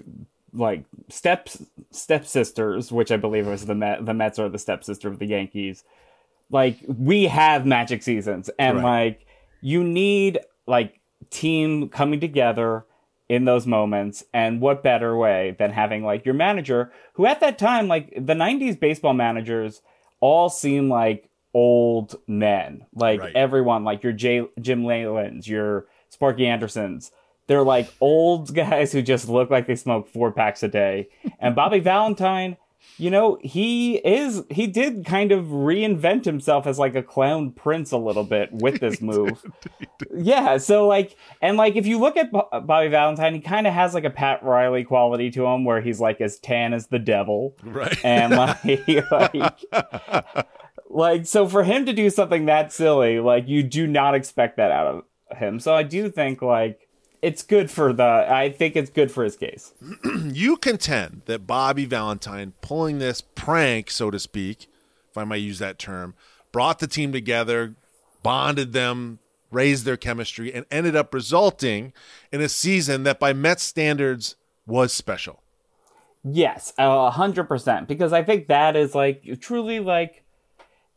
like 0.54 0.84
steps 1.10 1.62
stepsisters, 1.92 2.92
which 2.92 3.12
I 3.12 3.18
believe 3.18 3.48
was 3.48 3.66
the 3.66 3.76
Met, 3.76 4.06
the 4.06 4.14
Mets 4.14 4.40
are 4.40 4.50
the 4.50 4.58
stepsister 4.60 5.08
of 5.08 5.20
the 5.20 5.26
Yankees. 5.26 5.84
Like 6.50 6.78
we 6.88 7.24
have 7.26 7.66
magic 7.66 8.04
seasons, 8.04 8.50
and 8.58 8.78
Right. 8.78 8.84
like 8.84 9.26
you 9.62 9.84
need 9.84 10.40
like 10.66 11.00
team 11.30 11.90
coming 11.90 12.20
together 12.20 12.86
in 13.28 13.44
those 13.44 13.68
moments 13.68 14.24
and 14.34 14.62
what 14.62 14.82
better 14.84 15.18
way 15.18 15.54
than 15.60 15.72
having 15.72 16.04
like 16.06 16.24
your 16.26 16.34
manager 16.36 16.90
who 17.14 17.26
at 17.26 17.42
that 17.42 17.58
time 17.58 17.88
like 17.90 18.10
the 18.16 18.34
90s 18.34 18.80
baseball 18.80 19.14
managers 19.14 19.82
all 20.22 20.48
seem 20.48 20.88
like 20.90 21.30
old 21.54 22.16
men 22.28 22.86
like 22.96 23.20
Right. 23.20 23.36
everyone 23.36 23.84
like 23.84 24.02
your 24.04 24.14
J- 24.14 24.48
jim 24.62 24.84
leylands 24.84 25.46
your 25.48 25.88
sparky 26.08 26.48
andersons 26.48 27.12
they're 27.48 27.64
like 27.64 27.94
old 28.00 28.54
guys 28.54 28.92
who 28.92 29.02
just 29.02 29.28
look 29.28 29.50
like 29.50 29.68
they 29.68 29.76
smoke 29.76 30.08
four 30.08 30.32
packs 30.32 30.64
a 30.64 30.68
day. 30.68 31.10
And 31.40 31.56
bobby 31.56 31.80
valentine 31.80 32.58
you 32.98 33.12
know 33.12 33.38
he 33.42 33.96
is 33.98 34.44
he 34.50 34.68
did 34.68 35.06
kind 35.06 35.32
of 35.32 35.46
reinvent 35.46 36.26
himself 36.26 36.66
as 36.66 36.80
like 36.80 36.96
a 36.96 37.04
clown 37.04 37.52
prince 37.52 37.92
a 37.92 37.98
little 37.98 38.24
bit 38.24 38.50
with 38.52 38.80
this 38.82 39.02
move. 39.02 39.44
yeah 40.16 40.58
so 40.58 40.88
like 40.88 41.16
and 41.42 41.58
like 41.58 41.76
if 41.76 41.86
you 41.86 42.00
look 42.00 42.18
at 42.18 42.32
Bo- 42.32 42.50
bobby 42.66 42.88
valentine 42.88 43.34
he 43.34 43.40
kind 43.40 43.68
of 43.68 43.74
has 43.74 43.94
like 43.94 44.04
a 44.04 44.10
pat 44.10 44.44
riley 44.44 44.84
quality 44.84 45.30
to 45.32 45.46
him 45.46 45.66
where 45.66 45.82
he's 45.82 46.00
like 46.00 46.22
as 46.22 46.40
tan 46.40 46.74
as 46.74 46.88
the 46.88 47.00
devil. 47.00 47.56
Right. 47.64 47.98
and 48.04 48.34
like, 48.36 48.62
like 49.12 50.48
like 50.90 51.26
so 51.26 51.48
for 51.48 51.64
him 51.64 51.86
to 51.86 51.94
do 51.94 52.10
something 52.10 52.46
that 52.46 52.72
silly 52.72 53.20
like 53.20 53.48
you 53.48 53.64
do 53.64 53.86
not 53.88 54.16
expect 54.16 54.58
that 54.58 54.72
out 54.72 54.88
of 55.30 55.38
him. 55.38 55.60
So 55.60 55.74
i 55.76 55.84
do 55.84 56.10
think 56.10 56.42
like 56.42 56.87
it's 57.22 57.44
good 57.44 57.70
for 57.70 57.94
the 57.94 58.04
i 58.04 58.50
think 58.50 58.76
it's 58.76 58.90
good 58.90 59.12
for 59.12 59.24
his 59.24 59.36
case 59.36 59.74
you 60.26 60.58
contend 60.58 61.22
that 61.26 61.48
Bobby 61.48 61.86
Valentine 61.86 62.54
pulling 62.62 63.00
this 63.00 63.22
prank, 63.22 63.90
so 63.90 64.12
to 64.12 64.20
speak, 64.20 64.68
if 65.10 65.18
I 65.18 65.24
might 65.24 65.38
use 65.38 65.60
that 65.60 65.80
term, 65.80 66.14
brought 66.52 66.80
the 66.80 66.88
team 66.88 67.12
together, 67.12 67.76
bonded 68.24 68.74
them, 68.74 69.20
raised 69.52 69.86
their 69.86 69.98
chemistry, 69.98 70.54
and 70.54 70.66
ended 70.70 70.96
up 70.96 71.14
resulting 71.14 71.94
in 72.32 72.42
a 72.42 72.50
season 72.50 73.04
that, 73.04 73.20
by 73.20 73.34
Mets 73.34 73.64
standards, 73.64 74.36
was 74.66 74.94
special. 74.94 75.42
Yes, 76.24 76.74
a 76.78 77.10
hundred 77.10 77.46
percent. 77.46 77.88
Because 77.88 78.12
I 78.12 78.24
think 78.24 78.48
that 78.48 78.76
is 78.76 78.94
like 78.94 79.24
truly 79.40 79.80
like, 79.80 80.24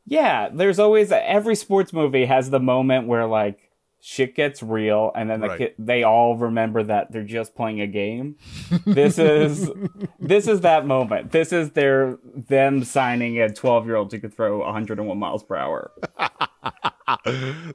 yeah. 0.07 0.49
There's 0.53 0.79
always 0.79 1.13
every 1.13 1.55
sports 1.55 1.93
movie 1.93 2.25
has 2.25 2.51
the 2.51 2.59
moment 2.59 3.07
where 3.07 3.27
like 3.27 3.70
shit 4.01 4.35
gets 4.35 4.63
real, 4.63 5.13
and 5.15 5.29
then 5.29 5.41
the 5.41 5.49
Right. 5.49 5.59
kid, 5.59 5.75
they 5.79 6.03
all 6.03 6.37
remember 6.37 6.83
that 6.83 7.13
they're 7.13 7.23
just 7.23 7.55
playing 7.55 7.81
a 7.81 7.87
game. 7.87 8.37
This 8.87 9.19
is 9.19 9.71
this 10.19 10.47
is 10.49 10.61
that 10.63 10.87
moment. 10.87 11.33
This 11.33 11.53
is 11.53 11.71
their 11.73 12.19
them 12.25 12.83
signing 12.85 13.41
a 13.41 13.49
12 13.53 13.87
year 13.87 13.97
old 13.97 14.11
who 14.13 14.19
could 14.19 14.35
throw 14.35 14.59
101 14.61 15.19
miles 15.19 15.43
per 15.45 15.57
hour. 15.57 15.91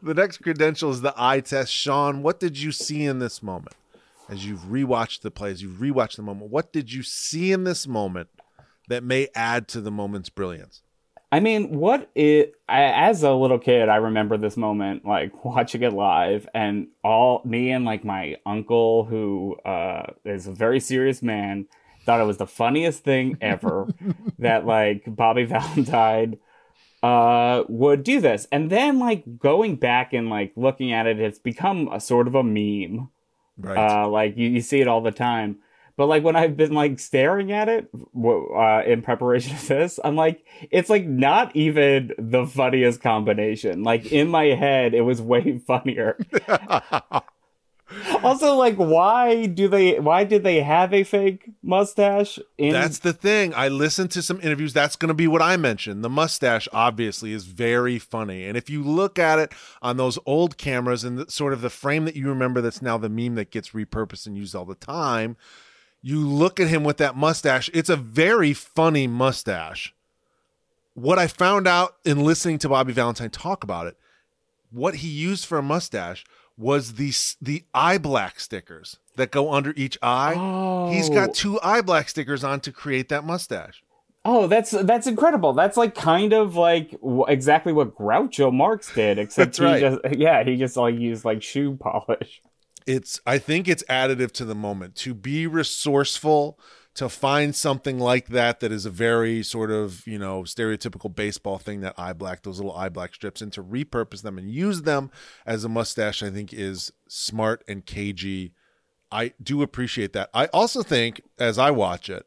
The 0.02 0.14
next 0.16 0.38
credential 0.40 0.92
is 0.92 1.02
the 1.02 1.14
eye 1.18 1.42
test. 1.42 1.72
Sean, 1.72 2.24
what 2.24 2.40
did 2.40 2.58
you 2.58 2.72
see 2.72 3.04
in 3.04 3.20
this 3.20 3.44
moment? 3.44 3.76
As 4.30 4.46
you've 4.46 4.62
rewatched 4.62 5.22
the 5.22 5.30
play 5.32 5.52
as 5.52 5.62
you've 5.62 5.78
rewatched 5.80 6.16
the 6.16 6.24
moment. 6.24 6.50
What 6.52 6.72
did 6.74 6.92
you 6.92 7.04
see 7.04 7.52
in 7.52 7.64
this 7.66 7.86
moment 7.88 8.30
that 8.88 9.04
may 9.04 9.28
add 9.36 9.68
to 9.70 9.82
the 9.82 9.92
moment's 9.92 10.30
brilliance? 10.30 10.82
I 11.32 11.40
mean, 11.40 11.78
what 11.78 12.10
it 12.16 12.54
I, 12.70 12.84
as 12.84 13.24
a 13.24 13.34
little 13.34 13.60
kid, 13.60 13.90
I 13.90 13.98
remember 13.98 14.38
this 14.38 14.58
moment 14.58 15.06
like 15.06 15.44
watching 15.46 15.84
it 15.84 15.94
live, 15.94 16.48
and 16.54 16.88
all 17.04 17.42
me 17.46 17.72
and 17.72 17.86
like 17.86 18.04
my 18.06 18.38
uncle, 18.46 19.06
who 19.06 19.56
uh, 19.66 20.14
is 20.24 20.48
a 20.48 20.54
very 20.54 20.80
serious 20.80 21.22
man, 21.22 21.68
thought 22.06 22.22
it 22.22 22.26
was 22.26 22.38
the 22.38 22.48
funniest 22.48 23.04
thing 23.04 23.38
ever 23.42 23.88
that 24.40 24.66
like 24.66 25.04
Bobby 25.08 25.44
Valentine 25.46 26.38
uh 27.04 27.64
would 27.68 28.04
do 28.04 28.22
this 28.22 28.48
and 28.52 28.70
then 28.70 29.00
like 29.00 29.38
going 29.38 29.76
back 29.76 30.14
and 30.14 30.30
like 30.30 30.54
looking 30.56 30.94
at 30.94 31.06
it 31.06 31.20
it's 31.20 31.38
become 31.38 31.90
a 31.92 32.00
sort 32.00 32.26
of 32.26 32.34
a 32.36 32.44
meme 32.44 33.10
Right. 33.58 33.78
uh, 33.78 34.08
like 34.10 34.38
you, 34.38 34.50
you 34.50 34.62
see 34.62 34.82
it 34.82 34.88
all 34.88 35.02
the 35.02 35.12
time. 35.12 35.60
But 35.98 36.08
like 36.08 36.24
when 36.24 36.36
I've 36.36 36.58
been 36.58 36.74
like 36.74 37.00
staring 37.00 37.52
at 37.52 37.70
it 37.70 37.90
uh, 37.94 38.82
in 38.86 39.02
preparation 39.02 39.56
for 39.56 39.76
this, 39.76 40.00
I'm 40.04 40.16
like, 40.16 40.44
it's 40.70 40.90
like 40.90 41.06
not 41.06 41.56
even 41.56 42.12
the 42.18 42.46
funniest 42.46 43.02
combination. 43.02 43.84
Like 43.84 44.12
in 44.12 44.28
my 44.28 44.46
head, 44.46 44.94
it 44.94 45.02
was 45.02 45.22
way 45.22 45.58
funnier. 45.68 46.18
also, 48.24 48.56
like, 48.56 48.76
why 48.76 49.46
do 49.46 49.68
they? 49.68 50.00
Why 50.00 50.24
did 50.24 50.44
they 50.44 50.62
have 50.62 50.94
a 50.94 51.04
fake 51.04 51.50
mustache? 51.62 52.40
In 52.58 52.74
That's 52.74 53.00
the 53.00 53.14
thing. 53.14 53.54
I 53.54 53.68
listened 53.68 54.12
to 54.12 54.22
some 54.22 54.42
interviews. 54.42 54.74
That's 54.74 54.96
going 54.96 55.10
to 55.10 55.14
be 55.14 55.28
what 55.28 55.42
I 55.42 55.56
mentioned. 55.56 56.04
The 56.04 56.10
mustache, 56.10 56.68
obviously, 56.74 57.32
is 57.32 57.46
very 57.46 58.00
funny. 58.00 58.46
And 58.46 58.58
if 58.58 58.70
you 58.70 58.84
look 58.84 59.20
at 59.20 59.40
it 59.40 59.54
on 59.82 59.98
those 59.98 60.18
old 60.26 60.58
cameras 60.58 61.04
and 61.04 61.20
the, 61.20 61.32
sort 61.32 61.54
of 61.54 61.62
the 61.62 61.70
frame 61.70 62.06
that 62.06 62.16
you 62.16 62.28
remember 62.28 62.60
that's 62.60 62.82
now 62.82 62.98
the 62.98 63.10
meme 63.10 63.36
that 63.36 63.52
gets 63.52 63.70
repurposed 63.70 64.26
and 64.28 64.36
used 64.36 64.56
all 64.56 64.66
the 64.66 64.76
time, 64.76 65.38
you 66.06 66.20
look 66.20 66.60
at 66.60 66.68
him 66.68 66.84
with 66.84 66.98
that 66.98 67.16
mustache. 67.16 67.68
It's 67.74 67.90
a 67.90 67.96
very 67.96 68.54
funny 68.54 69.08
mustache. 69.08 69.92
What 70.94 71.18
I 71.18 71.26
found 71.26 71.68
out 71.68 71.96
in 72.06 72.24
listening 72.24 72.60
to 72.60 72.70
Bobby 72.70 72.94
Valentine 72.94 73.32
talk 73.32 73.64
about 73.64 73.88
it, 73.88 73.98
what 74.70 74.98
he 74.98 75.08
used 75.08 75.48
for 75.48 75.58
a 75.58 75.64
mustache 75.64 76.24
was 76.60 76.94
the 76.94 77.12
the 77.42 77.64
eye 77.74 77.98
black 77.98 78.40
stickers 78.40 79.00
that 79.16 79.32
go 79.32 79.52
under 79.52 79.74
each 79.76 79.98
eye. 80.04 80.92
He's 80.94 81.10
got 81.10 81.30
oh. 81.30 81.34
two 81.34 81.60
eye 81.62 81.82
black 81.82 82.08
stickers 82.08 82.44
on 82.44 82.60
to 82.60 82.72
create 82.72 83.10
that 83.10 83.24
mustache. 83.24 83.82
Oh, 84.24 84.46
that's 84.46 84.70
that's 84.70 85.08
incredible. 85.08 85.54
That's 85.54 85.76
like 85.76 85.96
kind 85.96 86.34
of 86.34 86.56
like 86.56 86.92
w- 87.02 87.26
exactly 87.28 87.74
what 87.74 87.96
Groucho 87.96 88.54
Marx 88.54 88.94
did, 88.94 89.18
except 89.18 89.58
he 89.58 89.64
right. 89.64 89.82
just 89.82 90.00
yeah 90.16 90.44
he 90.44 90.56
just 90.56 90.78
like 90.78 91.00
used 91.00 91.26
like 91.26 91.42
shoe 91.42 91.76
polish. 91.82 92.44
It's 92.86 93.20
I 93.26 93.38
think 93.38 93.68
it's 93.68 93.84
additive 93.84 94.32
to 94.34 94.46
the 94.46 94.56
moment 94.56 94.96
to 94.98 95.14
be 95.14 95.48
resourceful 95.48 96.60
to 96.96 97.10
find 97.10 97.54
something 97.54 98.00
like 98.00 98.28
that 98.28 98.62
that 98.62 98.72
is 98.72 98.86
a 98.86 98.90
very 98.90 99.44
sort 99.44 99.70
of 99.70 100.06
you 100.08 100.18
know 100.18 100.44
stereotypical 100.44 101.14
baseball 101.14 101.58
thing 101.58 101.82
that 101.82 101.94
eye 101.98 102.14
black 102.14 102.44
those 102.44 102.58
little 102.58 102.76
eye 102.76 102.90
black 102.90 103.14
strips 103.14 103.42
and 103.42 103.52
to 103.54 103.64
repurpose 103.64 104.22
them 104.22 104.38
and 104.38 104.50
use 104.50 104.84
them 104.84 105.12
as 105.46 105.64
a 105.64 105.70
mustache 105.70 106.24
I 106.24 106.30
think 106.30 106.54
is 106.54 106.92
smart 107.08 107.64
and 107.68 107.86
cagey. 107.86 108.54
I 109.12 109.34
do 109.42 109.62
appreciate 109.62 110.14
that. 110.14 110.30
I 110.34 110.48
also 110.48 110.84
think 110.84 111.22
as 111.38 111.58
I 111.58 111.72
watch 111.72 112.10
it, 112.10 112.26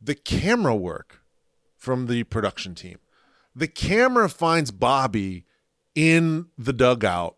the 0.00 0.14
camera 0.14 0.74
work 0.74 1.20
from 1.76 2.06
the 2.06 2.24
production 2.24 2.74
team. 2.74 2.98
The 3.54 3.68
camera 3.68 4.28
finds 4.28 4.70
Bobby 4.70 5.44
in 5.94 6.46
the 6.56 6.72
dugout 6.72 7.36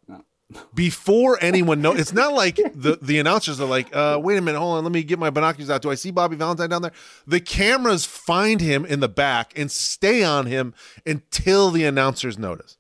before 0.74 1.38
anyone 1.40 1.80
knows. 1.82 1.98
It's 2.00 2.12
not 2.12 2.32
like 2.34 2.56
the 2.56 2.98
the 3.00 3.18
announcers 3.18 3.60
are 3.60 3.66
like, 3.68 3.94
uh, 3.94 4.18
"Wait 4.22 4.36
a 4.38 4.40
minute, 4.40 4.58
hold 4.58 4.78
on, 4.78 4.84
let 4.84 4.92
me 4.92 5.02
get 5.02 5.18
my 5.18 5.30
binoculars 5.30 5.70
out. 5.70 5.82
Do 5.82 5.90
I 5.90 5.94
see 5.94 6.10
Bobby 6.10 6.36
Valentine 6.36 6.70
down 6.70 6.82
there?" 6.82 6.92
The 7.26 7.40
cameras 7.40 8.04
find 8.04 8.60
him 8.60 8.84
in 8.84 9.00
the 9.00 9.08
back 9.08 9.52
and 9.56 9.70
stay 9.70 10.22
on 10.22 10.46
him 10.46 10.74
until 11.06 11.70
the 11.70 11.84
announcers 11.84 12.38
notice. 12.38 12.76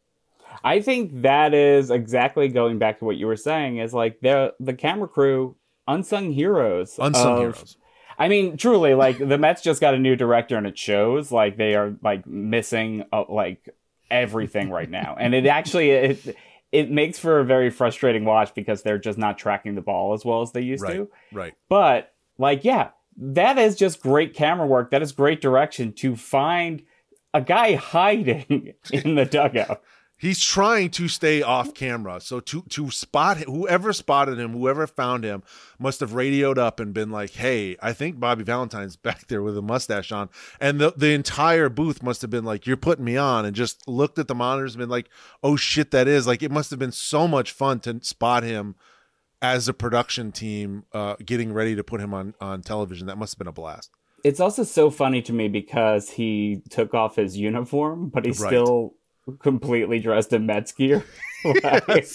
I 0.62 0.80
think 0.80 1.22
that 1.22 1.54
is 1.54 1.90
exactly 1.90 2.48
going 2.48 2.78
back 2.78 2.98
to 2.98 3.04
what 3.04 3.16
you 3.16 3.26
were 3.26 3.36
saying. 3.36 3.78
Is 3.78 3.94
like 3.94 4.20
the 4.20 4.54
the 4.60 4.74
camera 4.74 5.08
crew, 5.08 5.56
unsung 5.88 6.32
heroes, 6.32 6.98
Unsung 7.00 7.32
of- 7.32 7.38
heroes. 7.38 7.76
I 8.18 8.28
mean, 8.28 8.58
truly, 8.58 8.92
like 8.92 9.16
the 9.16 9.38
Mets 9.38 9.62
just 9.62 9.80
got 9.80 9.94
a 9.94 9.98
new 9.98 10.14
director, 10.14 10.58
and 10.58 10.66
it 10.66 10.76
shows. 10.76 11.32
Like 11.32 11.56
they 11.56 11.74
are 11.74 11.96
like 12.02 12.26
missing 12.26 13.04
uh, 13.12 13.24
like 13.30 13.66
everything 14.10 14.68
right 14.70 14.90
now, 14.90 15.16
and 15.18 15.34
it 15.34 15.46
actually 15.46 15.90
it 15.90 16.36
it 16.72 16.90
makes 16.90 17.18
for 17.18 17.40
a 17.40 17.44
very 17.44 17.70
frustrating 17.70 18.24
watch 18.24 18.54
because 18.54 18.82
they're 18.82 18.98
just 18.98 19.18
not 19.18 19.38
tracking 19.38 19.74
the 19.74 19.80
ball 19.80 20.12
as 20.12 20.24
well 20.24 20.42
as 20.42 20.52
they 20.52 20.60
used 20.62 20.82
Right, 20.82 20.94
to. 20.96 21.08
right. 21.32 21.54
But 21.68 22.12
like, 22.38 22.64
yeah, 22.64 22.90
that 23.16 23.58
is 23.58 23.76
just 23.76 24.00
great 24.00 24.34
camera 24.34 24.66
work. 24.66 24.90
That 24.90 25.02
is 25.02 25.12
great 25.12 25.40
direction 25.40 25.92
to 25.94 26.14
find 26.16 26.82
a 27.34 27.40
guy 27.40 27.74
hiding 27.76 28.74
in 28.92 29.14
the 29.16 29.24
dugout. 29.24 29.82
He's 30.20 30.38
trying 30.38 30.90
to 30.90 31.08
stay 31.08 31.40
off 31.40 31.72
camera. 31.72 32.20
So 32.20 32.40
to 32.40 32.60
to 32.68 32.90
spot 32.90 33.38
whoever 33.38 33.90
spotted 33.94 34.38
him, 34.38 34.52
whoever 34.52 34.86
found 34.86 35.24
him, 35.24 35.42
must 35.78 36.00
have 36.00 36.12
radioed 36.12 36.58
up 36.58 36.78
and 36.78 36.92
been 36.92 37.10
like, 37.10 37.30
"Hey, 37.30 37.78
I 37.80 37.94
think 37.94 38.20
Bobby 38.20 38.44
Valentine's 38.44 38.96
back 39.08 39.28
there 39.28 39.42
with 39.42 39.56
a 39.56 39.62
mustache 39.62 40.12
on." 40.12 40.28
And 40.60 40.78
the 40.78 40.92
the 40.94 41.14
entire 41.14 41.70
booth 41.70 42.02
must 42.02 42.20
have 42.20 42.30
been 42.30 42.44
like, 42.44 42.66
"You're 42.66 42.76
putting 42.76 43.04
me 43.06 43.16
on," 43.16 43.46
and 43.46 43.56
just 43.56 43.88
looked 43.88 44.18
at 44.18 44.28
the 44.28 44.34
monitors 44.34 44.74
and 44.74 44.80
been 44.80 44.90
like, 44.90 45.08
"Oh 45.42 45.56
shit, 45.56 45.90
that 45.92 46.06
is." 46.06 46.26
Like 46.26 46.42
it 46.42 46.50
must 46.50 46.68
have 46.68 46.78
been 46.78 46.92
so 46.92 47.26
much 47.26 47.52
fun 47.52 47.80
to 47.80 47.98
spot 48.02 48.42
him 48.42 48.74
as 49.40 49.68
a 49.68 49.72
production 49.72 50.32
team 50.32 50.84
uh, 50.92 51.16
getting 51.24 51.54
ready 51.54 51.74
to 51.74 51.82
put 51.82 51.98
him 51.98 52.12
on 52.12 52.34
on 52.42 52.60
television. 52.60 53.06
That 53.06 53.16
must 53.16 53.32
have 53.32 53.38
been 53.38 53.46
a 53.46 53.52
blast. 53.52 53.90
It's 54.22 54.38
also 54.38 54.64
so 54.64 54.90
funny 54.90 55.22
to 55.22 55.32
me 55.32 55.48
because 55.48 56.10
he 56.10 56.62
took 56.68 56.92
off 56.92 57.16
his 57.16 57.38
uniform, 57.38 58.10
but 58.10 58.26
he 58.26 58.32
Right. 58.32 58.48
still 58.48 58.96
completely 59.32 59.98
dressed 59.98 60.32
in 60.32 60.46
Mets 60.46 60.72
gear. 60.80 61.04
Like- 61.44 62.06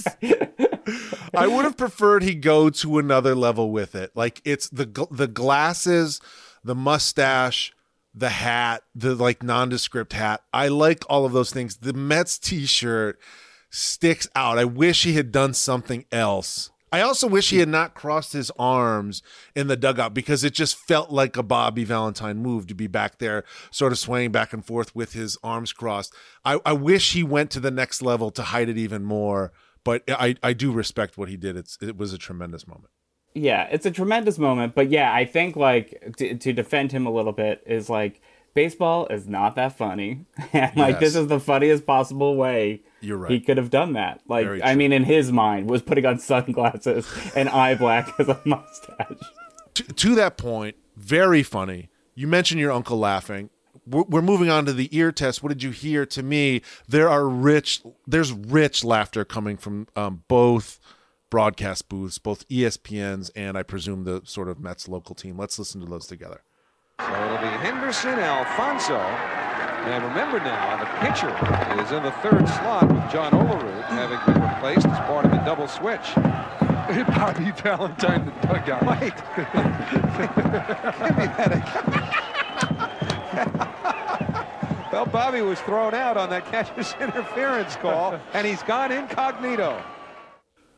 I 1.34 1.48
would 1.48 1.66
have 1.66 1.78
preferred 1.78 2.24
he 2.24 2.36
go 2.36 2.70
to 2.70 2.98
another 3.00 3.34
level 3.36 3.72
with 3.72 3.96
it. 3.96 4.12
Like 4.16 4.42
it's 4.46 4.70
the 4.70 5.08
the 5.12 5.28
glasses, 5.28 6.22
the 6.64 6.76
mustache, 6.76 7.74
the 8.14 8.30
hat, 8.30 8.84
the 8.94 9.16
like 9.16 9.42
nondescript 9.44 10.14
hat. 10.14 10.42
I 10.54 10.68
like 10.68 11.04
all 11.10 11.26
of 11.26 11.34
those 11.34 11.52
things. 11.52 11.78
The 11.78 11.94
Mets 11.94 12.38
t-shirt 12.38 13.20
sticks 13.70 14.28
out. 14.36 14.58
I 14.58 14.66
wish 14.66 15.04
he 15.04 15.14
had 15.14 15.32
done 15.32 15.54
something 15.54 16.06
else. 16.12 16.70
I 16.96 17.02
also 17.02 17.28
wish 17.28 17.50
he 17.50 17.58
had 17.60 17.68
not 17.68 17.94
crossed 17.94 18.32
his 18.32 18.52
arms 18.58 19.22
in 19.54 19.68
the 19.68 19.76
dugout 19.76 20.14
because 20.14 20.46
it 20.46 20.54
just 20.54 20.78
felt 20.78 21.12
like 21.12 21.36
a 21.36 21.44
Bobby 21.44 21.84
Valentine 21.84 22.38
move 22.38 22.68
to 22.68 22.74
be 22.74 22.88
back 22.88 23.18
there, 23.18 23.44
sort 23.70 23.92
of 23.92 24.00
swaying 24.00 24.32
back 24.32 24.54
and 24.54 24.66
forth 24.66 24.96
with 24.96 25.12
his 25.12 25.38
arms 25.44 25.74
crossed. 25.74 26.14
I, 26.46 26.62
I 26.66 26.72
wish 26.72 27.12
he 27.12 27.22
went 27.22 27.52
to 27.52 27.60
the 27.60 27.70
next 27.70 28.02
level 28.02 28.32
to 28.32 28.44
hide 28.44 28.70
it 28.70 28.78
even 28.78 29.04
more, 29.04 29.52
but 29.84 30.04
I, 30.08 30.36
I 30.42 30.54
do 30.54 30.72
respect 30.72 31.18
what 31.18 31.28
he 31.28 31.36
did. 31.36 31.58
It's 31.58 31.78
it 31.82 31.98
was 31.98 32.14
a 32.14 32.18
tremendous 32.18 32.66
moment. 32.66 32.92
yeah, 33.34 33.68
it's 33.70 33.86
a 33.86 33.92
tremendous 33.92 34.38
moment. 34.40 34.74
But 34.74 34.90
yeah, 34.90 35.14
I 35.14 35.26
think 35.26 35.58
like 35.58 36.16
to, 36.18 36.36
to 36.38 36.54
defend 36.54 36.94
him 36.94 37.06
a 37.06 37.12
little 37.12 37.34
bit 37.34 37.62
is 37.66 37.90
like 37.90 38.22
baseball 38.56 39.06
is 39.08 39.28
not 39.28 39.56
that 39.56 39.78
funny, 39.78 40.26
and 40.54 40.76
like 40.76 41.00
this 41.00 41.16
is 41.16 41.28
the 41.28 41.40
funniest 41.40 41.86
possible 41.86 42.36
way 42.36 42.82
You're 43.02 43.18
right. 43.18 43.32
he 43.32 43.40
could 43.40 43.58
have 43.58 43.70
done 43.70 43.94
that. 43.94 44.22
Like 44.28 44.46
Very 44.46 44.64
I 44.64 44.70
true. 44.70 44.76
mean, 44.78 44.92
in 44.94 45.04
his 45.04 45.32
mind, 45.32 45.70
was 45.70 45.84
putting 45.84 46.06
on 46.08 46.18
sunglasses 46.18 47.08
and 47.36 47.48
eye 47.50 47.76
black 47.76 48.12
as 48.20 48.28
a 48.30 48.42
mustache. 48.46 49.18
to, 49.76 49.84
to 49.84 50.16
that 50.16 50.38
point, 50.38 50.76
very 50.96 51.44
funny. 51.44 51.90
You 52.16 52.26
mentioned 52.28 52.60
your 52.60 52.72
uncle 52.72 52.98
laughing. 52.98 53.50
We're, 53.86 54.04
we're 54.04 54.22
moving 54.24 54.50
on 54.50 54.66
to 54.66 54.74
the 54.74 54.90
ear 54.98 55.12
test. 55.12 55.44
What 55.44 55.50
did 55.50 55.62
you 55.62 55.70
hear? 55.72 56.06
To 56.08 56.24
me, 56.24 56.62
there 56.88 57.10
are 57.10 57.28
rich. 57.28 57.82
There's 58.08 58.32
rich 58.32 58.84
laughter 58.84 59.24
coming 59.26 59.58
from 59.58 59.88
um, 59.96 60.24
both 60.28 60.80
broadcast 61.30 61.90
booths, 61.90 62.18
both 62.18 62.48
ESPN's 62.48 63.30
and 63.32 63.58
I 63.58 63.64
presume 63.64 64.06
the 64.06 64.22
sort 64.24 64.48
of 64.48 64.60
Mets 64.60 64.88
local 64.88 65.14
team. 65.14 65.38
Let's 65.38 65.60
listen 65.60 65.82
to 65.82 65.88
those 65.88 66.08
together. 66.08 66.42
So 67.00 67.06
it'll 67.12 67.38
be 67.38 67.48
Henderson, 67.64 68.20
Alfonzo. 68.20 68.98
And 68.98 70.04
remember 70.06 70.40
now, 70.40 70.78
the 70.78 70.86
pitcher 71.06 71.30
is 71.84 71.92
in 71.92 72.02
the 72.04 72.12
third 72.24 72.48
slot 72.48 72.88
with 72.88 73.12
John 73.12 73.32
Olerud 73.34 73.84
having 73.84 74.18
been 74.34 74.42
replaced 74.42 74.88
as 74.88 74.98
part 75.06 75.26
of 75.26 75.32
the 75.32 75.38
double 75.38 75.68
switch. 75.68 76.16
Bobby 76.16 77.52
Valentine, 77.62 78.26
the 78.26 78.32
dugout. 78.48 78.86
Wait. 78.88 79.14
Give 79.36 79.54
me 81.18 81.26
that 81.36 81.52
again. 81.52 81.86
well, 84.92 85.06
Bobby 85.06 85.42
was 85.42 85.60
thrown 85.62 85.94
out 85.94 86.18
on 86.18 86.30
that 86.32 86.46
catcher's 86.46 86.96
interference 87.02 87.76
call, 87.76 88.20
and 88.34 88.48
he's 88.48 88.64
gone 88.64 88.92
incognito. 88.92 89.80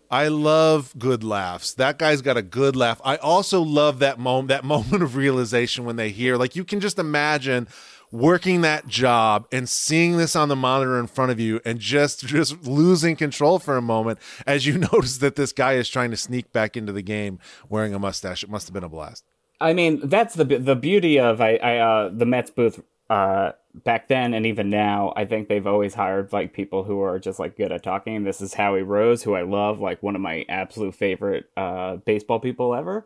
I 0.10 0.30
love 0.30 0.94
good 0.98 1.24
laughs. 1.24 1.74
That 1.74 2.00
guy's 2.00 2.22
got 2.22 2.38
a 2.38 2.42
good 2.42 2.76
laugh. 2.76 3.02
I 3.04 3.18
also 3.18 3.62
love 3.62 4.00
that 4.00 4.20
moment 4.20 4.50
that 4.50 4.64
moment 4.64 5.04
of 5.04 5.16
realization 5.16 5.86
when 5.86 5.96
they 5.96 6.10
hear 6.10 6.38
like 6.38 6.56
you 6.56 6.64
can 6.64 6.80
just 6.80 7.00
imagine 7.00 7.68
working 8.12 8.62
that 8.62 8.88
job 8.88 9.46
and 9.52 9.68
seeing 9.68 10.16
this 10.18 10.36
on 10.36 10.48
the 10.48 10.56
monitor 10.56 10.98
in 10.98 11.08
front 11.08 11.32
of 11.32 11.40
you 11.40 11.60
and 11.66 11.80
just 11.80 12.26
just 12.26 12.66
losing 12.66 13.16
control 13.16 13.60
for 13.60 13.76
a 13.76 13.82
moment 13.82 14.20
as 14.46 14.66
you 14.66 14.78
notice 14.94 15.18
that 15.18 15.36
this 15.36 15.52
guy 15.52 15.74
is 15.74 15.90
trying 15.90 16.12
to 16.12 16.18
sneak 16.18 16.52
back 16.54 16.78
into 16.78 16.94
the 16.94 17.02
game 17.02 17.40
wearing 17.70 17.94
a 17.94 18.00
mustache. 18.00 18.44
It 18.44 18.50
must 18.50 18.68
have 18.68 18.74
been 18.74 18.84
a 18.84 18.90
blast. 18.90 19.26
I 19.60 19.74
mean, 19.74 20.08
that's 20.08 20.36
the 20.36 20.46
the 20.46 20.76
beauty 20.76 21.20
of 21.20 21.42
I, 21.42 21.56
I 21.56 21.78
uh, 21.78 22.10
the 22.14 22.26
Mets 22.26 22.52
booth 22.52 22.82
uh, 23.10 23.52
back 23.84 24.08
then 24.08 24.34
and 24.34 24.46
even 24.46 24.70
now. 24.70 25.14
I 25.16 25.26
think 25.26 25.48
they've 25.48 25.68
always 25.68 25.94
hired 25.94 26.34
like 26.34 26.54
people 26.54 26.84
who 26.84 27.02
are 27.02 27.20
just 27.20 27.40
like 27.40 27.58
good 27.58 27.72
at 27.72 27.84
talking. 27.84 28.24
This 28.24 28.42
is 28.42 28.54
Howie 28.54 28.82
Rose, 28.82 29.24
who 29.24 29.36
I 29.36 29.44
love, 29.44 29.80
like 29.80 30.02
one 30.04 30.16
of 30.16 30.22
my 30.22 30.46
absolute 30.50 30.96
favorite 30.96 31.50
uh, 31.56 31.98
baseball 31.98 32.40
people 32.40 32.74
ever. 32.76 33.06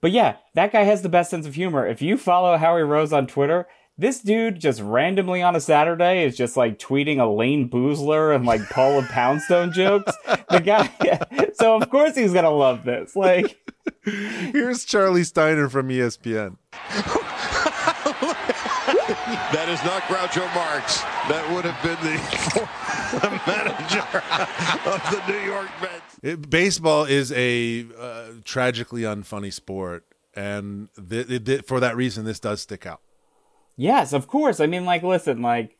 But 0.00 0.10
yeah, 0.10 0.36
that 0.54 0.72
guy 0.72 0.82
has 0.82 1.02
the 1.02 1.08
best 1.08 1.30
sense 1.30 1.46
of 1.46 1.54
humor. 1.54 1.86
If 1.86 2.02
you 2.02 2.16
follow 2.16 2.56
Howie 2.56 2.82
Rose 2.82 3.12
on 3.12 3.26
Twitter, 3.26 3.68
this 3.98 4.20
dude 4.20 4.58
just 4.58 4.80
randomly 4.80 5.42
on 5.42 5.54
a 5.54 5.60
Saturday 5.60 6.24
is 6.24 6.36
just 6.36 6.56
like 6.56 6.78
tweeting 6.78 7.18
Elayne 7.18 7.70
Boosler 7.70 8.34
and 8.34 8.44
like 8.44 8.62
Paula 8.70 9.06
Poundstone 9.10 9.72
jokes. 9.74 10.12
The 10.50 10.60
guy, 10.60 10.90
so 11.54 11.76
of 11.76 11.88
course 11.90 12.16
he's 12.16 12.32
gonna 12.32 12.50
love 12.50 12.84
this. 12.84 13.14
Like. 13.14 13.58
Here's 14.04 14.84
Charlie 14.84 15.24
Steiner 15.24 15.68
from 15.68 15.88
ESPN. 15.88 16.56
That 19.52 19.68
is 19.68 19.82
not 19.84 20.02
Groucho 20.02 20.42
Marx. 20.54 21.00
That 21.28 21.48
would 21.52 21.64
have 21.64 21.80
been 21.82 21.98
the, 22.02 22.18
the 23.20 23.30
manager 23.46 24.22
of 24.88 25.00
the 25.10 25.32
New 25.32 25.44
York 25.44 25.68
Mets. 25.80 26.18
It, 26.22 26.50
baseball 26.50 27.04
is 27.04 27.30
a 27.32 27.86
uh, 27.98 28.24
tragically 28.44 29.02
unfunny 29.02 29.52
sport, 29.52 30.04
and 30.34 30.88
th- 30.96 31.28
th- 31.28 31.44
th- 31.44 31.62
for 31.62 31.80
that 31.80 31.96
reason, 31.96 32.24
this 32.24 32.40
does 32.40 32.62
stick 32.62 32.86
out. 32.86 33.00
Yes, 33.76 34.12
of 34.12 34.26
course. 34.26 34.58
I 34.60 34.66
mean, 34.66 34.84
like, 34.84 35.02
listen, 35.02 35.42
like, 35.42 35.76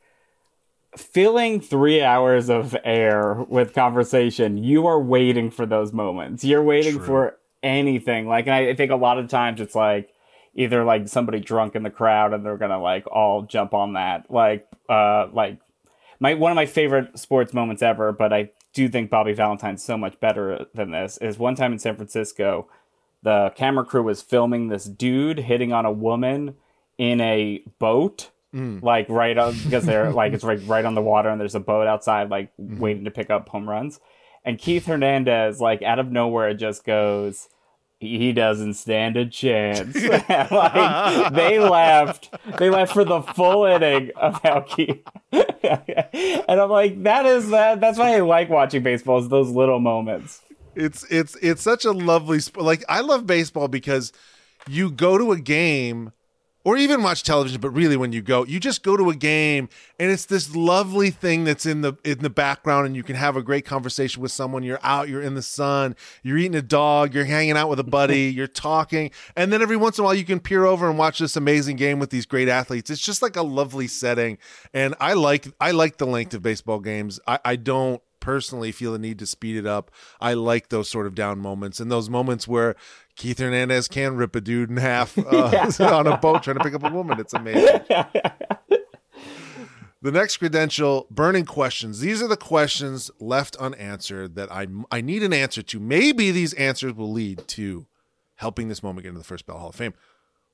filling 0.95 1.59
three 1.59 2.01
hours 2.01 2.49
of 2.49 2.75
air 2.83 3.33
with 3.49 3.73
conversation, 3.73 4.57
you 4.57 4.85
are 4.87 4.99
waiting 4.99 5.49
for 5.49 5.65
those 5.65 5.91
moments. 5.91 6.43
You're 6.43 6.63
waiting 6.63 6.97
True. 6.97 7.05
for 7.05 7.37
anything. 7.63 8.27
Like, 8.27 8.45
and 8.45 8.53
I 8.53 8.69
I 8.69 8.75
think 8.75 8.91
a 8.91 8.95
lot 8.95 9.17
of 9.17 9.27
times 9.27 9.59
it's 9.59 9.75
like 9.75 10.12
either 10.55 10.83
like 10.83 11.07
somebody 11.07 11.39
drunk 11.39 11.75
in 11.75 11.83
the 11.83 11.89
crowd 11.89 12.33
and 12.33 12.45
they're 12.45 12.57
gonna 12.57 12.81
like 12.81 13.05
all 13.07 13.43
jump 13.43 13.73
on 13.73 13.93
that. 13.93 14.29
Like, 14.29 14.67
uh, 14.89 15.27
like 15.31 15.59
my 16.19 16.33
one 16.35 16.51
of 16.51 16.55
my 16.55 16.65
favorite 16.65 17.17
sports 17.17 17.53
moments 17.53 17.81
ever, 17.81 18.11
but 18.11 18.31
I 18.31 18.49
do 18.73 18.89
think 18.89 19.09
Bobby 19.09 19.33
Valentine's 19.33 19.83
so 19.83 19.97
much 19.97 20.19
better 20.19 20.65
than 20.73 20.91
this 20.91 21.17
is 21.17 21.37
one 21.37 21.55
time 21.55 21.73
in 21.73 21.79
San 21.79 21.95
Francisco, 21.95 22.67
the 23.21 23.51
camera 23.55 23.85
crew 23.85 24.03
was 24.03 24.21
filming 24.21 24.67
this 24.67 24.85
dude 24.85 25.39
hitting 25.39 25.71
on 25.71 25.85
a 25.85 25.91
woman 25.91 26.55
in 26.97 27.21
a 27.21 27.63
boat. 27.79 28.29
Like 28.83 29.09
right 29.09 29.35
on 29.37 29.55
because 29.63 29.85
they're 29.85 30.11
like 30.13 30.33
it's 30.33 30.43
right 30.43 30.61
right 30.67 30.85
on 30.85 30.93
the 30.93 31.01
water 31.01 31.29
and 31.29 31.41
there's 31.41 31.55
a 31.55 31.59
boat 31.59 31.87
outside 31.87 32.29
like 32.29 32.51
waiting 32.57 33.05
to 33.05 33.11
pick 33.11 33.29
up 33.31 33.49
home 33.49 33.67
runs. 33.67 33.99
And 34.45 34.59
Keith 34.59 34.85
Hernandez, 34.85 35.59
like 35.59 35.81
out 35.81 35.99
of 35.99 36.11
nowhere, 36.11 36.53
just 36.53 36.83
goes, 36.83 37.47
he 38.03 38.33
doesn't 38.33 38.75
stand 38.75 39.17
a 39.17 39.25
chance. 39.25 39.95
like 40.51 41.33
they 41.33 41.59
laughed, 41.59 42.33
they 42.57 42.69
laughed 42.69 42.93
for 42.93 43.03
the 43.03 43.21
full 43.21 43.65
inning 43.65 44.11
of 44.15 44.41
how 44.43 44.61
Keith. 44.61 45.03
and 45.31 46.61
I'm 46.61 46.69
like, 46.69 47.03
that 47.03 47.25
is 47.25 47.49
that. 47.49 47.81
That's 47.81 47.97
why 47.97 48.15
I 48.15 48.19
like 48.19 48.49
watching 48.49 48.83
baseball. 48.83 49.19
Is 49.19 49.29
those 49.29 49.49
little 49.49 49.79
moments. 49.79 50.41
It's 50.75 51.03
it's 51.11 51.35
it's 51.41 51.61
such 51.61 51.85
a 51.85 51.91
lovely 51.91 52.39
sport. 52.39 52.65
Like 52.65 52.83
I 52.89 53.01
love 53.01 53.25
baseball 53.25 53.67
because 53.67 54.11
you 54.67 54.91
go 54.91 55.17
to 55.17 55.31
a 55.31 55.39
game 55.39 56.11
or 56.65 56.77
even 56.77 57.03
watch 57.03 57.23
television, 57.23 57.59
but 57.59 57.71
really 57.71 57.97
when 57.97 58.13
you 58.13 58.21
go, 58.21 58.45
you 58.45 58.59
just 58.59 58.83
go 58.83 58.95
to 58.95 59.09
a 59.09 59.15
game 59.15 59.69
and 59.99 60.11
it's 60.11 60.25
this 60.25 60.55
lovely 60.55 61.09
thing 61.09 61.43
that's 61.43 61.65
in 61.65 61.81
the 61.81 61.93
in 62.03 62.19
the 62.19 62.29
background 62.29 62.85
and 62.87 62.95
you 62.95 63.03
can 63.03 63.15
have 63.15 63.35
a 63.35 63.41
great 63.41 63.65
conversation 63.65 64.21
with 64.21 64.31
someone. 64.31 64.63
You're 64.63 64.79
out, 64.83 65.09
you're 65.09 65.21
in 65.21 65.35
the 65.35 65.41
sun, 65.41 65.95
you're 66.23 66.37
eating 66.37 66.55
a 66.55 66.61
dog, 66.61 67.13
you're 67.13 67.25
hanging 67.25 67.57
out 67.57 67.69
with 67.69 67.79
a 67.79 67.83
buddy, 67.83 68.31
you're 68.35 68.47
talking, 68.47 69.11
and 69.35 69.51
then 69.51 69.61
every 69.61 69.77
once 69.77 69.97
in 69.97 70.03
a 70.03 70.05
while 70.05 70.13
you 70.13 70.25
can 70.25 70.39
peer 70.39 70.65
over 70.65 70.89
and 70.89 70.97
watch 70.97 71.19
this 71.19 71.35
amazing 71.35 71.75
game 71.75 71.99
with 71.99 72.09
these 72.09 72.25
great 72.25 72.47
athletes. 72.47 72.89
It's 72.89 73.01
just 73.01 73.21
like 73.21 73.35
a 73.35 73.43
lovely 73.43 73.87
setting. 73.87 74.37
And 74.73 74.95
I 74.99 75.13
like 75.13 75.47
I 75.59 75.71
like 75.71 75.97
the 75.97 76.07
length 76.07 76.33
of 76.33 76.41
baseball 76.41 76.79
games. 76.79 77.19
I, 77.27 77.39
I 77.43 77.55
don't 77.55 78.01
personally 78.23 78.71
feel 78.71 78.93
the 78.93 78.99
need 78.99 79.19
to 79.19 79.25
speed 79.25 79.57
it 79.57 79.65
up. 79.65 79.91
I 80.21 80.33
like 80.33 80.69
those 80.69 80.89
sort 80.89 81.07
of 81.07 81.13
down 81.13 81.39
moments 81.39 81.81
and 81.81 81.91
those 81.91 82.09
moments 82.09 82.47
where 82.47 82.75
Keith 83.15 83.39
Hernandez 83.39 83.87
can 83.87 84.15
rip 84.15 84.35
a 84.35 84.41
dude 84.41 84.69
in 84.69 84.77
half 84.77 85.17
uh, 85.17 85.71
on 85.79 86.07
a 86.07 86.17
boat 86.17 86.43
trying 86.43 86.57
to 86.57 86.63
pick 86.63 86.73
up 86.73 86.83
a 86.83 86.89
woman. 86.89 87.19
It's 87.19 87.33
amazing. 87.33 87.81
the 90.01 90.11
next 90.11 90.37
credential 90.37 91.07
burning 91.11 91.45
questions. 91.45 91.99
These 91.99 92.21
are 92.21 92.27
the 92.27 92.37
questions 92.37 93.11
left 93.19 93.55
unanswered 93.57 94.35
that 94.35 94.51
I 94.51 94.67
I 94.91 95.01
need 95.01 95.23
an 95.23 95.33
answer 95.33 95.61
to. 95.61 95.79
Maybe 95.79 96.31
these 96.31 96.53
answers 96.53 96.93
will 96.93 97.11
lead 97.11 97.47
to 97.49 97.85
helping 98.35 98.67
this 98.67 98.83
moment 98.83 99.03
get 99.03 99.09
into 99.09 99.19
the 99.19 99.25
first 99.25 99.45
Bell 99.45 99.57
Hall 99.57 99.69
of 99.69 99.75
Fame. 99.75 99.93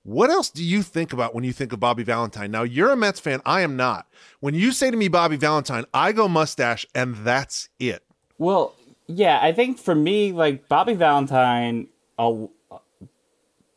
What 0.03 0.29
else 0.29 0.49
do 0.49 0.63
you 0.63 0.81
think 0.81 1.11
about 1.11 1.35
when 1.35 1.43
you 1.43 1.51
think 1.51 1.73
of 1.73 1.79
Bobby 1.79 2.03
Valentine? 2.03 2.51
Now, 2.51 2.63
you're 2.63 2.91
a 2.91 2.95
Mets 2.95 3.19
fan. 3.19 3.41
I 3.45 3.61
am 3.61 3.75
not. 3.75 4.07
When 4.39 4.53
you 4.53 4.71
say 4.71 4.89
to 4.89 4.97
me 4.97 5.07
Bobby 5.07 5.35
Valentine, 5.35 5.85
I 5.93 6.13
go 6.13 6.27
mustache, 6.27 6.85
and 6.95 7.15
that's 7.17 7.69
it. 7.79 8.03
Well, 8.37 8.73
yeah, 9.07 9.39
I 9.41 9.51
think 9.51 9.77
for 9.77 9.93
me, 9.93 10.31
like 10.31 10.69
Bobby 10.69 10.93
Valentine, 10.93 11.89
I'll, 12.19 12.51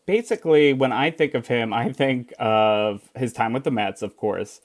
basically, 0.05 0.73
when 0.73 0.93
I 0.93 1.11
think 1.11 1.35
of 1.35 1.47
him, 1.47 1.73
I 1.73 1.93
think 1.93 2.35
of 2.39 3.09
his 3.17 3.33
time 3.33 3.53
with 3.53 3.65
the 3.65 3.71
Mets, 3.71 4.03
of 4.03 4.17
course. 4.17 4.61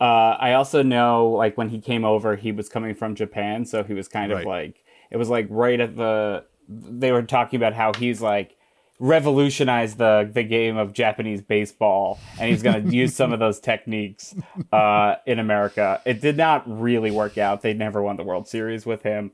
Uh, 0.00 0.36
I 0.38 0.54
also 0.54 0.82
know, 0.82 1.28
like, 1.28 1.56
when 1.56 1.68
he 1.68 1.80
came 1.80 2.04
over, 2.04 2.36
he 2.36 2.50
was 2.50 2.68
coming 2.68 2.94
from 2.94 3.14
Japan, 3.14 3.66
so 3.66 3.84
he 3.84 3.94
was 3.94 4.08
kind 4.08 4.32
of 4.32 4.44
like, 4.44 4.82
it 5.10 5.16
was 5.16 5.28
like 5.28 5.46
right 5.50 5.78
at 5.78 5.96
the, 5.96 6.44
they 6.68 7.12
were 7.12 7.22
talking 7.22 7.58
about 7.58 7.74
how 7.74 7.92
he's 7.92 8.20
like, 8.20 8.56
revolutionized 9.00 9.96
the 9.98 10.28
the 10.32 10.42
game 10.42 10.76
of 10.76 10.92
Japanese 10.92 11.40
baseball, 11.40 12.18
and 12.38 12.50
he's 12.50 12.62
going 12.62 12.84
to 12.90 12.96
use 12.96 13.14
some 13.14 13.32
of 13.32 13.38
those 13.38 13.60
techniques 13.60 14.34
uh, 14.72 15.14
in 15.26 15.38
America. 15.38 16.00
It 16.04 16.20
did 16.20 16.36
not 16.36 16.64
really 16.66 17.10
work 17.10 17.38
out. 17.38 17.62
They 17.62 17.74
never 17.74 18.02
won 18.02 18.16
the 18.16 18.24
World 18.24 18.48
Series 18.48 18.86
with 18.86 19.02
him. 19.02 19.30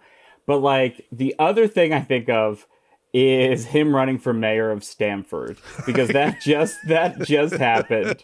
But 0.46 0.58
like 0.58 1.06
the 1.10 1.34
other 1.38 1.66
thing 1.66 1.92
I 1.92 2.00
think 2.00 2.28
of 2.28 2.66
is 3.14 3.64
him 3.66 3.94
running 3.94 4.18
for 4.18 4.34
mayor 4.34 4.70
of 4.72 4.82
Stamford 4.84 5.56
because 5.86 6.08
that 6.08 6.40
just 6.42 6.76
that 6.88 7.20
just 7.20 7.54
happened. 7.54 8.22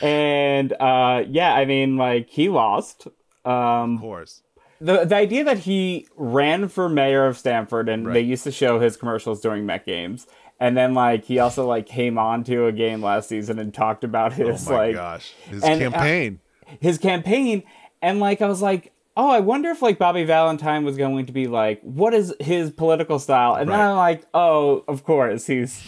And 0.00 0.72
uh, 0.80 1.24
yeah, 1.28 1.52
I 1.54 1.64
mean, 1.64 1.96
like 1.96 2.30
he 2.30 2.48
lost. 2.48 3.08
Um, 3.44 3.96
Of 3.96 4.00
course. 4.00 4.42
the 4.80 5.04
the 5.04 5.16
idea 5.16 5.44
that 5.44 5.58
he 5.58 6.06
ran 6.16 6.68
for 6.68 6.88
mayor 6.88 7.26
of 7.26 7.36
Stamford 7.36 7.88
and 7.88 8.06
Right. 8.06 8.14
they 8.14 8.20
used 8.20 8.44
to 8.44 8.52
show 8.52 8.80
his 8.80 8.96
commercials 8.96 9.40
during 9.40 9.66
Met 9.66 9.84
games. 9.84 10.26
And 10.58 10.76
then 10.76 10.94
like 10.94 11.24
he 11.26 11.38
also 11.38 11.66
like 11.66 11.86
came 11.86 12.16
on 12.18 12.42
to 12.44 12.66
a 12.66 12.72
game 12.72 13.02
last 13.02 13.28
season 13.28 13.58
and 13.58 13.74
talked 13.74 14.04
about 14.04 14.32
Oh 14.40 14.46
his 14.52 14.66
my 14.68 14.76
like 14.76 14.94
gosh. 14.94 15.32
His 15.50 15.62
and, 15.62 15.82
uh, 15.82 15.90
campaign. 15.90 16.40
his 16.80 16.96
campaign 16.98 17.62
and 18.00 18.18
like 18.20 18.40
I 18.40 18.46
was 18.48 18.62
like, 18.62 18.92
"Oh, 19.16 19.30
I 19.30 19.40
wonder 19.40 19.70
if 19.70 19.82
like 19.82 19.98
Bobby 19.98 20.24
Valentine 20.24 20.84
was 20.84 20.96
going 20.96 21.26
to 21.26 21.32
be 21.32 21.46
like 21.46 21.80
what 21.82 22.14
is 22.14 22.34
his 22.40 22.70
political 22.70 23.18
style?" 23.18 23.54
And 23.54 23.70
then 23.70 23.80
I'm 23.80 23.96
like, 23.96 24.24
"Oh, 24.34 24.84
of 24.88 25.04
course, 25.04 25.46
he's 25.46 25.82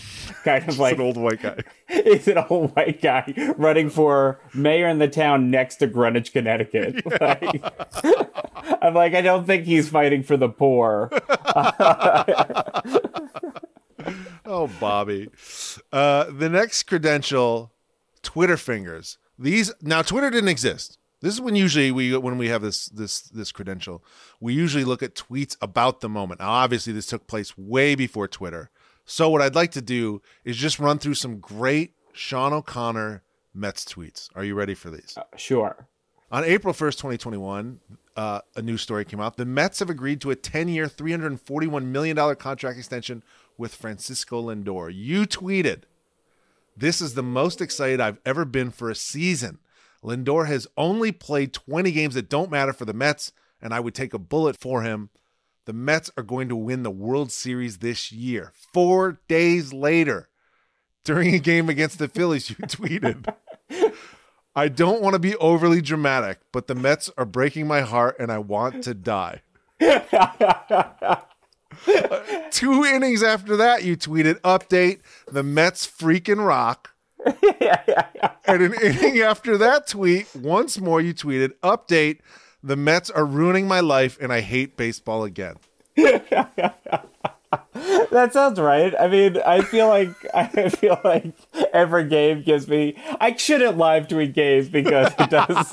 kind 0.44 0.68
of 0.68 0.78
like 0.78 0.94
an 0.94 1.00
old 1.00 1.16
white 1.16 1.42
guy. 1.42 1.62
he's 1.88 2.28
an 2.28 2.44
old 2.50 2.74
white 2.74 3.00
guy 3.02 3.34
running 3.56 3.90
for 3.90 4.40
mayor 4.54 4.88
in 4.88 4.98
the 4.98 5.08
town 5.08 5.50
next 5.50 5.76
to 5.76 5.86
Greenwich, 5.86 6.32
Connecticut. 6.32 7.04
Like, 7.20 7.62
I'm 8.80 8.94
like, 8.94 9.14
I 9.14 9.22
don't 9.22 9.44
think 9.44 9.64
he's 9.64 9.88
fighting 9.88 10.22
for 10.22 10.36
the 10.36 10.48
poor. 10.48 11.10
Oh, 14.44 14.70
Bobby. 14.80 15.28
Uh, 15.92 16.24
the 16.30 16.48
next 16.48 16.84
credential, 16.84 17.72
Twitter 18.22 18.56
fingers. 18.56 19.18
These 19.38 19.72
now 19.82 20.02
Twitter 20.02 20.30
didn't 20.30 20.48
exist. 20.48 20.97
This 21.20 21.34
is 21.34 21.40
when 21.40 21.56
usually 21.56 21.90
we 21.90 22.16
when 22.16 22.38
we 22.38 22.48
have 22.48 22.62
this 22.62 22.86
this 22.86 23.22
this 23.22 23.50
credential, 23.50 24.04
we 24.40 24.54
usually 24.54 24.84
look 24.84 25.02
at 25.02 25.14
tweets 25.14 25.56
about 25.60 26.00
the 26.00 26.08
moment. 26.08 26.40
Now, 26.40 26.50
obviously, 26.50 26.92
this 26.92 27.06
took 27.06 27.26
place 27.26 27.58
way 27.58 27.94
before 27.94 28.28
Twitter. 28.28 28.70
So 29.04 29.30
what 29.30 29.42
I'd 29.42 29.54
like 29.54 29.72
to 29.72 29.82
do 29.82 30.20
is 30.44 30.56
just 30.56 30.78
run 30.78 30.98
through 30.98 31.14
some 31.14 31.38
great 31.38 31.94
Sean 32.12 32.52
O'Connor 32.52 33.22
Mets 33.54 33.84
tweets. 33.84 34.28
Are 34.34 34.44
you 34.44 34.54
ready 34.54 34.74
for 34.74 34.90
these? 34.90 35.16
Sure. 35.36 35.88
On 36.30 36.44
April 36.44 36.74
1st, 36.74 36.96
2021, 36.96 37.80
uh, 38.14 38.40
a 38.54 38.60
new 38.60 38.76
story 38.76 39.06
came 39.06 39.18
out. 39.18 39.38
The 39.38 39.46
Mets 39.46 39.78
have 39.78 39.88
agreed 39.88 40.20
to 40.20 40.30
a 40.30 40.36
10 40.36 40.68
year, 40.68 40.86
$341 40.86 41.84
million 41.86 42.36
contract 42.36 42.76
extension 42.76 43.22
with 43.56 43.74
Francisco 43.74 44.42
Lindor. 44.42 44.90
You 44.94 45.22
tweeted, 45.22 45.84
This 46.76 47.00
is 47.00 47.14
the 47.14 47.22
most 47.22 47.62
excited 47.62 47.98
I've 47.98 48.20
ever 48.26 48.44
been 48.44 48.70
for 48.70 48.90
a 48.90 48.94
season. 48.94 49.58
Lindor 50.02 50.46
has 50.46 50.66
only 50.76 51.12
played 51.12 51.52
20 51.52 51.90
games 51.92 52.14
that 52.14 52.28
don't 52.28 52.50
matter 52.50 52.72
for 52.72 52.84
the 52.84 52.92
Mets, 52.92 53.32
and 53.60 53.74
I 53.74 53.80
would 53.80 53.94
take 53.94 54.14
a 54.14 54.18
bullet 54.18 54.56
for 54.56 54.82
him. 54.82 55.10
The 55.66 55.72
Mets 55.72 56.10
are 56.16 56.22
going 56.22 56.48
to 56.48 56.56
win 56.56 56.82
the 56.82 56.90
World 56.90 57.30
Series 57.30 57.78
this 57.78 58.10
year. 58.10 58.52
Four 58.72 59.20
days 59.28 59.72
later, 59.72 60.28
during 61.04 61.34
a 61.34 61.38
game 61.38 61.68
against 61.68 61.98
the 61.98 62.08
Phillies, 62.08 62.50
you 62.50 62.56
tweeted, 62.62 63.34
I 64.54 64.68
don't 64.68 65.02
want 65.02 65.14
to 65.14 65.18
be 65.18 65.36
overly 65.36 65.80
dramatic, 65.80 66.38
but 66.52 66.68
the 66.68 66.74
Mets 66.74 67.10
are 67.18 67.26
breaking 67.26 67.66
my 67.66 67.82
heart 67.82 68.16
and 68.18 68.32
I 68.32 68.38
want 68.38 68.84
to 68.84 68.94
die. 68.94 69.42
Uh, 69.80 71.16
Two 72.50 72.84
innings 72.84 73.22
after 73.22 73.56
that, 73.56 73.84
you 73.84 73.96
tweeted, 73.96 74.40
update, 74.40 75.00
the 75.30 75.42
Mets 75.42 75.86
freaking 75.86 76.44
rock. 76.44 76.94
and 78.46 78.62
an 78.62 78.74
inning 78.74 79.20
after 79.20 79.56
that 79.58 79.86
tweet, 79.88 80.28
once 80.34 80.80
more, 80.80 81.00
you 81.00 81.14
tweeted, 81.14 81.52
update, 81.62 82.18
the 82.62 82.76
Mets 82.76 83.10
are 83.10 83.24
ruining 83.24 83.66
my 83.68 83.80
life 83.80 84.18
and 84.20 84.32
I 84.32 84.40
hate 84.40 84.76
baseball 84.76 85.24
again. 85.24 85.56
That 88.10 88.32
sounds 88.32 88.60
right. 88.60 88.94
I 88.98 89.08
mean, 89.08 89.38
I 89.38 89.62
feel 89.62 89.88
like 89.88 90.10
I 90.34 90.68
feel 90.68 91.00
like 91.02 91.32
every 91.72 92.04
game 92.04 92.42
gives 92.42 92.68
me. 92.68 92.94
I 93.20 93.34
shouldn't 93.36 93.78
live 93.78 94.08
tweet 94.08 94.34
games 94.34 94.68
because 94.68 95.12
it 95.18 95.30
does. 95.30 95.72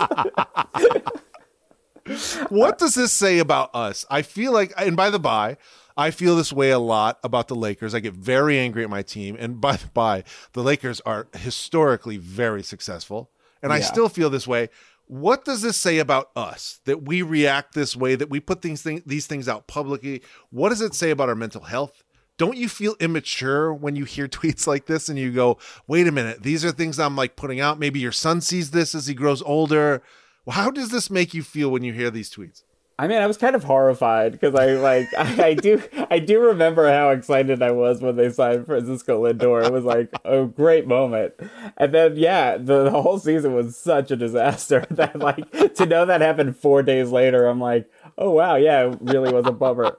What 2.49 2.77
does 2.77 2.95
this 2.95 3.11
say 3.11 3.39
about 3.39 3.71
us? 3.73 4.05
I 4.09 4.21
feel 4.21 4.53
like, 4.53 4.73
and 4.77 4.95
by 4.95 5.09
the 5.09 5.19
by, 5.19 5.57
I 5.97 6.11
feel 6.11 6.35
this 6.35 6.51
way 6.51 6.71
a 6.71 6.79
lot 6.79 7.19
about 7.23 7.47
the 7.47 7.55
Lakers. 7.55 7.95
I 7.95 7.99
get 7.99 8.13
very 8.13 8.59
angry 8.59 8.83
at 8.83 8.89
my 8.89 9.01
team. 9.01 9.37
And 9.39 9.61
by 9.61 9.77
the 9.77 9.87
by, 9.87 10.23
the 10.53 10.61
Lakers 10.61 11.01
are 11.01 11.27
historically 11.33 12.17
very 12.17 12.63
successful. 12.63 13.29
And 13.63 13.71
I 13.73 13.79
still 13.79 14.09
feel 14.09 14.29
this 14.29 14.45
way. 14.45 14.69
What 15.07 15.45
does 15.45 15.61
this 15.61 15.77
say 15.77 15.99
about 15.99 16.31
us 16.35 16.81
that 16.85 17.03
we 17.03 17.21
react 17.21 17.73
this 17.73 17.95
way, 17.95 18.15
that 18.15 18.29
we 18.29 18.39
put 18.39 18.61
these, 18.61 18.81
thing, 18.81 19.01
these 19.05 19.27
things 19.27 19.47
out 19.47 19.67
publicly? 19.67 20.21
What 20.49 20.69
does 20.69 20.81
it 20.81 20.93
say 20.93 21.11
about 21.11 21.29
our 21.29 21.35
mental 21.35 21.61
health? 21.61 22.03
Don't 22.37 22.57
you 22.57 22.67
feel 22.67 22.95
immature 22.99 23.73
when 23.73 23.95
you 23.95 24.03
hear 24.03 24.27
tweets 24.27 24.67
like 24.67 24.87
this 24.87 25.07
and 25.07 25.17
you 25.17 25.31
go, 25.31 25.57
wait 25.87 26.07
a 26.07 26.11
minute, 26.11 26.43
these 26.43 26.65
are 26.65 26.71
things 26.71 26.99
I'm 26.99 27.15
like 27.15 27.35
putting 27.35 27.59
out? 27.59 27.79
Maybe 27.79 27.99
your 27.99 28.11
son 28.11 28.41
sees 28.41 28.71
this 28.71 28.93
as 28.93 29.07
he 29.07 29.13
grows 29.13 29.41
older. 29.41 30.03
Well, 30.45 30.55
how 30.55 30.69
does 30.69 30.89
this 30.89 31.09
make 31.09 31.33
you 31.33 31.43
feel 31.43 31.69
when 31.69 31.83
you 31.83 31.93
hear 31.93 32.11
these 32.11 32.29
tweets? 32.29 32.63
I 32.97 33.07
mean, 33.07 33.21
I 33.21 33.27
was 33.27 33.37
kind 33.37 33.57
of 33.57 33.65
horrified 33.65 34.31
because 34.31 34.55
I 34.55 34.73
like 34.73 35.13
I, 35.17 35.43
I 35.47 35.53
do 35.53 35.81
I 36.09 36.19
do 36.19 36.39
remember 36.39 36.89
how 36.89 37.09
excited 37.09 37.61
I 37.61 37.71
was 37.71 38.01
when 38.01 38.15
they 38.15 38.29
signed 38.29 38.65
Francisco 38.65 39.23
Lindor. 39.23 39.65
It 39.65 39.73
was 39.73 39.83
like 39.83 40.09
a 40.23 40.45
great 40.45 40.87
moment, 40.87 41.33
and 41.77 41.93
then 41.93 42.15
yeah, 42.15 42.57
the, 42.57 42.85
the 42.85 43.01
whole 43.01 43.19
season 43.19 43.53
was 43.53 43.75
such 43.75 44.11
a 44.11 44.15
disaster 44.15 44.85
that 44.91 45.19
like 45.19 45.75
to 45.75 45.85
know 45.85 46.05
that 46.05 46.21
happened 46.21 46.57
four 46.57 46.83
days 46.83 47.11
later, 47.11 47.47
I'm 47.47 47.59
like, 47.59 47.89
oh 48.17 48.31
wow, 48.31 48.55
yeah, 48.55 48.89
it 48.91 48.97
really 49.01 49.33
was 49.33 49.45
a 49.45 49.51
bummer. 49.51 49.97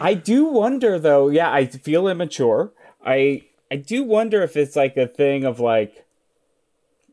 I 0.00 0.14
do 0.14 0.46
wonder 0.46 0.98
though. 0.98 1.28
Yeah, 1.28 1.52
I 1.52 1.66
feel 1.66 2.08
immature. 2.08 2.72
I 3.04 3.42
I 3.70 3.76
do 3.76 4.02
wonder 4.02 4.42
if 4.42 4.56
it's 4.56 4.76
like 4.76 4.96
a 4.96 5.06
thing 5.06 5.44
of 5.44 5.60
like 5.60 6.06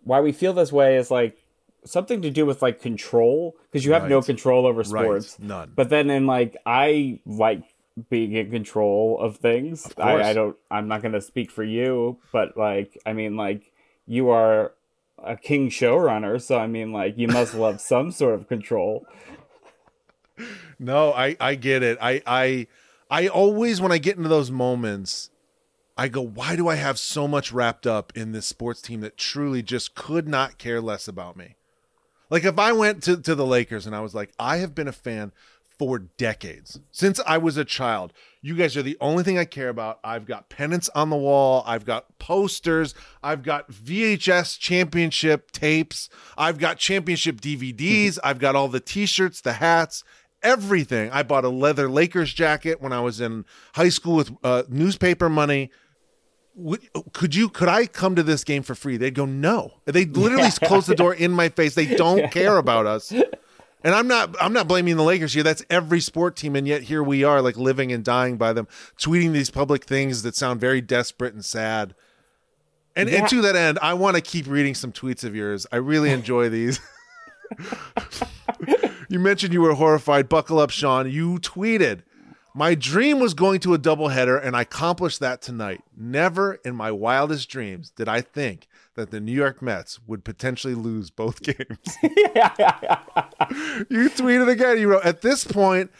why 0.03 0.21
we 0.21 0.31
feel 0.31 0.53
this 0.53 0.71
way 0.71 0.95
is 0.95 1.11
like 1.11 1.37
something 1.85 2.21
to 2.21 2.29
do 2.29 2.45
with 2.45 2.61
like 2.61 2.81
control 2.81 3.55
because 3.71 3.85
you 3.85 3.93
have 3.93 4.07
no 4.09 4.21
control 4.21 4.65
over 4.65 4.79
Right. 4.81 4.87
sports. 4.87 5.37
None. 5.39 5.71
But 5.75 5.89
then 5.89 6.09
in 6.09 6.27
like 6.27 6.57
I 6.65 7.19
like 7.25 7.63
being 8.09 8.33
in 8.33 8.51
control 8.51 9.19
of 9.19 9.37
things. 9.37 9.83
course. 9.83 10.25
I, 10.25 10.29
I 10.29 10.33
don't 10.33 10.55
I'm 10.69 10.87
not 10.87 11.01
gonna 11.01 11.21
speak 11.21 11.51
for 11.51 11.63
you, 11.63 12.17
but 12.31 12.55
like 12.57 12.97
I 13.05 13.13
mean 13.13 13.35
like 13.35 13.71
you 14.05 14.29
are 14.29 14.73
a 15.23 15.35
king 15.37 15.69
showrunner, 15.69 16.41
so 16.41 16.57
I 16.57 16.67
mean 16.67 16.91
like 16.91 17.17
you 17.17 17.27
must 17.27 17.53
love 17.53 17.81
some 17.93 18.11
sort 18.11 18.35
of 18.35 18.47
control. 18.47 19.05
No, 20.79 21.13
I 21.13 21.35
I 21.39 21.55
get 21.55 21.83
it. 21.83 21.97
I 22.01 22.21
I 22.25 22.67
I 23.09 23.27
always 23.27 23.81
when 23.81 23.91
I 23.91 23.97
get 23.97 24.17
into 24.17 24.29
those 24.29 24.49
moments, 24.51 25.29
I 25.97 26.07
go, 26.07 26.21
why 26.21 26.55
do 26.55 26.67
I 26.67 26.75
have 26.75 26.97
so 26.97 27.27
much 27.27 27.51
wrapped 27.51 27.85
up 27.85 28.13
in 28.15 28.31
this 28.31 28.47
sports 28.47 28.81
team 28.81 29.01
that 29.01 29.17
truly 29.17 29.61
just 29.61 29.93
could 29.93 30.27
not 30.27 30.57
care 30.57 30.81
less 30.81 31.07
about 31.07 31.35
me? 31.35 31.55
Like 32.31 32.45
if 32.45 32.57
I 32.57 32.71
went 32.71 33.03
to 33.03 33.17
to 33.17 33.35
the 33.35 33.45
Lakers 33.45 33.85
and 33.85 33.95
I 33.95 33.99
was 33.99 34.15
like, 34.15 34.31
I 34.39 34.57
have 34.57 34.73
been 34.73 34.87
a 34.87 34.93
fan 34.93 35.33
for 35.77 35.99
decades 35.99 36.79
since 36.91 37.19
I 37.25 37.37
was 37.37 37.57
a 37.57 37.65
child. 37.65 38.13
You 38.41 38.55
guys 38.55 38.77
are 38.77 38.81
the 38.81 38.97
only 39.01 39.23
thing 39.23 39.37
I 39.37 39.45
care 39.45 39.69
about. 39.69 39.99
I've 40.03 40.25
got 40.25 40.47
pennants 40.47 40.89
on 40.95 41.09
the 41.09 41.17
wall. 41.17 41.63
I've 41.67 41.85
got 41.85 42.19
posters. 42.19 42.95
I've 43.21 43.43
got 43.43 43.71
VHS 43.71 44.57
championship 44.59 45.51
tapes. 45.51 46.07
I've 46.37 46.57
got 46.57 46.77
championship 46.77 47.41
DVDs. 47.41 48.17
I've 48.23 48.39
got 48.39 48.55
all 48.55 48.67
the 48.67 48.79
t-shirts, 48.79 49.41
the 49.41 49.53
hats, 49.53 50.03
everything. 50.41 51.09
I 51.11 51.23
bought 51.23 51.45
a 51.45 51.49
leather 51.49 51.89
Lakers 51.89 52.33
jacket 52.33 52.79
when 52.79 52.93
I 52.93 53.01
was 53.01 53.19
in 53.19 53.43
high 53.75 53.89
school 53.89 54.15
with 54.15 54.31
uh, 54.43 54.63
newspaper 54.69 55.29
money. 55.29 55.71
Would- 56.55 56.81
Could 57.13 57.33
you? 57.35 57.49
Could 57.49 57.67
I 57.69 57.85
come 57.85 58.15
to 58.15 58.23
this 58.23 58.43
game 58.43 58.63
for 58.63 58.75
free? 58.75 58.97
They'd 58.97 59.15
go 59.15 59.25
no. 59.25 59.73
They 59.85 60.05
literally 60.05 60.49
close 60.63 60.85
the 60.85 60.95
door 60.95 61.13
in 61.13 61.31
my 61.31 61.49
face. 61.49 61.75
They 61.75 61.85
don't 61.95 62.31
care 62.31 62.57
about 62.57 62.85
us. 62.85 63.11
And 63.11 63.95
I'm 63.95 64.07
not 64.07 64.35
I'm 64.39 64.53
not 64.53 64.67
blaming 64.67 64.95
the 64.97 65.03
Lakers 65.03 65.33
here. 65.33 65.43
That's 65.43 65.63
every 65.69 65.99
sport 66.01 66.35
team 66.35 66.55
and 66.55 66.67
yet 66.67 66.83
here 66.83 67.01
we 67.01 67.23
are 67.23 67.41
like 67.41 67.57
living 67.57 67.91
and 67.91 68.03
dying 68.03 68.37
by 68.37 68.53
them, 68.53 68.67
tweeting 68.99 69.31
these 69.31 69.49
public 69.49 69.85
things 69.85 70.21
that 70.23 70.35
sound 70.35 70.59
very 70.59 70.81
desperate 70.81 71.33
and 71.33 71.43
sad. 71.43 71.95
And, 72.95 73.09
Yeah. 73.09 73.19
and 73.19 73.29
to 73.29 73.41
that 73.41 73.55
end, 73.55 73.79
I 73.81 73.93
want 73.93 74.17
to 74.17 74.21
keep 74.21 74.45
reading 74.47 74.75
some 74.75 74.91
tweets 74.91 75.23
of 75.23 75.33
yours. 75.35 75.65
I 75.71 75.77
really 75.77 76.11
enjoy 76.11 76.49
these. 76.49 76.79
you 79.09 79.19
mentioned 79.19 79.53
you 79.53 79.61
were 79.61 79.73
horrified. 79.73 80.29
Buckle 80.29 80.59
up, 80.59 80.69
Sean. 80.69 81.09
You 81.09 81.37
tweeted, 81.39 82.01
My 82.53 82.75
dream 82.75 83.19
was 83.19 83.33
going 83.33 83.61
to 83.61 83.73
a 83.73 83.79
doubleheader, 83.79 84.43
and 84.43 84.55
I 84.55 84.61
accomplished 84.61 85.19
that 85.21 85.41
tonight. 85.41 85.81
Never 85.95 86.55
in 86.65 86.75
my 86.75 86.91
wildest 86.91 87.49
dreams 87.49 87.91
did 87.91 88.09
I 88.09 88.21
think 88.21 88.67
that 88.95 89.09
the 89.11 89.19
New 89.21 89.31
York 89.31 89.61
Mets 89.61 89.99
would 90.05 90.25
potentially 90.25 90.75
lose 90.75 91.09
both 91.09 91.41
games. 91.43 91.57
you 92.03 92.09
tweeted 94.09 94.49
again. 94.49 94.79
You 94.79 94.89
wrote, 94.89 95.05
At 95.05 95.21
this 95.21 95.45
point, 95.45 95.91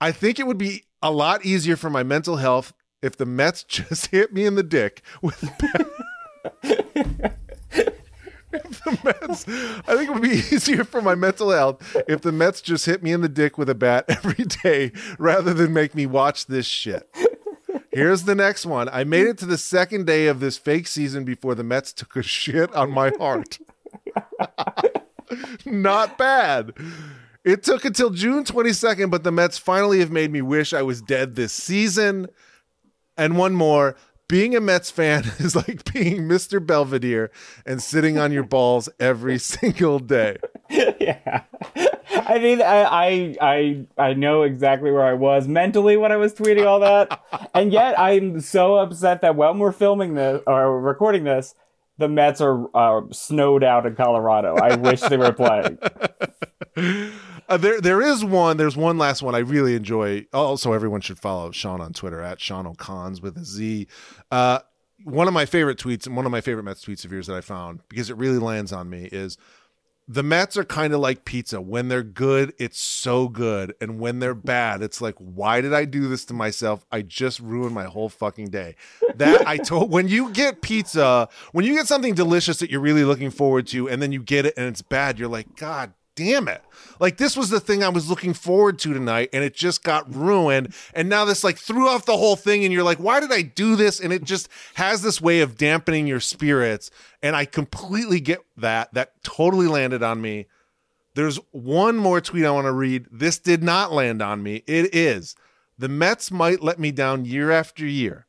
I 0.00 0.12
think 0.12 0.38
it 0.38 0.46
would 0.46 0.58
be 0.58 0.84
a 1.02 1.10
lot 1.10 1.44
easier 1.46 1.76
for 1.76 1.88
my 1.88 2.02
mental 2.02 2.36
health 2.36 2.74
if 3.02 3.16
the 3.16 3.26
Mets 3.26 3.62
just 3.68 4.08
hit 4.08 4.32
me 4.32 4.44
in 4.44 4.54
the 4.54 4.62
dick 4.62 5.02
with 5.22 5.48
if 8.52 8.84
the 8.84 8.98
Mets, 9.04 9.48
I 9.48 9.96
think 9.96 10.10
it 10.10 10.12
would 10.12 10.22
be 10.22 10.28
easier 10.54 10.84
for 10.84 11.02
my 11.02 11.14
mental 11.14 11.50
health 11.50 11.96
if 12.08 12.20
the 12.20 12.32
Mets 12.32 12.60
just 12.60 12.86
hit 12.86 13.02
me 13.02 13.12
in 13.12 13.20
the 13.20 13.28
dick 13.28 13.58
with 13.58 13.68
a 13.68 13.74
bat 13.74 14.04
every 14.08 14.44
day 14.44 14.92
rather 15.18 15.52
than 15.54 15.72
make 15.72 15.94
me 15.94 16.06
watch 16.06 16.46
this 16.46 16.66
shit. 16.66 17.08
Here's 17.90 18.24
the 18.24 18.34
next 18.34 18.66
one. 18.66 18.88
I 18.90 19.04
made 19.04 19.26
it 19.26 19.38
to 19.38 19.46
the 19.46 19.58
second 19.58 20.06
day 20.06 20.26
of 20.26 20.40
this 20.40 20.58
fake 20.58 20.86
season 20.86 21.24
before 21.24 21.54
the 21.54 21.64
Mets 21.64 21.92
took 21.92 22.14
a 22.16 22.22
shit 22.22 22.72
on 22.74 22.90
my 22.90 23.10
heart. 23.18 23.58
Not 25.64 26.18
bad. 26.18 26.72
It 27.42 27.62
took 27.62 27.84
until 27.84 28.10
June 28.10 28.44
22nd, 28.44 29.10
but 29.10 29.24
the 29.24 29.32
Mets 29.32 29.56
finally 29.56 30.00
have 30.00 30.10
made 30.10 30.30
me 30.30 30.42
wish 30.42 30.74
I 30.74 30.82
was 30.82 31.00
dead 31.00 31.36
this 31.36 31.52
season. 31.52 32.26
And 33.16 33.38
one 33.38 33.54
more. 33.54 33.96
Being 34.28 34.56
a 34.56 34.60
Mets 34.60 34.90
fan 34.90 35.24
is 35.38 35.54
like 35.54 35.92
being 35.92 36.22
Mr. 36.22 36.64
Belvedere 36.64 37.30
and 37.64 37.82
sitting 37.82 38.18
on 38.18 38.32
your 38.32 38.42
balls 38.42 38.88
every 38.98 39.38
single 39.54 39.98
day. 39.98 40.38
yeah. 40.70 41.42
I 42.10 42.38
mean, 42.38 42.60
I, 42.60 42.82
I 42.82 43.36
I 43.40 43.86
I 43.96 44.14
know 44.14 44.42
exactly 44.42 44.90
where 44.90 45.04
I 45.04 45.12
was 45.12 45.46
mentally 45.46 45.96
when 45.96 46.10
I 46.10 46.16
was 46.16 46.34
tweeting 46.34 46.66
all 46.66 46.80
that, 46.80 47.20
and 47.54 47.72
yet 47.72 47.98
I'm 47.98 48.40
so 48.40 48.76
upset 48.76 49.20
that 49.20 49.36
when 49.36 49.58
we're 49.58 49.70
filming 49.70 50.14
this 50.14 50.42
or 50.46 50.80
recording 50.80 51.24
this, 51.24 51.54
the 51.98 52.08
Mets 52.08 52.40
are 52.40 52.68
uh, 52.74 53.02
snowed 53.12 53.62
out 53.62 53.86
in 53.86 53.94
Colorado. 53.94 54.56
I 54.56 54.74
wish 54.76 55.00
they 55.02 55.16
were 55.16 55.32
playing. 55.32 55.78
Uh, 57.48 57.56
there, 57.56 57.80
there 57.80 58.02
is 58.02 58.24
one. 58.24 58.56
There's 58.56 58.76
one 58.76 58.98
last 58.98 59.22
one 59.22 59.34
I 59.34 59.38
really 59.38 59.74
enjoy. 59.74 60.26
Also, 60.32 60.72
everyone 60.72 61.00
should 61.00 61.18
follow 61.18 61.50
Sean 61.52 61.80
on 61.80 61.92
Twitter 61.92 62.20
at 62.20 62.40
Sean 62.40 62.66
O'Conz 62.66 63.20
with 63.20 63.36
a 63.36 63.44
Z. 63.44 63.86
Uh, 64.30 64.60
one 65.04 65.28
of 65.28 65.34
my 65.34 65.46
favorite 65.46 65.78
tweets 65.78 66.06
and 66.06 66.16
one 66.16 66.26
of 66.26 66.32
my 66.32 66.40
favorite 66.40 66.64
Mets 66.64 66.84
tweets 66.84 67.04
of 67.04 67.12
yours 67.12 67.26
that 67.28 67.36
I 67.36 67.40
found 67.40 67.80
because 67.88 68.10
it 68.10 68.16
really 68.16 68.38
lands 68.38 68.72
on 68.72 68.90
me 68.90 69.08
is 69.12 69.38
the 70.08 70.22
Mets 70.22 70.56
are 70.56 70.64
kind 70.64 70.92
of 70.94 71.00
like 71.00 71.24
pizza. 71.24 71.60
When 71.60 71.88
they're 71.88 72.02
good, 72.02 72.54
it's 72.58 72.78
so 72.78 73.28
good, 73.28 73.74
and 73.80 73.98
when 73.98 74.20
they're 74.20 74.34
bad, 74.34 74.82
it's 74.82 75.00
like, 75.00 75.16
why 75.18 75.60
did 75.60 75.74
I 75.74 75.84
do 75.84 76.08
this 76.08 76.24
to 76.26 76.34
myself? 76.34 76.86
I 76.92 77.02
just 77.02 77.40
ruined 77.40 77.74
my 77.74 77.84
whole 77.84 78.08
fucking 78.08 78.50
day. 78.50 78.76
That 79.16 79.46
I 79.46 79.56
told 79.56 79.90
when 79.92 80.06
you 80.08 80.32
get 80.32 80.62
pizza, 80.62 81.28
when 81.52 81.64
you 81.64 81.74
get 81.74 81.88
something 81.88 82.14
delicious 82.14 82.58
that 82.58 82.70
you're 82.70 82.80
really 82.80 83.04
looking 83.04 83.30
forward 83.30 83.66
to, 83.68 83.88
and 83.88 84.00
then 84.00 84.12
you 84.12 84.22
get 84.22 84.46
it 84.46 84.54
and 84.56 84.66
it's 84.66 84.82
bad, 84.82 85.18
you're 85.18 85.28
like, 85.28 85.56
God 85.56 85.92
damn 86.16 86.48
it. 86.48 86.62
Like 86.98 87.18
this 87.18 87.36
was 87.36 87.50
the 87.50 87.60
thing 87.60 87.84
I 87.84 87.90
was 87.90 88.10
looking 88.10 88.34
forward 88.34 88.78
to 88.80 88.92
tonight 88.92 89.28
and 89.32 89.44
it 89.44 89.54
just 89.54 89.84
got 89.84 90.12
ruined. 90.12 90.74
And 90.94 91.08
now 91.08 91.24
this 91.24 91.44
like 91.44 91.58
threw 91.58 91.88
off 91.88 92.06
the 92.06 92.16
whole 92.16 92.34
thing 92.34 92.64
and 92.64 92.72
you're 92.72 92.82
like, 92.82 92.98
why 92.98 93.20
did 93.20 93.30
I 93.30 93.42
do 93.42 93.76
this? 93.76 94.00
And 94.00 94.12
it 94.12 94.24
just 94.24 94.48
has 94.74 95.02
this 95.02 95.20
way 95.20 95.40
of 95.40 95.56
dampening 95.56 96.08
your 96.08 96.20
spirits. 96.20 96.90
And 97.22 97.36
I 97.36 97.44
completely 97.44 98.18
get 98.18 98.40
that. 98.56 98.92
That 98.94 99.22
totally 99.22 99.68
landed 99.68 100.02
on 100.02 100.20
me. 100.20 100.46
There's 101.14 101.36
one 101.52 101.96
more 101.96 102.20
tweet 102.20 102.44
I 102.44 102.50
want 102.50 102.66
to 102.66 102.72
read. 102.72 103.06
This 103.12 103.38
did 103.38 103.62
not 103.62 103.92
land 103.92 104.20
on 104.20 104.42
me. 104.42 104.64
It 104.66 104.94
is 104.94 105.36
the 105.78 105.88
Mets 105.88 106.30
might 106.30 106.62
let 106.62 106.78
me 106.78 106.90
down 106.90 107.26
year 107.26 107.50
after 107.50 107.86
year, 107.86 108.26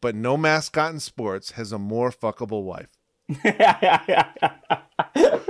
but 0.00 0.14
no 0.14 0.36
mascot 0.36 0.92
in 0.92 1.00
sports 1.00 1.52
has 1.52 1.72
a 1.72 1.78
more 1.78 2.10
fuckable 2.10 2.62
wife. 2.62 2.88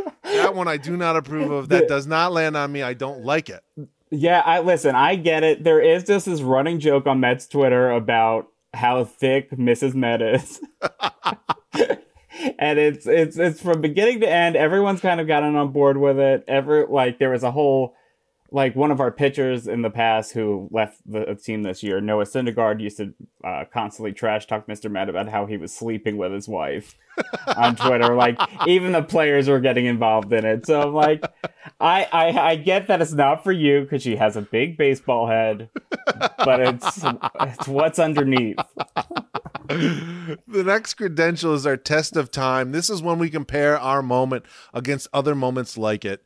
That 0.32 0.54
one 0.54 0.68
I 0.68 0.76
do 0.76 0.96
not 0.96 1.16
approve 1.16 1.50
of. 1.50 1.68
That 1.68 1.88
does 1.88 2.06
not 2.06 2.32
land 2.32 2.56
on 2.56 2.72
me. 2.72 2.82
I 2.82 2.94
don't 2.94 3.24
like 3.24 3.48
it. 3.48 3.62
Yeah, 4.10 4.42
I 4.44 4.60
listen. 4.60 4.94
I 4.94 5.16
get 5.16 5.42
it. 5.42 5.64
There 5.64 5.80
is 5.80 6.04
just 6.04 6.26
this 6.26 6.42
running 6.42 6.80
joke 6.80 7.06
on 7.06 7.20
Mets 7.20 7.46
Twitter 7.46 7.90
about 7.90 8.48
how 8.74 9.04
thick 9.04 9.50
Mrs. 9.50 9.94
Met 9.94 10.20
is, 10.20 10.60
and 12.58 12.78
it's 12.78 13.06
it's 13.06 13.38
it's 13.38 13.62
from 13.62 13.80
beginning 13.80 14.20
to 14.20 14.28
end. 14.28 14.56
Everyone's 14.56 15.00
kind 15.00 15.20
of 15.20 15.26
gotten 15.26 15.56
on 15.56 15.72
board 15.72 15.96
with 15.96 16.18
it. 16.18 16.44
Ever 16.46 16.86
like 16.88 17.18
there 17.18 17.30
was 17.30 17.42
a 17.42 17.50
whole 17.50 17.94
like 18.52 18.76
one 18.76 18.90
of 18.90 19.00
our 19.00 19.10
pitchers 19.10 19.66
in 19.66 19.82
the 19.82 19.90
past 19.90 20.32
who 20.32 20.68
left 20.70 20.98
the 21.10 21.34
team 21.34 21.62
this 21.62 21.82
year, 21.82 22.00
Noah 22.00 22.24
Syndergaard, 22.24 22.80
used 22.80 22.98
to 22.98 23.14
uh, 23.42 23.64
constantly 23.72 24.12
trash 24.12 24.46
talk 24.46 24.66
Mr. 24.66 24.90
Met 24.90 25.08
about 25.08 25.28
how 25.28 25.46
he 25.46 25.56
was 25.56 25.72
sleeping 25.72 26.18
with 26.18 26.32
his 26.32 26.48
wife 26.48 26.96
on 27.56 27.76
Twitter. 27.76 28.14
like 28.14 28.38
even 28.66 28.92
the 28.92 29.02
players 29.02 29.48
were 29.48 29.60
getting 29.60 29.86
involved 29.86 30.32
in 30.32 30.44
it. 30.44 30.66
So 30.66 30.82
I'm 30.82 30.94
like, 30.94 31.24
I 31.80 32.06
I, 32.12 32.50
I 32.50 32.56
get 32.56 32.88
that 32.88 33.00
it's 33.00 33.12
not 33.12 33.42
for 33.42 33.52
you 33.52 33.82
because 33.82 34.02
she 34.02 34.16
has 34.16 34.36
a 34.36 34.42
big 34.42 34.76
baseball 34.76 35.26
head, 35.26 35.70
but 36.38 36.60
it's 36.60 37.02
it's 37.40 37.66
what's 37.66 37.98
underneath. 37.98 38.58
The 39.68 40.38
next 40.48 40.94
credential 40.94 41.54
is 41.54 41.64
our 41.66 41.76
test 41.78 42.16
of 42.16 42.30
time. 42.30 42.72
This 42.72 42.90
is 42.90 43.02
when 43.02 43.18
we 43.18 43.30
compare 43.30 43.78
our 43.78 44.02
moment 44.02 44.44
against 44.74 45.08
other 45.12 45.34
moments 45.34 45.78
like 45.78 46.04
it. 46.04 46.22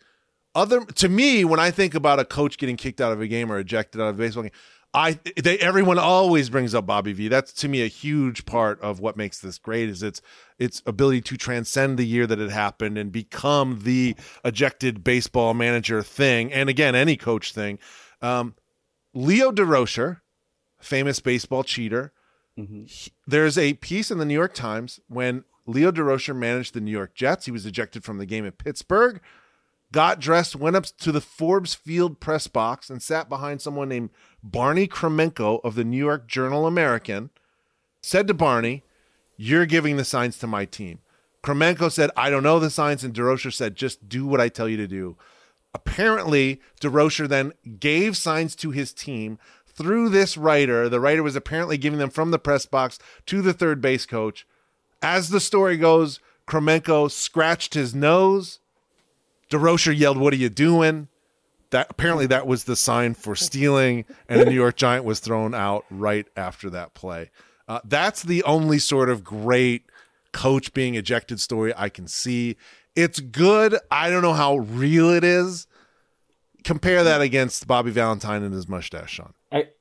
Other 0.56 0.84
to 0.84 1.08
me, 1.08 1.44
when 1.44 1.60
I 1.60 1.70
think 1.70 1.94
about 1.94 2.18
a 2.18 2.24
coach 2.24 2.56
getting 2.56 2.76
kicked 2.76 3.00
out 3.00 3.12
of 3.12 3.20
a 3.20 3.26
game 3.28 3.52
or 3.52 3.58
ejected 3.58 4.00
out 4.00 4.08
of 4.08 4.14
a 4.14 4.18
baseball 4.18 4.42
game, 4.44 4.52
I 4.94 5.18
they 5.36 5.58
everyone 5.58 5.98
always 5.98 6.48
brings 6.48 6.74
up 6.74 6.86
Bobby 6.86 7.12
V. 7.12 7.28
That's 7.28 7.52
to 7.54 7.68
me 7.68 7.82
a 7.82 7.86
huge 7.88 8.46
part 8.46 8.80
of 8.80 8.98
what 8.98 9.16
makes 9.18 9.38
this 9.38 9.58
great 9.58 9.90
is 9.90 10.02
its 10.02 10.22
its 10.58 10.82
ability 10.86 11.20
to 11.20 11.36
transcend 11.36 11.98
the 11.98 12.06
year 12.06 12.26
that 12.26 12.40
it 12.40 12.50
happened 12.50 12.96
and 12.96 13.12
become 13.12 13.80
the 13.82 14.16
ejected 14.46 15.04
baseball 15.04 15.52
manager 15.52 16.02
thing, 16.02 16.50
and 16.52 16.70
again 16.70 16.94
any 16.94 17.16
coach 17.16 17.52
thing. 17.52 17.78
Um, 18.22 18.54
Leo 19.12 19.52
Durocher, 19.52 20.22
famous 20.80 21.20
baseball 21.20 21.64
cheater. 21.64 22.12
He- 22.86 23.12
there's 23.26 23.58
a 23.58 23.74
piece 23.74 24.10
in 24.10 24.16
the 24.16 24.24
New 24.24 24.32
York 24.32 24.54
Times 24.54 25.00
when 25.08 25.44
Leo 25.66 25.92
Durocher 25.92 26.34
managed 26.34 26.72
the 26.72 26.80
New 26.80 26.90
York 26.90 27.14
Jets. 27.14 27.44
He 27.44 27.50
was 27.52 27.66
ejected 27.66 28.02
from 28.02 28.16
the 28.16 28.24
game 28.24 28.46
at 28.46 28.56
Pittsburgh 28.56 29.20
got 29.96 30.20
dressed, 30.20 30.54
went 30.54 30.76
up 30.76 30.84
to 30.84 31.10
the 31.10 31.22
Forbes 31.22 31.72
Field 31.72 32.20
press 32.20 32.48
box, 32.48 32.90
and 32.90 33.02
sat 33.02 33.30
behind 33.30 33.62
someone 33.62 33.88
named 33.88 34.10
Barney 34.42 34.86
Kremenko 34.86 35.58
of 35.64 35.74
the 35.74 35.84
New 35.84 35.96
York 35.96 36.28
Journal 36.28 36.66
American. 36.66 37.30
Said 38.02 38.26
to 38.26 38.34
Barney, 38.34 38.82
You're 39.38 39.64
giving 39.64 39.96
the 39.96 40.04
signs 40.04 40.36
to 40.40 40.46
my 40.46 40.66
team. 40.66 40.98
Kremenko 41.42 41.90
said, 41.90 42.10
I 42.14 42.28
don't 42.28 42.42
know 42.42 42.58
the 42.58 42.68
signs. 42.68 43.04
And 43.04 43.14
Durocher 43.14 43.50
said, 43.50 43.74
Just 43.74 44.06
do 44.06 44.26
what 44.26 44.38
I 44.38 44.50
tell 44.50 44.68
you 44.68 44.76
to 44.76 44.86
do. 44.86 45.16
Apparently, 45.72 46.60
Durocher 46.78 47.26
then 47.26 47.54
gave 47.80 48.18
signs 48.18 48.54
to 48.56 48.72
his 48.72 48.92
team 48.92 49.38
through 49.66 50.10
this 50.10 50.36
writer. 50.36 50.90
The 50.90 51.00
writer 51.00 51.22
was 51.22 51.36
apparently 51.36 51.78
giving 51.78 51.98
them 51.98 52.10
from 52.10 52.32
the 52.32 52.38
press 52.38 52.66
box 52.66 52.98
to 53.24 53.40
the 53.40 53.54
third 53.54 53.80
base 53.80 54.04
coach. 54.04 54.46
As 55.00 55.30
the 55.30 55.40
story 55.40 55.78
goes, 55.78 56.20
Kremenko 56.46 57.10
scratched 57.10 57.72
his 57.72 57.94
nose. 57.94 58.58
Durocher 59.50 59.96
yelled, 59.96 60.18
"What 60.18 60.32
are 60.32 60.36
you 60.36 60.48
doing?" 60.48 61.08
That 61.70 61.88
apparently 61.90 62.26
that 62.26 62.46
was 62.46 62.64
the 62.64 62.76
sign 62.76 63.14
for 63.14 63.34
stealing, 63.36 64.04
and 64.28 64.40
a 64.40 64.44
New 64.44 64.54
York 64.54 64.76
Giant 64.76 65.04
was 65.04 65.20
thrown 65.20 65.54
out 65.54 65.84
right 65.90 66.26
after 66.36 66.70
that 66.70 66.94
play. 66.94 67.30
Uh, 67.68 67.80
that's 67.84 68.22
the 68.22 68.42
only 68.44 68.78
sort 68.78 69.10
of 69.10 69.24
great 69.24 69.84
coach 70.32 70.72
being 70.72 70.94
ejected 70.94 71.40
story 71.40 71.72
I 71.76 71.88
can 71.88 72.06
see. 72.06 72.56
It's 72.94 73.20
good. 73.20 73.76
I 73.90 74.10
don't 74.10 74.22
know 74.22 74.32
how 74.34 74.58
real 74.58 75.10
it 75.10 75.24
is. 75.24 75.66
Compare 76.66 77.04
that 77.04 77.20
against 77.20 77.66
Bobby 77.68 77.92
Valentine 77.92 78.42
and 78.42 78.52
his 78.52 78.68
mustache, 78.68 79.12
Sean. 79.12 79.32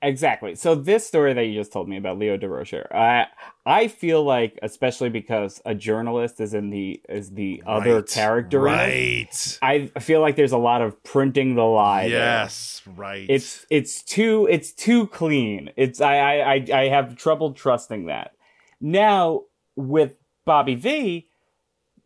Exactly. 0.03 0.53
So 0.55 0.75
this 0.75 1.05
story 1.05 1.33
that 1.33 1.43
you 1.45 1.55
just 1.59 1.73
told 1.73 1.89
me 1.89 1.97
about 1.97 2.19
Leo 2.19 2.37
Durocher, 2.37 2.85
I 2.93 3.25
I 3.65 3.87
feel 3.87 4.23
like, 4.23 4.57
especially 4.61 5.09
because 5.09 5.59
a 5.65 5.73
journalist 5.73 6.39
is 6.39 6.53
in 6.53 6.69
the 6.69 7.01
is 7.09 7.31
the 7.31 7.63
other 7.65 7.95
Right. 7.95 8.07
character. 8.07 8.59
right? 8.61 9.59
I 9.63 9.87
feel 9.99 10.21
like 10.21 10.35
there's 10.35 10.51
a 10.51 10.57
lot 10.59 10.81
of 10.83 11.01
printing 11.03 11.55
the 11.55 11.63
lie. 11.63 12.07
there. 12.07 12.19
Yes, 12.19 12.83
right. 12.95 13.25
It's 13.27 13.65
it's 13.71 14.03
too 14.03 14.47
it's 14.49 14.71
too 14.71 15.07
clean. 15.07 15.71
It's 15.75 15.99
I 15.99 16.17
I 16.17 16.53
I, 16.53 16.65
I 16.83 16.87
have 16.89 17.15
trouble 17.17 17.51
trusting 17.53 18.05
that. 18.05 18.33
Now 18.79 19.45
with 19.75 20.19
Bobby 20.45 20.75
V, 20.75 21.27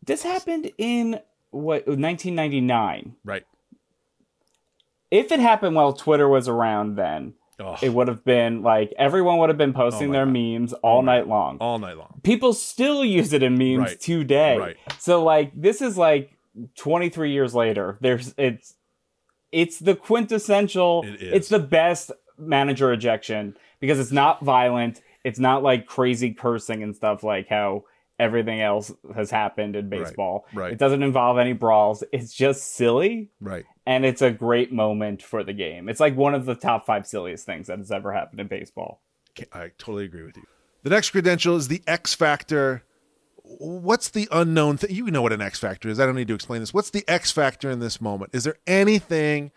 this 0.04 0.22
happened 0.22 0.72
in 0.78 1.20
what 1.50 1.86
1999. 1.86 3.16
right. 3.24 3.44
If 5.10 5.32
it 5.32 5.40
happened 5.40 5.74
while 5.76 5.92
Twitter 5.92 6.28
was 6.28 6.48
around 6.48 6.96
then, 6.96 7.34
Oh. 7.62 7.76
It 7.82 7.90
would 7.92 8.08
have 8.08 8.24
been 8.24 8.62
like 8.62 8.90
everyone 8.96 9.36
would 9.36 9.50
have 9.50 9.58
been 9.58 9.74
posting 9.74 10.06
oh 10.08 10.12
my 10.12 10.16
their 10.16 10.24
God. 10.24 10.32
memes 10.32 10.72
oh 10.72 10.78
all 10.82 11.02
night 11.02 11.28
long. 11.28 11.58
all 11.60 11.78
night 11.78 11.98
long. 11.98 12.18
People 12.22 12.54
still 12.54 13.04
use 13.04 13.34
it 13.34 13.42
in 13.42 13.58
memes 13.58 13.90
Right. 13.90 14.00
today. 14.00 14.56
Right. 14.56 14.76
So 14.98 15.22
like 15.22 15.52
this 15.54 15.82
is 15.82 15.98
like 15.98 16.38
23 16.76 17.32
years 17.32 17.54
later. 17.54 17.98
There's 18.00 18.34
it's 18.38 18.76
it's 19.52 19.78
the 19.78 19.94
quintessential 19.94 21.04
It 21.06 21.20
is. 21.22 21.32
it's 21.34 21.48
the 21.50 21.58
best 21.58 22.10
manager 22.38 22.92
ejection 22.94 23.54
because 23.78 23.98
it's 23.98 24.12
not 24.12 24.42
violent. 24.42 25.02
It's 25.22 25.38
not 25.38 25.62
like 25.62 25.84
crazy 25.86 26.32
cursing 26.32 26.82
and 26.82 26.96
stuff 26.96 27.22
like 27.22 27.48
how 27.48 27.84
everything 28.18 28.60
else 28.62 28.90
has 29.14 29.30
happened 29.30 29.76
in 29.76 29.88
baseball. 29.90 30.46
right. 30.54 30.72
It 30.72 30.78
doesn't 30.78 31.02
involve 31.02 31.36
any 31.38 31.52
brawls. 31.52 32.04
It's 32.10 32.32
just 32.32 32.74
silly 32.74 33.30
Right. 33.40 33.66
And 33.90 34.04
it's 34.04 34.22
a 34.22 34.30
great 34.30 34.72
moment 34.72 35.20
for 35.20 35.42
the 35.42 35.52
game. 35.52 35.88
It's 35.88 35.98
like 35.98 36.14
one 36.14 36.32
of 36.32 36.46
the 36.46 36.54
top 36.54 36.86
5 36.86 37.08
silliest 37.08 37.44
things 37.44 37.66
that 37.66 37.78
has 37.78 37.90
ever 37.90 38.12
happened 38.12 38.38
in 38.38 38.46
baseball. 38.46 39.02
I 39.52 39.72
totally 39.78 40.04
agree 40.04 40.22
with 40.22 40.36
you. 40.36 40.44
The 40.84 40.90
next 40.90 41.10
credential 41.10 41.56
is 41.56 41.66
the 41.66 41.82
X 41.88 42.14
Factor. 42.14 42.84
What's 43.42 44.08
the 44.08 44.28
unknown 44.30 44.76
thing? 44.76 44.94
You 44.94 45.10
know 45.10 45.22
what 45.22 45.32
an 45.32 45.42
X 45.42 45.58
Factor 45.58 45.88
is. 45.88 45.98
I 45.98 46.06
don't 46.06 46.14
need 46.14 46.28
to 46.28 46.34
explain 46.34 46.60
this. 46.60 46.72
What's 46.72 46.90
the 46.90 47.04
X 47.08 47.32
Factor 47.32 47.68
in 47.68 47.80
this 47.80 48.00
moment? 48.00 48.30
Is 48.32 48.44
there 48.44 48.58
anything 48.64 49.50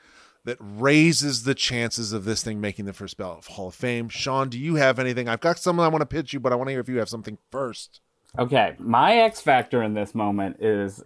that 0.46 0.58
raises 0.60 1.44
the 1.44 1.54
chances 1.54 2.12
of 2.12 2.26
this 2.26 2.42
thing 2.42 2.60
making 2.60 2.86
the 2.86 2.94
first 2.94 3.18
ballot 3.18 3.38
of 3.38 3.48
Hall 3.48 3.68
of 3.68 3.76
Fame? 3.76 4.10
Sean, 4.10 4.50
do 4.50 4.58
you 4.58 4.76
have 4.76 4.98
anything? 4.98 5.30
I've 5.30 5.42
got 5.42 5.60
something 5.60 5.86
I 5.86 5.90
want 5.90 6.02
to 6.02 6.08
pitch 6.08 6.34
you, 6.34 6.40
but 6.40 6.52
I 6.52 6.56
want 6.56 6.70
to 6.70 6.72
hear 6.72 6.82
if 6.82 6.90
you 6.90 6.98
have 6.98 7.10
something 7.10 7.38
first. 7.52 8.02
Okay, 8.40 8.76
my 8.80 9.18
X 9.18 9.42
factor 9.42 9.84
in 9.84 9.94
this 9.94 10.16
moment 10.16 10.58
is 10.60 11.04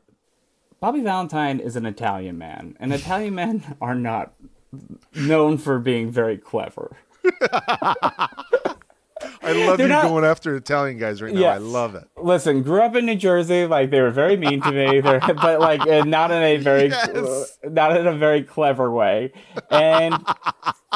Bobby 0.79 1.01
Valentine 1.01 1.59
is 1.59 1.75
an 1.75 1.85
Italian 1.85 2.37
man, 2.37 2.75
and 2.79 2.93
Italian 2.93 3.35
men 3.35 3.75
are 3.81 3.95
not 3.95 4.33
known 5.15 5.57
for 5.57 5.79
being 5.79 6.11
very 6.11 6.37
clever. 6.37 6.95
I 9.41 9.53
love 9.53 9.77
They're 9.77 9.87
you 9.87 9.93
not- 9.93 10.03
going 10.03 10.23
after 10.23 10.55
Italian 10.55 10.99
guys 10.99 11.21
right 11.21 11.33
now. 11.33 11.39
Yes. 11.39 11.55
I 11.55 11.57
love 11.57 11.95
it. 11.95 12.03
Listen, 12.17 12.61
grew 12.61 12.81
up 12.81 12.95
in 12.95 13.05
New 13.05 13.15
Jersey, 13.15 13.65
like 13.65 13.89
they 13.89 14.01
were 14.01 14.11
very 14.11 14.37
mean 14.37 14.61
to 14.61 14.71
me, 14.71 14.99
they're, 15.01 15.19
but 15.19 15.59
like 15.59 16.05
not 16.05 16.31
in 16.31 16.43
a 16.43 16.57
very, 16.57 16.89
Yes. 16.89 17.09
Uh, 17.09 17.45
not 17.69 17.97
in 17.97 18.05
a 18.05 18.15
very 18.15 18.43
clever 18.43 18.91
way, 18.91 19.31
and 19.71 20.15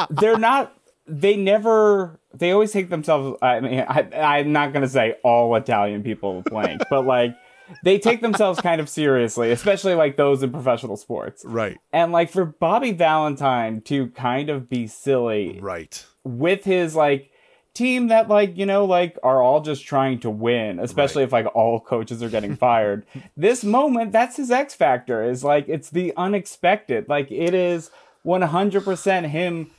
they're 0.10 0.38
not. 0.38 0.78
They 1.08 1.36
never. 1.36 2.20
They 2.34 2.52
always 2.52 2.72
take 2.72 2.90
themselves. 2.90 3.38
I 3.42 3.60
mean, 3.60 3.80
I, 3.88 4.08
I'm 4.14 4.52
not 4.52 4.72
gonna 4.74 4.88
say 4.88 5.16
all 5.24 5.54
Italian 5.56 6.04
people 6.04 6.44
blank, 6.46 6.82
but 6.90 7.06
like 7.06 7.36
they 7.84 7.98
take 8.00 8.22
themselves 8.22 8.60
kind 8.62 8.80
of 8.82 8.90
seriously, 8.90 9.52
especially 9.52 9.96
like 9.96 10.16
those 10.18 10.44
in 10.44 10.52
professional 10.52 10.98
sports. 10.98 11.44
Right. 11.46 11.78
And 11.94 12.12
like 12.12 12.30
for 12.32 12.46
Bobby 12.46 12.92
Valentine 12.92 13.82
to 13.82 14.08
kind 14.10 14.50
of 14.50 14.70
be 14.70 14.88
silly 14.88 15.60
Right. 15.62 16.06
with 16.24 16.64
his 16.64 16.96
like 16.96 17.30
team 17.74 18.10
that 18.10 18.28
like 18.28 18.58
you 18.58 18.66
know 18.66 18.84
like 18.84 19.18
are 19.24 19.42
all 19.42 19.62
just 19.62 19.86
trying 19.86 20.20
to 20.20 20.30
win 20.30 20.78
especially 20.78 21.24
if 21.24 21.32
like 21.32 21.46
all 21.56 21.80
coaches 21.80 22.22
are 22.22 22.28
getting 22.28 22.54
fired 22.54 23.06
this 23.38 23.64
moment 23.64 24.12
that's 24.12 24.36
his 24.36 24.52
x 24.52 24.74
factor 24.74 25.24
is 25.24 25.42
like 25.42 25.64
it's 25.70 25.90
the 25.90 26.12
unexpected 26.18 27.08
like 27.08 27.32
it 27.32 27.54
is 27.54 27.90
100% 28.26 29.28
him 29.30 29.72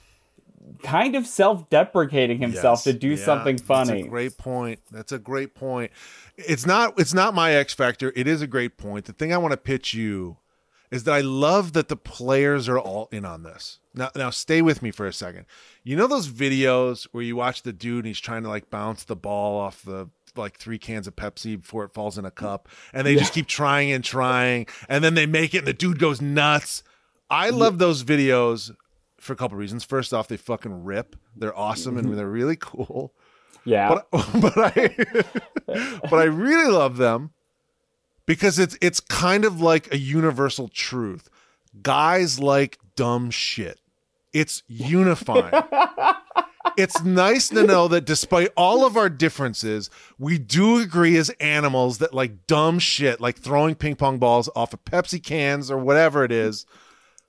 kind 0.83 1.15
of 1.17 1.27
self-deprecating 1.27 2.39
himself 2.39 2.79
Yes. 2.79 2.85
to 2.85 2.93
do 2.93 3.09
Yeah, 3.11 3.25
something 3.25 3.59
funny 3.59 3.93
That's 4.03 4.07
a 4.07 4.09
great 4.11 4.39
point. 4.39 4.81
That's 4.91 5.13
a 5.13 5.19
great 5.19 5.55
point. 5.55 5.91
It's 6.37 6.67
not 6.67 6.99
it's 6.99 7.15
not 7.15 7.35
my 7.35 7.53
X 7.53 7.75
factor. 7.75 8.13
It 8.17 8.27
is 8.27 8.43
a 8.43 8.47
great 8.47 8.77
point. 8.77 9.07
The 9.07 9.13
thing 9.13 9.33
I 9.33 9.39
want 9.39 9.53
to 9.53 9.57
pitch 9.59 9.95
you 9.95 10.39
is 10.91 11.05
that 11.05 11.13
I 11.15 11.21
love 11.21 11.73
that 11.73 11.89
the 11.89 11.97
players 11.97 12.69
are 12.69 12.79
all 12.79 13.09
in 13.13 13.25
on 13.25 13.43
this. 13.43 13.79
Now 13.95 14.11
now 14.15 14.31
stay 14.31 14.63
with 14.63 14.83
me 14.83 14.91
for 14.91 15.07
a 15.07 15.13
second. 15.13 15.47
You 15.85 15.97
know 15.97 16.07
those 16.07 16.29
videos 16.29 17.07
where 17.13 17.25
you 17.25 17.37
watch 17.37 17.63
the 17.63 17.73
dude 17.73 17.99
and 18.05 18.07
he's 18.07 18.21
trying 18.21 18.43
to 18.45 18.49
like 18.49 18.71
bounce 18.71 19.05
the 19.05 19.17
ball 19.17 19.59
off 19.59 19.83
the 19.83 20.09
like 20.35 20.57
three 20.57 20.79
cans 20.79 21.07
of 21.07 21.15
Pepsi 21.15 21.61
before 21.61 21.85
it 21.85 21.93
falls 21.93 22.17
in 22.17 22.25
a 22.25 22.31
cup 22.31 22.69
and 22.95 23.07
they 23.07 23.15
just 23.17 23.35
keep 23.35 23.47
trying 23.47 23.93
and 23.93 24.03
trying 24.03 24.67
and 24.89 25.05
then 25.05 25.15
they 25.15 25.27
make 25.27 25.55
it 25.55 25.59
and 25.59 25.67
the 25.67 25.73
dude 25.75 25.99
goes 25.99 26.23
nuts. 26.23 26.83
I 27.29 27.51
love 27.51 27.79
those 27.79 28.05
videos 28.05 28.71
for 29.23 29.33
a 29.33 29.37
couple 29.37 29.57
reasons. 29.57 29.85
First 29.85 30.13
off, 30.13 30.29
they 30.29 30.37
fucking 30.37 30.85
rip. 30.85 31.17
They're 31.37 31.57
awesome 31.57 31.97
and 31.97 32.09
mm-hmm. 32.09 32.17
they're 32.17 32.29
really 32.29 32.57
cool 32.57 33.15
yeah 33.65 33.89
but 33.89 34.09
but 34.41 34.55
I 34.57 34.95
but 36.11 36.15
I 36.15 36.25
really 36.25 36.71
love 36.73 36.97
them 36.97 37.31
because 38.27 38.59
it's 38.59 38.77
it's 38.81 39.01
kind 39.01 39.45
of 39.45 39.61
like 39.61 39.93
a 39.93 39.99
universal 39.99 40.69
truth. 40.69 41.29
Guys 41.83 42.39
like 42.39 42.79
dumb 42.97 43.31
shit. 43.31 43.81
It's 44.33 44.63
unifying. 44.67 45.53
it's 46.77 47.03
nice 47.03 47.49
to 47.49 47.65
know 47.65 47.89
that 47.89 48.05
despite 48.05 48.51
all 48.57 48.87
of 48.87 48.97
our 48.97 49.11
differences, 49.11 49.91
we 50.19 50.39
do 50.39 50.79
agree 50.79 51.17
as 51.17 51.31
animals 51.41 51.99
that 51.99 52.15
like 52.15 52.47
dumb 52.47 52.79
shit, 52.79 53.21
like 53.21 53.39
throwing 53.39 53.75
ping 53.75 53.97
pong 53.97 54.19
balls 54.19 54.49
off 54.57 54.73
of 54.73 54.85
Pepsi 54.85 55.23
cans 55.23 55.71
or 55.71 55.77
whatever 55.77 56.25
it 56.25 56.33
is, 56.33 56.65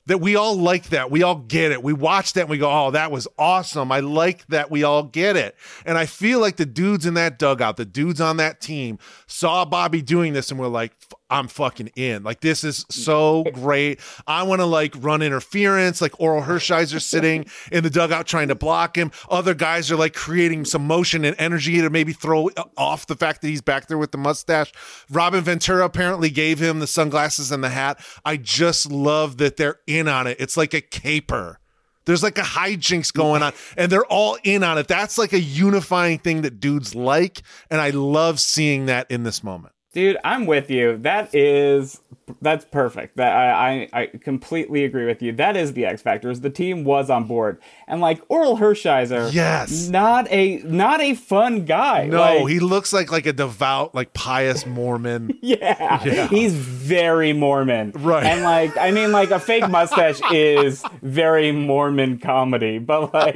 that 0.05 0.19
we 0.19 0.35
all 0.35 0.55
like 0.55 0.89
that. 0.89 1.09
We 1.11 1.23
all 1.23 1.35
get 1.35 1.71
it. 1.71 1.81
We 1.81 1.93
watch 1.93 2.33
that 2.33 2.41
and 2.41 2.49
we 2.49 2.57
go, 2.57 2.69
oh, 2.69 2.91
that 2.91 3.11
was 3.11 3.27
awesome. 3.37 3.91
I 3.91 4.01
like 4.01 4.45
that. 4.47 4.69
We 4.69 4.83
all 4.83 5.03
get 5.03 5.37
it. 5.37 5.55
And 5.85 5.97
I 5.97 6.05
feel 6.05 6.39
like 6.39 6.57
the 6.57 6.65
dudes 6.65 7.05
in 7.05 7.13
that 7.13 7.39
dugout, 7.39 7.77
the 7.77 7.85
dudes 7.85 8.19
on 8.19 8.37
that 8.37 8.59
team 8.59 8.99
saw 9.27 9.65
Bobby 9.65 10.01
doing 10.01 10.33
this 10.33 10.51
and 10.51 10.59
were 10.59 10.67
like, 10.67 10.91
"F- 11.01 11.13
I'm 11.33 11.47
fucking 11.47 11.89
in. 11.95 12.21
Like, 12.21 12.41
this 12.41 12.63
is 12.63 12.85
mm. 12.85 12.91
so 12.93 13.43
great. 13.53 13.99
I 14.27 14.43
want 14.43 14.61
to 14.61 14.65
like 14.65 14.93
run 14.99 15.23
interference. 15.23 15.99
Like, 15.99 16.11
Orel 16.13 16.45
Hershiser 16.45 17.01
sitting 17.13 17.47
in 17.71 17.83
the 17.83 17.89
dugout 17.89 18.27
trying 18.27 18.49
to 18.49 18.55
block 18.55 18.95
him. 18.95 19.11
Other 19.29 19.55
guys 19.55 19.91
are 19.91 19.95
like 19.95 20.13
creating 20.13 20.65
some 20.65 20.85
motion 20.85 21.25
and 21.25 21.35
energy 21.39 21.81
to 21.81 21.89
maybe 21.89 22.13
throw 22.13 22.49
uh, 22.49 22.65
off 22.77 23.07
the 23.07 23.15
fact 23.15 23.41
that 23.41 23.47
he's 23.47 23.61
back 23.61 23.87
there 23.87 23.97
with 23.97 24.11
the 24.11 24.17
mustache. 24.19 24.71
Robin 25.09 25.43
Ventura 25.43 25.83
apparently 25.83 26.29
gave 26.29 26.59
him 26.59 26.79
the 26.79 26.87
sunglasses 26.87 27.51
and 27.51 27.63
the 27.63 27.69
hat. 27.69 27.99
I 28.23 28.37
just 28.37 28.91
love 28.91 29.37
that 29.37 29.57
they're 29.57 29.79
in 29.87 30.07
on 30.07 30.27
it. 30.27 30.37
It's 30.39 30.55
like 30.55 30.75
a 30.75 30.81
caper. 30.81 31.59
There's 32.05 32.21
like 32.21 32.37
a 32.37 32.41
hijinks 32.41 33.11
going 33.11 33.41
on, 33.41 33.53
and 33.77 33.91
they're 33.91 34.05
all 34.05 34.37
in 34.43 34.63
on 34.63 34.77
it. 34.77 34.87
That's 34.87 35.17
like 35.17 35.33
a 35.33 35.39
unifying 35.39 36.19
thing 36.19 36.43
that 36.43 36.59
dudes 36.59 36.93
like, 36.93 37.41
and 37.71 37.81
I 37.81 37.89
love 37.89 38.39
seeing 38.39 38.85
that 38.85 39.09
in 39.09 39.23
this 39.23 39.43
moment. 39.43 39.72
Dude, 39.93 40.17
I'm 40.23 40.47
with 40.47 40.71
you. 40.71 40.97
That 40.97 41.33
is 41.35 42.01
that's 42.41 42.65
perfect. 42.65 43.17
That 43.17 43.31
I, 43.35 43.89
I 43.93 44.01
I 44.01 44.05
completely 44.07 44.85
agree 44.85 45.05
with 45.05 45.21
you. 45.21 45.33
That 45.33 45.55
is 45.55 45.73
the 45.73 45.85
X 45.85 46.01
factor. 46.01 46.31
Is 46.31 46.41
the 46.41 46.49
team 46.49 46.83
was 46.83 47.11
on 47.11 47.25
board 47.25 47.59
and 47.87 48.01
like 48.01 48.27
Orel 48.27 48.57
Hershiser. 48.57 49.31
Yes. 49.31 49.89
not 49.89 50.27
a 50.31 50.57
not 50.63 50.99
a 50.99 51.13
fun 51.13 51.65
guy. 51.65 52.07
No, 52.07 52.17
Like, 52.17 52.47
he 52.47 52.59
looks 52.59 52.91
like 52.91 53.11
like 53.11 53.27
a 53.27 53.33
devout, 53.33 53.93
like 53.93 54.13
pious 54.13 54.65
Mormon. 54.65 55.37
yeah, 55.41 56.27
he's 56.27 56.55
very 56.55 57.33
Mormon. 57.33 57.91
Right. 57.91 58.25
and 58.25 58.41
like 58.43 58.75
I 58.77 58.89
mean, 58.89 59.11
like 59.11 59.29
a 59.29 59.39
fake 59.39 59.69
mustache 59.69 60.21
is 60.31 60.83
very 61.03 61.51
Mormon 61.51 62.17
comedy, 62.17 62.79
but 62.79 63.13
like 63.13 63.35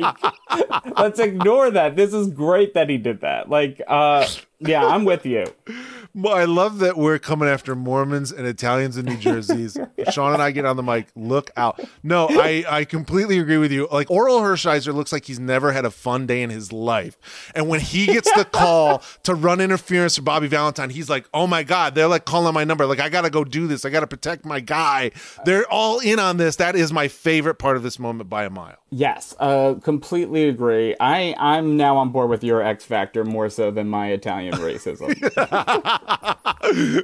let's 0.97 1.19
ignore 1.19 1.69
that. 1.69 1.95
This 1.95 2.15
is 2.15 2.29
great 2.29 2.73
that 2.73 2.89
he 2.89 2.97
did 2.97 3.21
that. 3.21 3.47
Like, 3.47 3.79
uh, 3.87 4.27
yeah, 4.59 4.83
I'm 4.85 5.05
with 5.05 5.25
you. 5.25 5.45
Well, 6.19 6.33
I 6.33 6.45
love 6.45 6.79
that 6.79 6.97
we're 6.97 7.19
coming 7.19 7.47
after 7.47 7.75
Mormons 7.75 8.31
and 8.31 8.47
Italians 8.47 8.97
in 8.97 9.05
New 9.05 9.17
Jersey's. 9.17 9.77
Sean 10.11 10.33
and 10.33 10.41
I 10.41 10.49
get 10.49 10.65
on 10.65 10.75
the 10.75 10.81
mic. 10.81 11.09
Look 11.15 11.51
out! 11.55 11.79
No, 12.01 12.27
I 12.31 12.65
I 12.67 12.85
completely 12.85 13.37
agree 13.37 13.59
with 13.59 13.71
you. 13.71 13.87
Like 13.91 14.07
Orel 14.07 14.41
Hershiser 14.41 14.95
looks 14.95 15.11
like 15.11 15.25
he's 15.25 15.39
never 15.39 15.71
had 15.73 15.85
a 15.85 15.91
fun 15.91 16.25
day 16.25 16.41
in 16.41 16.49
his 16.49 16.73
life, 16.73 17.19
and 17.53 17.69
when 17.69 17.81
he 17.81 18.07
gets 18.07 18.31
the 18.33 18.45
call 18.45 19.03
to 19.23 19.35
run 19.35 19.61
interference 19.61 20.15
for 20.15 20.23
Bobby 20.23 20.47
Valentine, 20.47 20.89
he's 20.89 21.07
like, 21.07 21.29
"Oh 21.35 21.45
my 21.45 21.61
god!" 21.61 21.93
They're 21.93 22.07
like 22.07 22.25
calling 22.25 22.55
my 22.55 22.63
number. 22.63 22.87
Like 22.87 22.99
I 22.99 23.09
gotta 23.09 23.29
go 23.29 23.43
do 23.43 23.67
this. 23.67 23.85
I 23.85 23.91
gotta 23.91 24.07
protect 24.07 24.43
my 24.43 24.59
guy. 24.59 25.11
They're 25.45 25.71
all 25.71 25.99
in 25.99 26.17
on 26.17 26.37
this. 26.37 26.55
That 26.55 26.75
is 26.75 26.91
my 26.91 27.09
favorite 27.09 27.59
part 27.59 27.77
of 27.77 27.83
this 27.83 27.99
moment 27.99 28.27
by 28.27 28.45
a 28.45 28.49
mile. 28.49 28.77
Yes, 28.89 29.35
uh, 29.39 29.75
completely 29.83 30.49
agree. 30.49 30.95
I 30.99 31.35
I'm 31.37 31.77
now 31.77 31.97
on 31.97 32.09
board 32.09 32.31
with 32.31 32.43
your 32.43 32.63
X 32.63 32.85
factor 32.85 33.23
more 33.23 33.49
so 33.49 33.69
than 33.69 33.87
my 33.87 34.07
Italian 34.07 34.55
racism. 34.55 35.13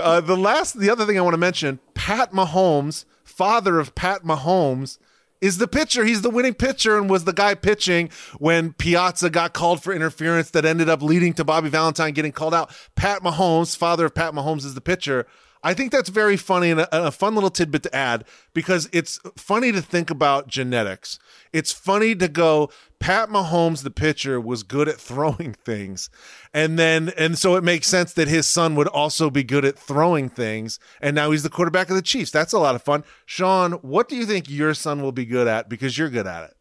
Uh, 0.00 0.20
the 0.20 0.36
last, 0.36 0.78
the 0.78 0.90
other 0.90 1.06
thing 1.06 1.16
I 1.16 1.22
want 1.22 1.34
to 1.34 1.38
mention, 1.38 1.78
Pat 1.94 2.32
Mahomes, 2.32 3.04
father 3.24 3.78
of 3.78 3.94
Pat 3.94 4.22
Mahomes, 4.22 4.98
is 5.40 5.58
the 5.58 5.68
pitcher. 5.68 6.04
He's 6.04 6.22
the 6.22 6.30
winning 6.30 6.54
pitcher 6.54 6.98
and 6.98 7.08
was 7.08 7.24
the 7.24 7.32
guy 7.32 7.54
pitching 7.54 8.10
when 8.38 8.72
Piazza 8.72 9.30
got 9.30 9.52
called 9.52 9.82
for 9.82 9.92
interference 9.92 10.50
that 10.50 10.64
ended 10.64 10.88
up 10.88 11.02
leading 11.02 11.32
to 11.34 11.44
Bobby 11.44 11.68
Valentine 11.68 12.12
getting 12.12 12.32
called 12.32 12.54
out. 12.54 12.74
Pat 12.96 13.22
Mahomes, 13.22 13.76
father 13.76 14.06
of 14.06 14.14
Pat 14.14 14.32
Mahomes, 14.32 14.64
is 14.64 14.74
the 14.74 14.80
pitcher. 14.80 15.26
I 15.62 15.72
think 15.72 15.92
that's 15.92 16.10
very 16.10 16.36
funny 16.36 16.70
and 16.70 16.80
a, 16.80 17.06
a 17.06 17.10
fun 17.10 17.34
little 17.34 17.50
tidbit 17.50 17.82
to 17.84 17.94
add 17.94 18.24
because 18.52 18.88
it's 18.92 19.18
funny 19.36 19.72
to 19.72 19.80
think 19.80 20.10
about 20.10 20.46
genetics. 20.46 21.18
It's 21.52 21.72
funny 21.72 22.14
to 22.16 22.28
go, 22.28 22.70
Pat 23.04 23.28
Mahomes, 23.28 23.82
the 23.82 23.90
pitcher, 23.90 24.40
was 24.40 24.62
good 24.62 24.88
at 24.88 24.98
throwing 24.98 25.52
things. 25.66 26.08
And 26.54 26.78
then, 26.78 27.12
and 27.18 27.36
so 27.36 27.54
it 27.54 27.62
makes 27.62 27.86
sense 27.86 28.14
that 28.14 28.28
his 28.28 28.46
son 28.46 28.76
would 28.76 28.88
also 28.88 29.28
be 29.28 29.44
good 29.44 29.66
at 29.66 29.78
throwing 29.78 30.30
things. 30.30 30.78
And 31.02 31.14
now 31.14 31.30
he's 31.30 31.42
the 31.42 31.50
quarterback 31.50 31.90
of 31.90 31.96
the 31.96 32.02
Chiefs. 32.02 32.30
That's 32.30 32.54
a 32.54 32.58
lot 32.58 32.74
of 32.74 32.82
fun. 32.82 33.04
Sean, 33.26 33.72
what 33.82 34.08
do 34.08 34.16
you 34.16 34.24
think 34.24 34.48
your 34.48 34.72
son 34.72 35.02
will 35.02 35.12
be 35.12 35.26
good 35.26 35.46
at 35.46 35.68
because 35.68 35.98
you're 35.98 36.08
good 36.08 36.26
at 36.26 36.44
it? 36.44 36.56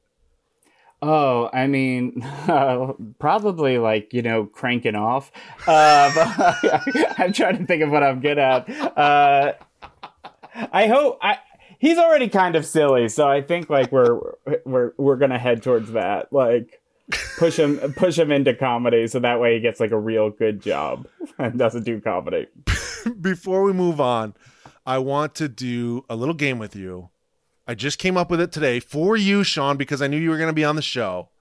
Oh, 1.01 1.49
I 1.53 1.67
mean, 1.67 2.21
uh, 2.21 2.91
probably 3.19 3.77
like 3.77 4.13
you 4.13 4.21
know 4.21 4.45
cranking 4.45 4.95
off. 4.95 5.31
Uh, 5.65 6.11
but 6.13 7.19
I'm 7.19 7.31
trying 7.31 7.57
to 7.59 7.65
think 7.65 7.83
of 7.83 7.89
what 7.89 8.03
I'm 8.03 8.19
good 8.19 8.37
at. 8.37 8.69
Uh, 8.97 9.53
I 10.53 10.87
hope 10.87 11.19
I. 11.21 11.37
He's 11.83 11.97
already 11.97 12.29
kind 12.29 12.55
of 12.55 12.65
silly, 12.65 13.09
so 13.09 13.27
I 13.27 13.41
think 13.41 13.69
like 13.69 13.91
we're 13.91 14.17
we're 14.63 14.93
we're 14.95 15.17
gonna 15.17 15.37
head 15.37 15.61
towards 15.61 15.91
that. 15.91 16.31
Like 16.31 16.81
push 17.37 17.59
him 17.59 17.77
push 17.97 18.17
him 18.17 18.31
into 18.31 18.53
comedy, 18.53 19.05
so 19.07 19.19
that 19.19 19.41
way 19.41 19.55
he 19.55 19.59
gets 19.59 19.81
like 19.81 19.91
a 19.91 19.99
real 19.99 20.29
good 20.29 20.61
job 20.61 21.05
and 21.37 21.59
doesn't 21.59 21.83
do 21.83 21.99
comedy. 21.99 22.47
Before 23.19 23.63
we 23.63 23.73
move 23.73 23.99
on, 23.99 24.33
I 24.85 24.99
want 24.99 25.35
to 25.35 25.49
do 25.49 26.05
a 26.09 26.15
little 26.15 26.33
game 26.33 26.57
with 26.57 26.73
you. 26.73 27.09
I 27.67 27.75
just 27.75 27.99
came 27.99 28.15
up 28.15 28.31
with 28.31 28.39
it 28.39 28.53
today 28.53 28.79
for 28.79 29.17
you, 29.17 29.43
Sean, 29.43 29.75
because 29.75 30.01
I 30.01 30.07
knew 30.07 30.15
you 30.15 30.29
were 30.29 30.37
going 30.37 30.47
to 30.47 30.53
be 30.53 30.63
on 30.63 30.77
the 30.77 30.81
show. 30.81 31.31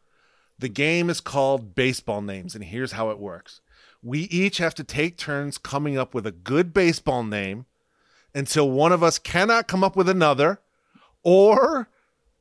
The 0.59 0.68
game 0.68 1.09
is 1.09 1.20
called 1.20 1.76
Baseball 1.76 2.20
Names, 2.20 2.57
and 2.57 2.64
here's 2.64 2.90
how 2.90 3.11
it 3.11 3.20
works. 3.20 3.61
We 4.03 4.22
each 4.22 4.59
have 4.59 4.74
to 4.74 4.82
take 4.82 5.18
turns 5.18 5.57
coming 5.57 5.97
up 5.97 6.14
with 6.14 6.26
a 6.26 6.32
good 6.32 6.74
baseball 6.74 7.22
name 7.22 7.66
until 8.35 8.70
one 8.70 8.93
of 8.93 9.03
us 9.03 9.18
cannot 9.18 9.68
come 9.68 9.85
up 9.85 9.97
with 9.97 10.09
another, 10.09 10.61
or 11.22 11.89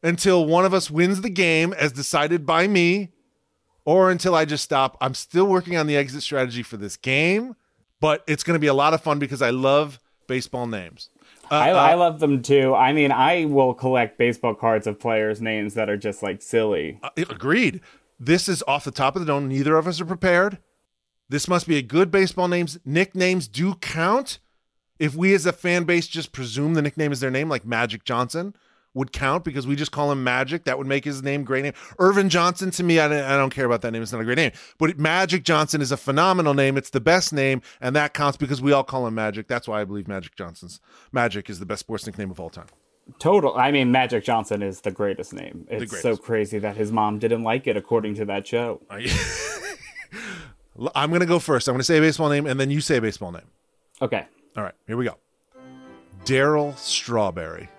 until 0.03 0.45
one 0.45 0.65
of 0.65 0.73
us 0.73 0.89
wins 0.89 1.21
the 1.21 1.29
game 1.29 1.73
as 1.73 1.91
decided 1.91 2.45
by 2.45 2.67
me, 2.67 3.09
or 3.85 4.11
until 4.11 4.35
I 4.35 4.45
just 4.45 4.63
stop. 4.63 4.97
I'm 5.01 5.13
still 5.13 5.45
working 5.45 5.77
on 5.77 5.87
the 5.87 5.97
exit 5.97 6.23
strategy 6.23 6.63
for 6.63 6.77
this 6.77 6.97
game, 6.97 7.55
but 7.99 8.23
it's 8.27 8.43
going 8.43 8.55
to 8.55 8.59
be 8.59 8.67
a 8.67 8.73
lot 8.73 8.93
of 8.93 9.01
fun 9.01 9.19
because 9.19 9.41
I 9.41 9.49
love 9.49 9.99
baseball 10.27 10.67
names. 10.67 11.09
Uh, 11.51 11.55
I, 11.55 11.71
uh, 11.71 11.75
I 11.75 11.93
love 11.95 12.19
them 12.19 12.41
too. 12.41 12.73
I 12.73 12.93
mean, 12.93 13.11
I 13.11 13.45
will 13.45 13.73
collect 13.73 14.17
baseball 14.17 14.55
cards 14.55 14.87
of 14.87 14.99
players' 14.99 15.41
names 15.41 15.73
that 15.73 15.89
are 15.89 15.97
just 15.97 16.23
like 16.23 16.41
silly. 16.41 16.99
Uh, 17.03 17.09
agreed. 17.17 17.81
This 18.19 18.47
is 18.47 18.63
off 18.67 18.85
the 18.85 18.91
top 18.91 19.15
of 19.15 19.19
the 19.19 19.25
dome. 19.25 19.47
Neither 19.47 19.75
of 19.75 19.87
us 19.87 19.99
are 19.99 20.05
prepared. 20.05 20.59
This 21.27 21.47
must 21.47 21.67
be 21.67 21.77
a 21.77 21.81
good 21.81 22.11
baseball 22.11 22.47
names. 22.47 22.77
Nicknames 22.85 23.47
do 23.47 23.75
count. 23.75 24.39
If 25.01 25.15
we 25.15 25.33
as 25.33 25.47
a 25.47 25.51
fan 25.51 25.85
base 25.85 26.07
just 26.07 26.31
presume 26.31 26.75
the 26.75 26.81
nickname 26.83 27.11
is 27.11 27.21
their 27.21 27.31
name, 27.31 27.49
like 27.49 27.65
Magic 27.65 28.03
Johnson 28.03 28.55
would 28.93 29.11
count 29.11 29.43
because 29.43 29.65
we 29.65 29.75
just 29.75 29.91
call 29.91 30.11
him 30.11 30.23
Magic, 30.23 30.65
that 30.65 30.77
would 30.77 30.85
make 30.85 31.03
his 31.03 31.23
name 31.23 31.43
great 31.43 31.63
name. 31.63 31.73
Earvin 31.97 32.29
Johnson, 32.29 32.69
to 32.69 32.83
me, 32.83 32.99
I 32.99 33.07
don't, 33.07 33.23
I 33.23 33.35
don't 33.35 33.49
care 33.49 33.65
about 33.65 33.81
that 33.81 33.89
name. 33.93 34.03
It's 34.03 34.11
not 34.11 34.21
a 34.21 34.25
great 34.25 34.37
name. 34.37 34.51
But 34.77 34.99
Magic 34.99 35.43
Johnson 35.43 35.81
is 35.81 35.91
a 35.91 35.97
phenomenal 35.97 36.53
name. 36.53 36.77
It's 36.77 36.91
the 36.91 36.99
best 36.99 37.33
name, 37.33 37.63
and 37.81 37.95
that 37.95 38.13
counts 38.13 38.37
because 38.37 38.61
we 38.61 38.73
all 38.73 38.83
call 38.83 39.07
him 39.07 39.15
Magic. 39.15 39.47
That's 39.47 39.67
why 39.67 39.81
I 39.81 39.85
believe 39.85 40.07
Magic 40.07 40.35
Johnson's 40.35 40.79
Magic 41.11 41.49
is 41.49 41.57
the 41.57 41.65
best 41.65 41.79
sports 41.79 42.05
nickname 42.05 42.29
of 42.29 42.39
all 42.39 42.51
time. 42.51 42.67
Total. 43.17 43.57
I 43.57 43.71
mean, 43.71 43.91
Magic 43.91 44.23
Johnson 44.23 44.61
is 44.61 44.81
the 44.81 44.91
greatest 44.91 45.33
name. 45.33 45.65
It's 45.67 45.99
so 45.99 46.15
crazy 46.15 46.59
that 46.59 46.77
his 46.77 46.91
mom 46.91 47.17
didn't 47.17 47.41
like 47.41 47.65
it, 47.65 47.75
according 47.75 48.13
to 48.15 48.25
that 48.25 48.45
show. 48.45 48.81
I'm 50.93 51.09
going 51.09 51.21
to 51.21 51.25
go 51.25 51.39
first. 51.39 51.67
I'm 51.67 51.73
going 51.73 51.79
to 51.79 51.85
say 51.85 51.97
a 51.97 52.01
baseball 52.01 52.29
name, 52.29 52.45
and 52.45 52.59
then 52.59 52.69
you 52.69 52.81
say 52.81 52.97
a 52.97 53.01
baseball 53.01 53.31
name. 53.31 53.47
Okay. 53.99 54.27
All 54.57 54.63
right, 54.63 54.73
here 54.87 54.97
we 54.97 55.05
go. 55.05 55.17
Darryl 56.25 56.77
Strawberry. 56.77 57.69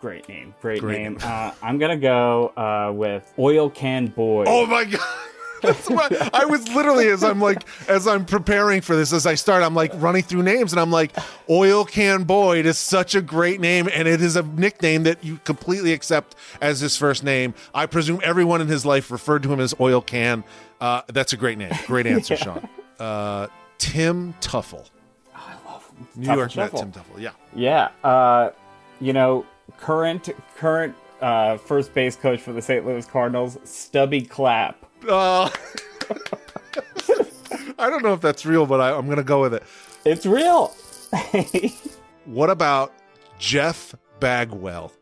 Great 0.00 0.28
name. 0.28 0.54
Great, 0.60 0.80
Great 0.80 0.98
name. 1.02 1.12
name. 1.14 1.20
Uh, 1.22 1.52
I'm 1.62 1.78
going 1.78 1.90
to 1.90 2.00
go 2.00 2.48
uh, 2.56 2.92
with 2.92 3.32
Oil 3.38 3.68
Can 3.70 4.06
Boyd. 4.08 4.46
Oh 4.48 4.66
my 4.66 4.84
god. 4.84 5.00
That's 5.62 5.88
what 5.88 6.12
I 6.34 6.44
was 6.44 6.68
literally 6.68 7.08
as 7.08 7.24
I'm 7.24 7.40
like 7.40 7.66
as 7.88 8.06
I'm 8.06 8.26
preparing 8.26 8.82
for 8.82 8.94
this 8.94 9.10
as 9.10 9.26
I 9.26 9.34
start 9.36 9.62
I'm 9.62 9.74
like 9.74 9.90
running 9.94 10.22
through 10.22 10.42
names 10.42 10.74
and 10.74 10.78
I'm 10.78 10.90
like 10.90 11.16
Oil 11.48 11.86
Can 11.86 12.24
Boyd 12.24 12.66
is 12.66 12.76
such 12.76 13.14
a 13.14 13.22
great 13.22 13.58
name 13.58 13.88
and 13.90 14.06
it 14.06 14.20
is 14.20 14.36
a 14.36 14.42
nickname 14.42 15.04
that 15.04 15.24
you 15.24 15.40
completely 15.44 15.94
accept 15.94 16.36
as 16.60 16.80
his 16.80 16.98
first 16.98 17.24
name. 17.24 17.54
I 17.74 17.86
presume 17.86 18.20
everyone 18.22 18.60
in 18.60 18.68
his 18.68 18.84
life 18.84 19.10
referred 19.10 19.42
to 19.44 19.52
him 19.52 19.58
as 19.58 19.74
Oil 19.80 20.02
Can. 20.02 20.44
Uh, 20.78 21.02
that's 21.08 21.32
a 21.32 21.38
great 21.38 21.56
name. 21.56 21.72
Great 21.86 22.06
answer, 22.06 22.36
Sean. 22.36 22.68
Uh, 23.00 23.46
Tim 23.78 24.34
Teufel. 24.42 24.86
New 26.14 26.32
York 26.34 26.56
Met 26.56 26.74
Tim 26.74 26.92
Teufel. 26.92 27.18
Yeah. 27.18 27.30
Yeah. 27.54 27.88
Uh, 28.04 28.50
you 29.00 29.12
know, 29.12 29.44
current 29.78 30.28
current 30.56 30.94
uh, 31.20 31.56
first 31.58 31.94
base 31.94 32.16
coach 32.16 32.40
for 32.40 32.52
the 32.52 32.62
St. 32.62 32.86
Louis 32.86 33.06
Cardinals, 33.06 33.58
Stubby 33.64 34.22
Clapp. 34.22 34.84
Uh, 35.08 35.50
I 37.78 37.90
don't 37.90 38.02
know 38.02 38.12
if 38.14 38.20
that's 38.20 38.46
real, 38.46 38.66
but 38.66 38.80
I, 38.80 38.96
I'm 38.96 39.06
going 39.06 39.18
to 39.18 39.24
go 39.24 39.40
with 39.40 39.54
it. 39.54 39.62
It's 40.04 40.24
real. 40.26 40.74
What 42.26 42.50
about 42.50 42.92
Jeff 43.38 43.94
Bagwell? 44.18 44.92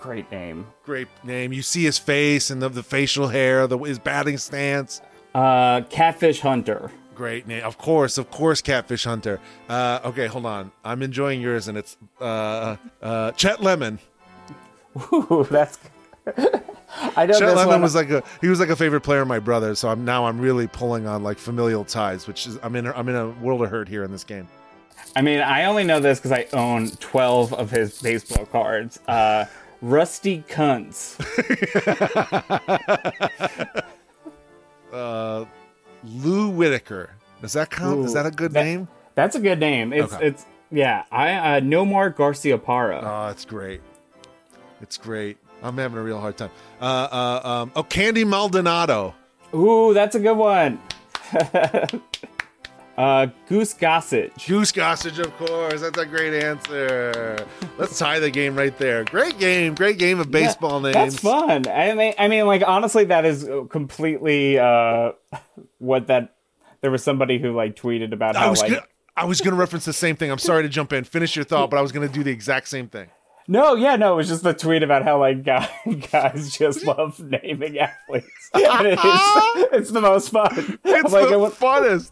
Great 0.00 0.30
name. 0.32 0.66
Great 0.84 1.06
name. 1.22 1.52
You 1.52 1.62
see 1.62 1.84
his 1.84 1.96
face 1.96 2.50
and 2.50 2.60
the, 2.60 2.68
the 2.68 2.82
facial 2.82 3.28
hair, 3.28 3.68
the 3.68 3.78
his 3.78 4.00
batting 4.00 4.36
stance. 4.36 5.00
Uh, 5.32 5.82
Catfish 5.82 6.40
Hunter. 6.40 6.90
Great 7.14 7.46
name. 7.46 7.62
Of 7.62 7.78
course, 7.78 8.18
of 8.18 8.30
course, 8.30 8.62
Catfish 8.62 9.04
Hunter. 9.04 9.40
Uh, 9.68 10.00
okay, 10.04 10.26
hold 10.26 10.46
on. 10.46 10.72
I'm 10.84 11.02
enjoying 11.02 11.40
yours, 11.40 11.68
and 11.68 11.76
it's 11.76 11.96
uh, 12.20 12.76
uh, 13.02 13.32
Chet 13.32 13.62
Lemon. 13.62 13.98
Ooh, 14.96 15.46
that's. 15.50 15.78
I 17.16 17.26
don't 17.26 17.28
know 17.28 17.38
Chet 17.38 17.56
Lemon 17.56 17.66
one. 17.66 17.82
was 17.82 17.94
like 17.94 18.10
a 18.10 18.22
he 18.40 18.48
was 18.48 18.60
like 18.60 18.68
a 18.68 18.76
favorite 18.76 19.00
player 19.00 19.22
of 19.22 19.28
my 19.28 19.38
brother. 19.38 19.74
So 19.74 19.88
I'm 19.88 20.04
now 20.04 20.26
I'm 20.26 20.38
really 20.38 20.66
pulling 20.66 21.06
on 21.06 21.22
like 21.22 21.38
familial 21.38 21.84
ties, 21.84 22.26
which 22.26 22.46
is 22.46 22.58
I'm 22.62 22.76
in 22.76 22.86
I'm 22.86 23.08
in 23.08 23.16
a 23.16 23.30
world 23.30 23.62
of 23.62 23.70
hurt 23.70 23.88
here 23.88 24.04
in 24.04 24.12
this 24.12 24.24
game. 24.24 24.46
I 25.16 25.22
mean, 25.22 25.40
I 25.40 25.64
only 25.64 25.84
know 25.84 26.00
this 26.00 26.18
because 26.18 26.32
I 26.32 26.46
own 26.52 26.90
12 26.90 27.52
of 27.54 27.70
his 27.70 28.00
baseball 28.00 28.46
cards. 28.46 28.98
Uh, 29.06 29.44
Rusty 29.82 30.42
Kuntz. 30.48 31.18
Uh, 34.92 35.46
Lou 36.04 36.48
Whitaker. 36.48 37.10
Does 37.40 37.52
that 37.54 37.70
count? 37.70 38.04
Is 38.04 38.14
that 38.14 38.26
a 38.26 38.30
good 38.30 38.52
that- 38.52 38.64
name? 38.64 38.88
That's 39.14 39.36
a 39.36 39.40
good 39.40 39.60
name. 39.60 39.92
It's 39.92 40.12
Okay. 40.14 40.28
it's 40.28 40.46
yeah. 40.70 41.04
I 41.12 41.34
uh, 41.34 41.60
Nomar 41.60 42.14
Garciaparra. 42.14 43.02
Oh, 43.02 43.30
it's 43.30 43.44
great. 43.44 43.80
It's 44.80 44.96
great. 44.96 45.36
I'm 45.62 45.76
having 45.76 45.98
a 45.98 46.02
real 46.02 46.18
hard 46.18 46.36
time. 46.36 46.50
Uh, 46.80 46.84
uh, 46.84 47.48
um, 47.48 47.72
oh, 47.76 47.82
Candy 47.82 48.24
Maldonado. 48.24 49.14
Ooh, 49.54 49.92
that's 49.94 50.16
a 50.16 50.20
good 50.20 50.36
one. 50.36 50.80
uh, 52.98 53.26
Goose 53.48 53.74
Gossage. 53.74 54.46
Goose 54.46 54.72
Gossage, 54.72 55.18
of 55.18 55.34
course. 55.36 55.80
That's 55.80 55.98
a 55.98 56.06
great 56.06 56.34
answer. 56.42 57.46
Let's 57.78 57.98
tie 57.98 58.18
the 58.18 58.30
game 58.30 58.54
right 58.56 58.76
there. 58.78 59.04
Great 59.04 59.38
game. 59.38 59.74
Great 59.74 59.98
game 59.98 60.20
of 60.20 60.30
baseball 60.30 60.80
names. 60.80 60.94
That's 60.94 61.18
fun. 61.18 61.66
I 61.68 61.94
mean, 61.94 62.14
I 62.18 62.28
mean, 62.28 62.46
like 62.46 62.62
honestly, 62.66 63.04
that 63.06 63.24
is 63.24 63.48
completely 63.70 64.58
uh, 64.58 65.12
what 65.78 66.06
that. 66.08 66.36
There 66.80 66.90
was 66.90 67.04
somebody 67.04 67.38
who 67.38 67.52
like 67.54 67.76
tweeted 67.76 68.12
about 68.12 68.34
I 68.36 68.40
how 68.40 68.50
was 68.50 68.60
like 68.60 68.70
gonna, 68.72 68.86
I 69.16 69.24
was 69.24 69.40
going 69.40 69.54
to 69.54 69.60
reference 69.60 69.84
the 69.84 69.92
same 69.92 70.16
thing. 70.16 70.30
I'm 70.30 70.38
sorry 70.38 70.62
to 70.64 70.68
jump 70.68 70.92
in. 70.92 71.04
Finish 71.04 71.36
your 71.36 71.44
thought, 71.44 71.70
but 71.70 71.76
I 71.76 71.80
was 71.80 71.92
going 71.92 72.06
to 72.06 72.12
do 72.12 72.22
the 72.24 72.30
exact 72.32 72.66
same 72.68 72.88
thing. 72.88 73.08
no, 73.46 73.74
yeah, 73.74 73.94
no, 73.96 74.14
it 74.14 74.16
was 74.16 74.28
just 74.28 74.44
a 74.46 74.52
tweet 74.54 74.82
about 74.82 75.04
how 75.04 75.18
like 75.20 75.44
guys, 75.44 75.68
guys 76.10 76.56
just 76.56 76.84
love 76.86 77.20
naming 77.20 77.78
athletes. 77.78 78.26
It 78.54 78.98
is, 78.98 79.68
it's 79.72 79.90
the 79.92 80.00
most 80.00 80.30
fun. 80.30 80.78
It's 80.84 81.12
I'm 81.14 81.20
like, 81.20 81.28
the 81.28 81.40
I 81.40 81.50
funnest. 81.50 82.10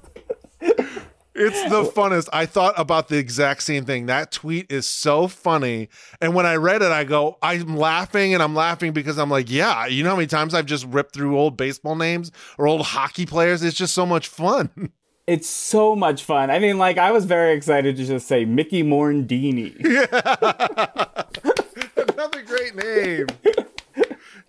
It's 1.33 1.63
the 1.71 1.85
funnest. 1.85 2.29
I 2.33 2.45
thought 2.45 2.75
about 2.77 3.09
the 3.09 3.17
exact 3.17 3.63
same 3.63 3.85
thing. 3.85 4.07
That 4.07 4.33
tweet 4.33 4.71
is 4.71 4.87
so 4.87 5.29
funny. 5.29 5.89
And 6.21 6.35
when 6.35 6.45
I 6.45 6.57
read 6.57 6.83
it, 6.83 6.91
I 6.91 7.05
go, 7.05 7.39
I'm 7.41 7.77
laughing 7.77 8.35
and 8.35 8.43
I'm 8.43 8.55
laughing 8.55 8.93
because 8.93 9.19
I'm 9.19 9.31
like, 9.31 9.51
yeah, 9.51 9.87
you 9.87 10.03
know 10.03 10.11
how 10.11 10.17
many 10.17 10.27
times 10.27 10.55
I've 10.55 10.67
just 10.67 10.85
ripped 10.87 11.15
through 11.15 11.39
old 11.39 11.57
baseball 11.57 11.97
names 11.97 12.33
or 12.59 12.67
old 12.67 12.83
hockey 12.83 13.27
players? 13.27 13.63
It's 13.63 13.77
just 13.77 13.95
so 13.95 14.05
much 14.05 14.29
fun. 14.29 14.91
It's 15.27 15.49
so 15.49 15.95
much 15.95 16.25
fun. 16.25 16.51
I 16.51 16.59
mean, 16.59 16.77
like, 16.77 16.99
I 16.99 17.13
was 17.13 17.25
very 17.25 17.53
excited 17.53 17.97
to 17.99 18.05
just 18.05 18.27
say 18.27 18.45
Mickey 18.45 18.83
Morandini. 18.83 19.77
Another 21.97 22.43
great 22.43 22.75
name. 22.75 23.27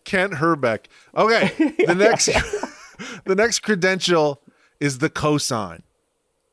Kent 0.03 0.33
Hrbek. 0.33 0.85
Okay. 1.15 1.51
The 1.85 1.93
next 1.99 2.29
the 3.25 3.35
next 3.35 3.59
credential 3.59 4.41
is 4.79 4.97
the 4.97 5.11
cosign. 5.11 5.83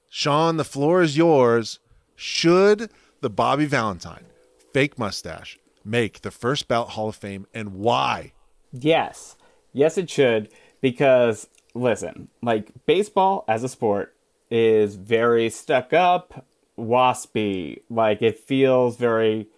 Sean, 0.09 0.57
the 0.57 0.65
floor 0.65 1.03
is 1.03 1.17
yours. 1.17 1.79
Should 2.17 2.91
the 3.21 3.31
Bobby 3.31 3.67
Valentine 3.67 4.25
fake 4.73 4.99
mustache 4.99 5.59
make 5.85 6.23
the 6.23 6.31
first 6.31 6.67
ballot 6.67 6.91
Hall 6.91 7.09
of 7.09 7.17
Fame 7.17 7.47
and 7.53 7.75
why? 7.75 8.33
Yes. 8.73 9.37
Yes, 9.73 9.99
it 9.99 10.09
should. 10.09 10.51
Because, 10.81 11.49
listen, 11.75 12.29
like, 12.43 12.71
baseball 12.87 13.45
as 13.49 13.65
a 13.65 13.69
sport 13.69 14.15
is 14.51 14.97
very 14.97 15.51
stuck 15.51 15.93
up, 15.93 16.47
waspy. 16.79 17.83
Like, 17.91 18.23
it 18.23 18.39
feels 18.39 18.97
very, 18.97 19.49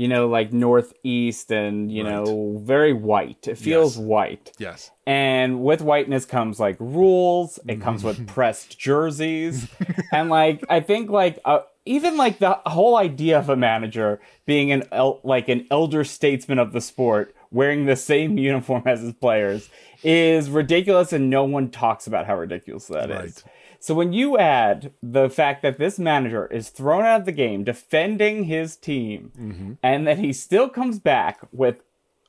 you 0.00 0.08
know, 0.08 0.28
like 0.28 0.50
Northeast 0.50 1.52
and, 1.52 1.92
you 1.92 2.02
know, 2.02 2.58
very 2.64 2.94
white. 2.94 3.46
It 3.46 3.58
feels 3.58 3.96
Yes. 3.98 4.04
white. 4.04 4.52
Yes. 4.58 4.90
And 5.06 5.62
with 5.62 5.82
whiteness 5.82 6.24
comes 6.24 6.58
like 6.58 6.76
rules. 6.80 7.58
It 7.68 7.82
comes 7.82 8.02
with 8.02 8.26
pressed 8.34 8.78
jerseys, 8.78 9.68
and 10.12 10.30
like 10.30 10.64
I 10.70 10.80
think 10.80 11.10
like 11.10 11.38
uh, 11.44 11.60
even 11.84 12.16
like 12.16 12.38
the 12.38 12.58
whole 12.66 12.96
idea 12.96 13.38
of 13.38 13.48
a 13.50 13.56
manager 13.56 14.20
being 14.46 14.72
an 14.72 14.84
el- 14.90 15.20
like 15.22 15.48
an 15.48 15.66
elder 15.70 16.02
statesman 16.04 16.58
of 16.58 16.72
the 16.72 16.80
sport 16.80 17.34
wearing 17.50 17.84
the 17.84 17.96
same 17.96 18.38
uniform 18.38 18.82
as 18.86 19.00
his 19.00 19.12
players 19.14 19.68
is 20.02 20.48
ridiculous, 20.48 21.12
and 21.12 21.28
no 21.28 21.44
one 21.44 21.68
talks 21.70 22.06
about 22.06 22.24
how 22.26 22.36
ridiculous 22.38 22.86
that 22.86 23.10
is. 23.10 23.44
So 23.80 23.94
when 23.94 24.12
you 24.12 24.36
add 24.36 24.92
the 25.02 25.30
fact 25.30 25.62
that 25.62 25.78
this 25.78 25.98
manager 25.98 26.46
is 26.46 26.68
thrown 26.68 27.04
out 27.04 27.20
of 27.20 27.26
the 27.26 27.32
game 27.32 27.64
defending 27.64 28.44
his 28.44 28.76
team, 28.76 29.32
mm-hmm. 29.36 29.72
and 29.82 30.06
that 30.06 30.18
he 30.18 30.34
still 30.34 30.68
comes 30.68 30.98
back 30.98 31.40
with 31.50 31.82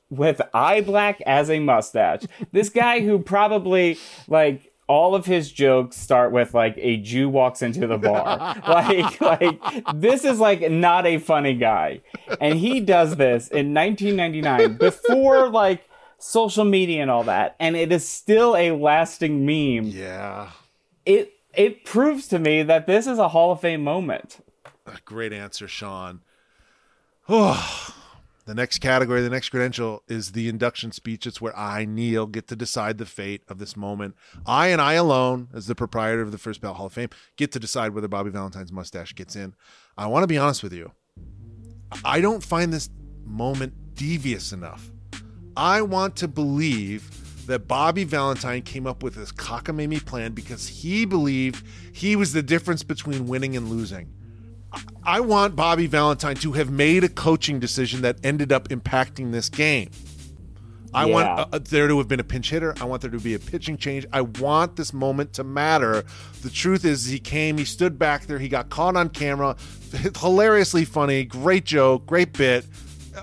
with 0.08 0.42
eye 0.52 0.80
black 0.80 1.20
as 1.22 1.50
a 1.50 1.58
mustache, 1.58 2.22
this 2.52 2.70
guy 2.70 3.00
who 3.00 3.18
probably 3.18 3.98
like 4.28 4.72
all 4.86 5.14
of 5.14 5.26
his 5.26 5.52
jokes 5.52 5.96
start 5.96 6.32
with 6.32 6.54
like 6.54 6.74
a 6.78 6.96
Jew 6.96 7.28
walks 7.28 7.60
into 7.60 7.86
the 7.86 7.98
bar. 7.98 8.56
like 8.68 9.20
like 9.20 9.60
this 9.94 10.24
is 10.24 10.40
like 10.40 10.70
not 10.70 11.06
a 11.06 11.18
funny 11.18 11.54
guy. 11.54 12.00
And 12.40 12.58
he 12.58 12.80
does 12.80 13.16
this 13.16 13.48
in 13.48 13.74
1999 13.74 14.78
before 14.78 15.50
like 15.50 15.86
social 16.18 16.64
media 16.64 17.02
and 17.02 17.10
all 17.10 17.24
that 17.24 17.56
and 17.58 17.76
it 17.76 17.92
is 17.92 18.08
still 18.08 18.56
a 18.56 18.70
lasting 18.70 19.44
meme. 19.44 19.86
Yeah. 19.86 20.50
It 21.04 21.32
it 21.54 21.84
proves 21.84 22.28
to 22.28 22.38
me 22.38 22.62
that 22.62 22.86
this 22.86 23.06
is 23.06 23.18
a 23.18 23.28
Hall 23.28 23.52
of 23.52 23.60
Fame 23.60 23.82
moment. 23.82 24.44
Great 25.04 25.32
answer, 25.32 25.68
Sean. 25.68 26.22
Oh, 27.28 27.94
the 28.44 28.54
next 28.54 28.80
category, 28.80 29.22
the 29.22 29.30
next 29.30 29.50
credential 29.50 30.02
is 30.08 30.32
the 30.32 30.48
induction 30.48 30.90
speech. 30.90 31.26
It's 31.26 31.40
where 31.40 31.56
I, 31.56 31.84
Neil, 31.84 32.26
get 32.26 32.48
to 32.48 32.56
decide 32.56 32.98
the 32.98 33.06
fate 33.06 33.42
of 33.48 33.58
this 33.58 33.76
moment. 33.76 34.16
I 34.44 34.68
and 34.68 34.80
I 34.80 34.94
alone, 34.94 35.48
as 35.54 35.66
the 35.66 35.76
proprietor 35.76 36.22
of 36.22 36.32
the 36.32 36.38
First 36.38 36.60
Ballot 36.60 36.78
Hall 36.78 36.86
of 36.86 36.92
Fame, 36.92 37.10
get 37.36 37.52
to 37.52 37.60
decide 37.60 37.94
whether 37.94 38.08
Bobby 38.08 38.30
Valentine's 38.30 38.72
mustache 38.72 39.14
gets 39.14 39.36
in. 39.36 39.54
I 39.96 40.06
want 40.06 40.24
to 40.24 40.26
be 40.26 40.38
honest 40.38 40.62
with 40.62 40.72
you. 40.72 40.92
I 42.04 42.20
don't 42.20 42.42
find 42.42 42.72
this 42.72 42.90
moment 43.24 43.74
devious 43.94 44.52
enough. 44.52 44.90
I 45.56 45.82
want 45.82 46.16
to 46.16 46.28
believe 46.28 47.21
that 47.46 47.66
Bobby 47.66 48.04
Valentine 48.04 48.62
came 48.62 48.86
up 48.86 49.02
with 49.02 49.14
this 49.14 49.32
cockamamie 49.32 50.04
plan 50.04 50.32
because 50.32 50.68
he 50.68 51.04
believed 51.04 51.64
he 51.92 52.14
was 52.16 52.32
the 52.32 52.42
difference 52.42 52.82
between 52.82 53.26
winning 53.26 53.56
and 53.56 53.68
losing. 53.68 54.12
I 55.04 55.20
want 55.20 55.54
Bobby 55.56 55.86
Valentine 55.86 56.36
to 56.36 56.52
have 56.52 56.70
made 56.70 57.04
a 57.04 57.08
coaching 57.08 57.60
decision 57.60 58.02
that 58.02 58.16
ended 58.24 58.52
up 58.52 58.68
impacting 58.68 59.32
this 59.32 59.48
game. 59.48 59.90
I 60.94 61.06
Yeah. 61.06 61.12
want 61.12 61.54
uh, 61.54 61.58
there 61.58 61.88
to 61.88 61.98
have 61.98 62.08
been 62.08 62.20
a 62.20 62.24
pinch 62.24 62.50
hitter. 62.50 62.74
I 62.80 62.84
want 62.84 63.02
there 63.02 63.10
to 63.10 63.18
be 63.18 63.34
a 63.34 63.38
pitching 63.38 63.76
change. 63.76 64.06
I 64.12 64.20
want 64.22 64.76
this 64.76 64.92
moment 64.92 65.32
to 65.34 65.44
matter. 65.44 66.04
The 66.42 66.50
truth 66.50 66.84
is, 66.84 67.06
he 67.06 67.18
came, 67.18 67.58
he 67.58 67.64
stood 67.64 67.98
back 67.98 68.26
there, 68.26 68.38
he 68.38 68.48
got 68.48 68.68
caught 68.70 68.96
on 68.96 69.08
camera. 69.08 69.56
Hilariously 70.20 70.84
funny, 70.84 71.24
great 71.24 71.64
joke, 71.64 72.06
great 72.06 72.32
bit, 72.34 72.66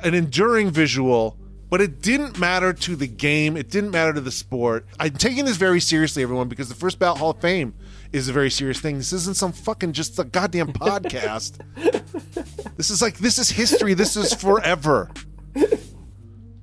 an 0.03 0.13
enduring 0.13 0.72
visual. 0.72 1.38
But 1.70 1.82
it 1.82 2.01
didn't 2.01 2.39
matter 2.39 2.74
to 2.74 2.95
the 2.95 3.07
game. 3.07 3.55
It 3.55 3.70
didn't 3.70 3.91
matter 3.91 4.13
to 4.13 4.22
the 4.22 4.32
sport. 4.32 4.88
I'm 4.99 5.13
taking 5.13 5.45
this 5.45 5.57
very 5.57 5.80
seriously, 5.80 6.24
everyone, 6.24 6.49
because 6.49 6.67
the 6.67 6.76
First 6.76 6.97
Ballot 6.97 7.20
Hall 7.20 7.32
of 7.32 7.41
Fame 7.41 7.76
is 8.11 8.28
a 8.28 8.34
very 8.34 8.49
serious 8.49 8.80
thing. 8.80 8.97
This 8.97 9.13
isn't 9.13 9.38
some 9.38 9.51
fucking 9.51 9.93
just 9.93 10.17
a 10.17 10.24
goddamn 10.24 10.74
podcast. 10.74 11.59
this 12.76 12.89
is 12.89 13.01
like 13.01 13.20
this 13.20 13.38
is 13.38 13.49
history. 13.49 13.93
This 13.93 14.15
is 14.17 14.34
forever. 14.34 15.11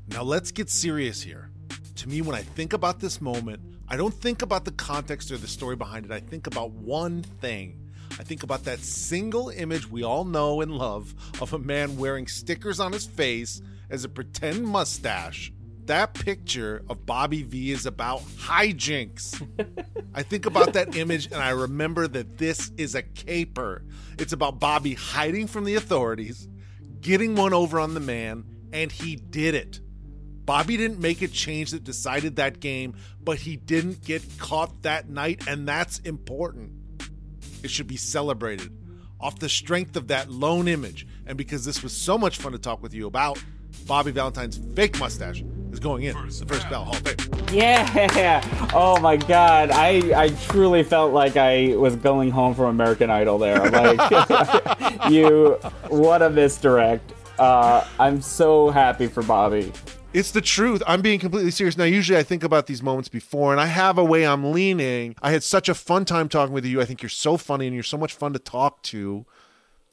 Now 0.08 0.22
let's 0.22 0.50
get 0.50 0.70
serious 0.70 1.22
here. 1.22 1.50
To 1.96 2.08
me, 2.08 2.20
when 2.20 2.34
I 2.34 2.42
think 2.42 2.72
about 2.72 2.98
this 2.98 3.20
moment, 3.20 3.60
I 3.88 3.96
don't 3.96 4.14
think 4.14 4.42
about 4.42 4.64
the 4.64 4.72
context 4.72 5.30
or 5.30 5.36
the 5.36 5.46
story 5.46 5.76
behind 5.76 6.04
it. 6.04 6.10
I 6.10 6.20
think 6.20 6.48
about 6.48 6.72
one 6.72 7.22
thing. 7.22 7.78
I 8.18 8.24
think 8.24 8.42
about 8.42 8.64
that 8.64 8.80
single 8.80 9.50
image 9.50 9.88
we 9.88 10.02
all 10.02 10.24
know 10.24 10.62
and 10.62 10.72
love 10.72 11.14
of 11.40 11.52
a 11.52 11.58
man 11.58 11.96
wearing 11.96 12.26
stickers 12.26 12.80
on 12.80 12.92
his 12.92 13.06
face 13.06 13.60
as 13.90 14.04
a 14.04 14.08
pretend 14.08 14.64
mustache. 14.66 15.52
That 15.86 16.14
picture 16.14 16.82
of 16.88 17.06
Bobby 17.06 17.44
V 17.44 17.70
is 17.70 17.86
about 17.86 18.20
hijinks. 18.22 19.40
I 20.14 20.22
think 20.22 20.46
about 20.46 20.72
that 20.72 20.96
image 20.96 21.26
and 21.26 21.36
I 21.36 21.50
remember 21.50 22.08
that 22.08 22.38
this 22.38 22.72
is 22.76 22.94
a 22.94 23.02
caper. 23.02 23.84
It's 24.18 24.32
about 24.32 24.58
Bobby 24.58 24.94
hiding 24.94 25.46
from 25.46 25.64
the 25.64 25.76
authorities, 25.76 26.48
getting 27.00 27.36
one 27.36 27.52
over 27.52 27.78
on 27.78 27.94
the 27.94 28.00
man, 28.00 28.44
and 28.72 28.90
he 28.90 29.14
did 29.14 29.54
it. 29.54 29.80
Bobby 30.44 30.76
didn't 30.76 31.00
make 31.00 31.22
a 31.22 31.28
change 31.28 31.72
that 31.72 31.84
decided 31.84 32.36
that 32.36 32.60
game, 32.60 32.94
but 33.22 33.38
he 33.38 33.56
didn't 33.56 34.04
get 34.04 34.22
caught 34.38 34.82
that 34.82 35.08
night, 35.08 35.46
and 35.48 35.66
that's 35.68 35.98
important. 36.00 36.72
It 37.62 37.70
should 37.70 37.88
be 37.88 37.96
celebrated 37.96 38.72
off 39.20 39.38
the 39.38 39.48
strength 39.48 39.96
of 39.96 40.08
that 40.08 40.30
lone 40.30 40.68
image. 40.68 41.06
And 41.26 41.36
because 41.36 41.64
this 41.64 41.82
was 41.82 41.92
so 41.92 42.16
much 42.16 42.38
fun 42.38 42.52
to 42.52 42.58
talk 42.58 42.82
with 42.82 42.94
you 42.94 43.06
about, 43.06 43.42
Bobby 43.86 44.10
Valentine's 44.10 44.58
fake 44.74 44.98
mustache 44.98 45.42
is 45.72 45.80
going 45.80 46.04
in 46.04 46.16
It's 46.26 46.40
the 46.40 46.46
First 46.46 46.68
Ballot 46.70 46.86
Hall 46.88 46.96
of 46.96 47.02
Fame. 47.02 47.54
Yeah. 47.54 48.42
Oh 48.74 49.00
my 49.00 49.16
god. 49.16 49.70
I 49.70 50.24
I 50.24 50.28
truly 50.48 50.82
felt 50.82 51.12
like 51.14 51.36
I 51.36 51.74
was 51.76 51.96
going 51.96 52.30
home 52.30 52.54
from 52.54 52.66
American 52.66 53.08
Idol 53.10 53.38
there. 53.38 53.58
Like 53.70 55.10
you 55.10 55.52
what 55.88 56.20
a 56.20 56.28
misdirect. 56.28 57.12
Uh 57.38 57.86
I'm 57.98 58.20
so 58.20 58.70
happy 58.70 59.06
for 59.06 59.22
Bobby. 59.22 59.72
It's 60.12 60.30
the 60.30 60.40
truth. 60.40 60.82
I'm 60.86 61.02
being 61.02 61.18
completely 61.20 61.50
serious. 61.50 61.76
Now, 61.76 61.84
usually 61.84 62.18
I 62.18 62.22
think 62.22 62.42
about 62.42 62.66
these 62.66 62.82
moments 62.82 63.08
before, 63.08 63.52
and 63.52 63.60
I 63.60 63.66
have 63.66 63.98
a 63.98 64.04
way 64.04 64.26
I'm 64.26 64.50
leaning. 64.50 65.14
I 65.20 65.30
had 65.30 65.42
such 65.42 65.68
a 65.68 65.74
fun 65.74 66.06
time 66.06 66.30
talking 66.30 66.54
with 66.54 66.64
you. 66.64 66.80
I 66.80 66.86
think 66.86 67.02
you're 67.02 67.10
so 67.10 67.36
funny 67.36 67.66
and 67.66 67.74
you're 67.74 67.82
so 67.82 67.98
much 67.98 68.14
fun 68.14 68.32
to 68.32 68.38
talk 68.38 68.82
to. 68.84 69.26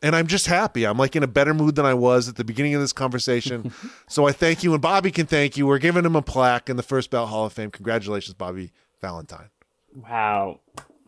And 0.03 0.15
I'm 0.15 0.27
just 0.27 0.47
happy. 0.47 0.85
I'm 0.85 0.97
like 0.97 1.15
in 1.15 1.23
a 1.23 1.27
better 1.27 1.53
mood 1.53 1.75
than 1.75 1.85
I 1.85 1.93
was 1.93 2.27
at 2.27 2.35
the 2.35 2.43
beginning 2.43 2.75
of 2.75 2.81
this 2.81 2.91
conversation. 2.93 3.71
so 4.07 4.27
I 4.27 4.33
thank 4.33 4.61
you, 4.61 4.73
and 4.73 4.81
Bobby 4.81 5.09
can 5.11 5.25
thank 5.25 5.55
you. 5.57 5.65
We're 5.65 5.79
giving 5.79 6.05
him 6.05 6.15
a 6.15 6.21
plaque 6.21 6.69
in 6.69 6.75
the 6.75 6.83
First 6.83 7.09
Ballot 7.09 7.29
Hall 7.29 7.45
of 7.45 7.53
Fame. 7.53 7.71
Congratulations, 7.71 8.33
Bobby 8.33 8.73
Valentine. 9.01 9.49
Wow. 9.95 10.59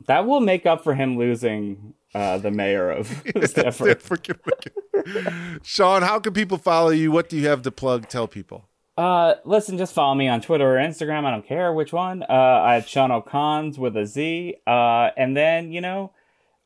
That 0.07 0.25
will 0.25 0.39
make 0.39 0.65
up 0.65 0.83
for 0.83 0.95
him 0.95 1.17
losing 1.17 1.93
uh, 2.13 2.37
the 2.37 2.51
mayor 2.51 2.89
of 2.89 3.07
Stamford. 3.43 4.01
Forgive 4.01 4.39
me. 4.45 5.23
Sean, 5.61 6.01
how 6.01 6.19
can 6.19 6.33
people 6.33 6.57
follow 6.57 6.89
you? 6.91 7.11
What 7.11 7.27
do 7.27 7.37
you 7.37 7.47
have 7.49 7.61
to 7.63 7.71
plug? 7.71 8.07
Tell 8.07 8.27
people. 8.27 8.69
Uh, 8.97 9.35
listen, 9.43 9.77
just 9.77 9.93
follow 9.93 10.15
me 10.15 10.29
on 10.29 10.39
Twitter 10.39 10.77
or 10.77 10.79
Instagram. 10.79 11.25
I 11.25 11.31
don't 11.31 11.45
care 11.45 11.73
which 11.73 11.91
one. 11.91 12.23
Uh, 12.23 12.31
I 12.31 12.75
have 12.75 12.87
Sean 12.87 13.11
O'Conz 13.11 13.77
with 13.77 13.97
a 13.97 14.05
Z. 14.05 14.55
Uh, 14.65 15.09
and 15.17 15.35
then, 15.35 15.73
you 15.73 15.81
know, 15.81 16.13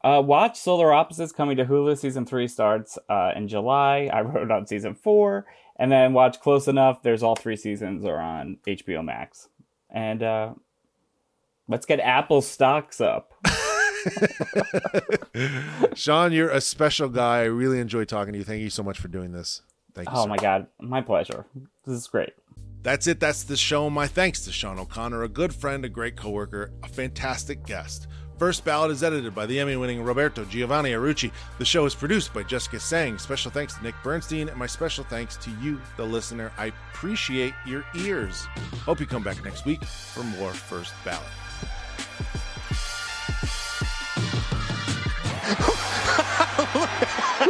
uh, 0.03 0.21
watch 0.25 0.57
Solar 0.57 0.93
Opposites 0.93 1.31
coming 1.31 1.57
to 1.57 1.65
Hulu. 1.65 1.97
Season 1.97 2.25
three 2.25 2.47
starts 2.47 2.97
uh, 3.09 3.31
in 3.35 3.47
July. 3.47 4.09
I 4.13 4.21
wrote 4.21 4.51
on 4.51 4.67
season 4.67 4.95
four. 4.95 5.45
And 5.77 5.91
then 5.91 6.13
watch 6.13 6.41
Close 6.41 6.67
Enough. 6.67 7.03
There's 7.03 7.23
all 7.23 7.35
three 7.35 7.55
seasons 7.55 8.03
are 8.03 8.19
on 8.19 8.57
HBO 8.67 9.03
Max. 9.03 9.47
And 9.89 10.21
uh, 10.21 10.53
let's 11.69 11.85
get 11.85 11.99
Apple 12.01 12.41
stocks 12.41 12.99
up. 12.99 13.33
Sean, 15.93 16.31
you're 16.31 16.49
a 16.49 16.61
special 16.61 17.09
guy. 17.09 17.39
I 17.39 17.43
really 17.45 17.79
enjoy 17.79 18.05
talking 18.05 18.33
to 18.33 18.39
you. 18.39 18.45
Thank 18.45 18.61
you 18.61 18.69
so 18.69 18.83
much 18.83 18.99
for 18.99 19.07
doing 19.07 19.31
this. 19.31 19.61
Thank 19.93 20.09
you. 20.09 20.15
Oh 20.15 20.23
sir. 20.23 20.29
my 20.29 20.37
God. 20.37 20.67
My 20.79 21.01
pleasure. 21.01 21.45
This 21.85 21.95
is 21.95 22.07
great. 22.07 22.33
That's 22.81 23.07
it. 23.07 23.19
That's 23.19 23.43
the 23.43 23.57
show. 23.57 23.89
My 23.89 24.07
thanks 24.07 24.41
to 24.45 24.51
Sean 24.51 24.79
O'Connor, 24.79 25.23
a 25.23 25.29
good 25.29 25.53
friend, 25.53 25.83
a 25.83 25.89
great 25.89 26.15
coworker, 26.15 26.71
a 26.83 26.87
fantastic 26.87 27.65
guest. 27.65 28.07
First 28.39 28.63
Ballot 28.63 28.89
is 28.91 29.03
edited 29.03 29.35
by 29.35 29.45
the 29.45 29.59
Emmy 29.59 29.75
winning 29.75 30.01
Roberto 30.01 30.45
Giovanni 30.45 30.91
Arucci. 30.91 31.29
The 31.57 31.65
show 31.65 31.85
is 31.85 31.93
produced 31.93 32.33
by 32.33 32.43
Jessica 32.43 32.79
Sang. 32.79 33.17
Special 33.17 33.51
thanks 33.51 33.73
to 33.73 33.83
Nick 33.83 33.95
Bernstein, 34.01 34.47
and 34.47 34.57
my 34.57 34.65
special 34.65 35.03
thanks 35.03 35.35
to 35.37 35.51
you, 35.61 35.81
the 35.97 36.05
listener. 36.05 36.49
I 36.57 36.71
appreciate 36.93 37.53
your 37.65 37.83
ears. 37.97 38.47
Hope 38.85 39.01
you 39.01 39.05
come 39.05 39.23
back 39.23 39.43
next 39.43 39.65
week 39.65 39.83
for 39.83 40.23
more 40.23 40.53
First 40.53 40.93
Ballot. 41.03 41.27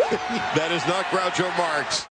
That 0.55 0.71
is 0.71 0.85
not 0.87 1.05
Groucho 1.05 1.55
Marx. 1.57 2.07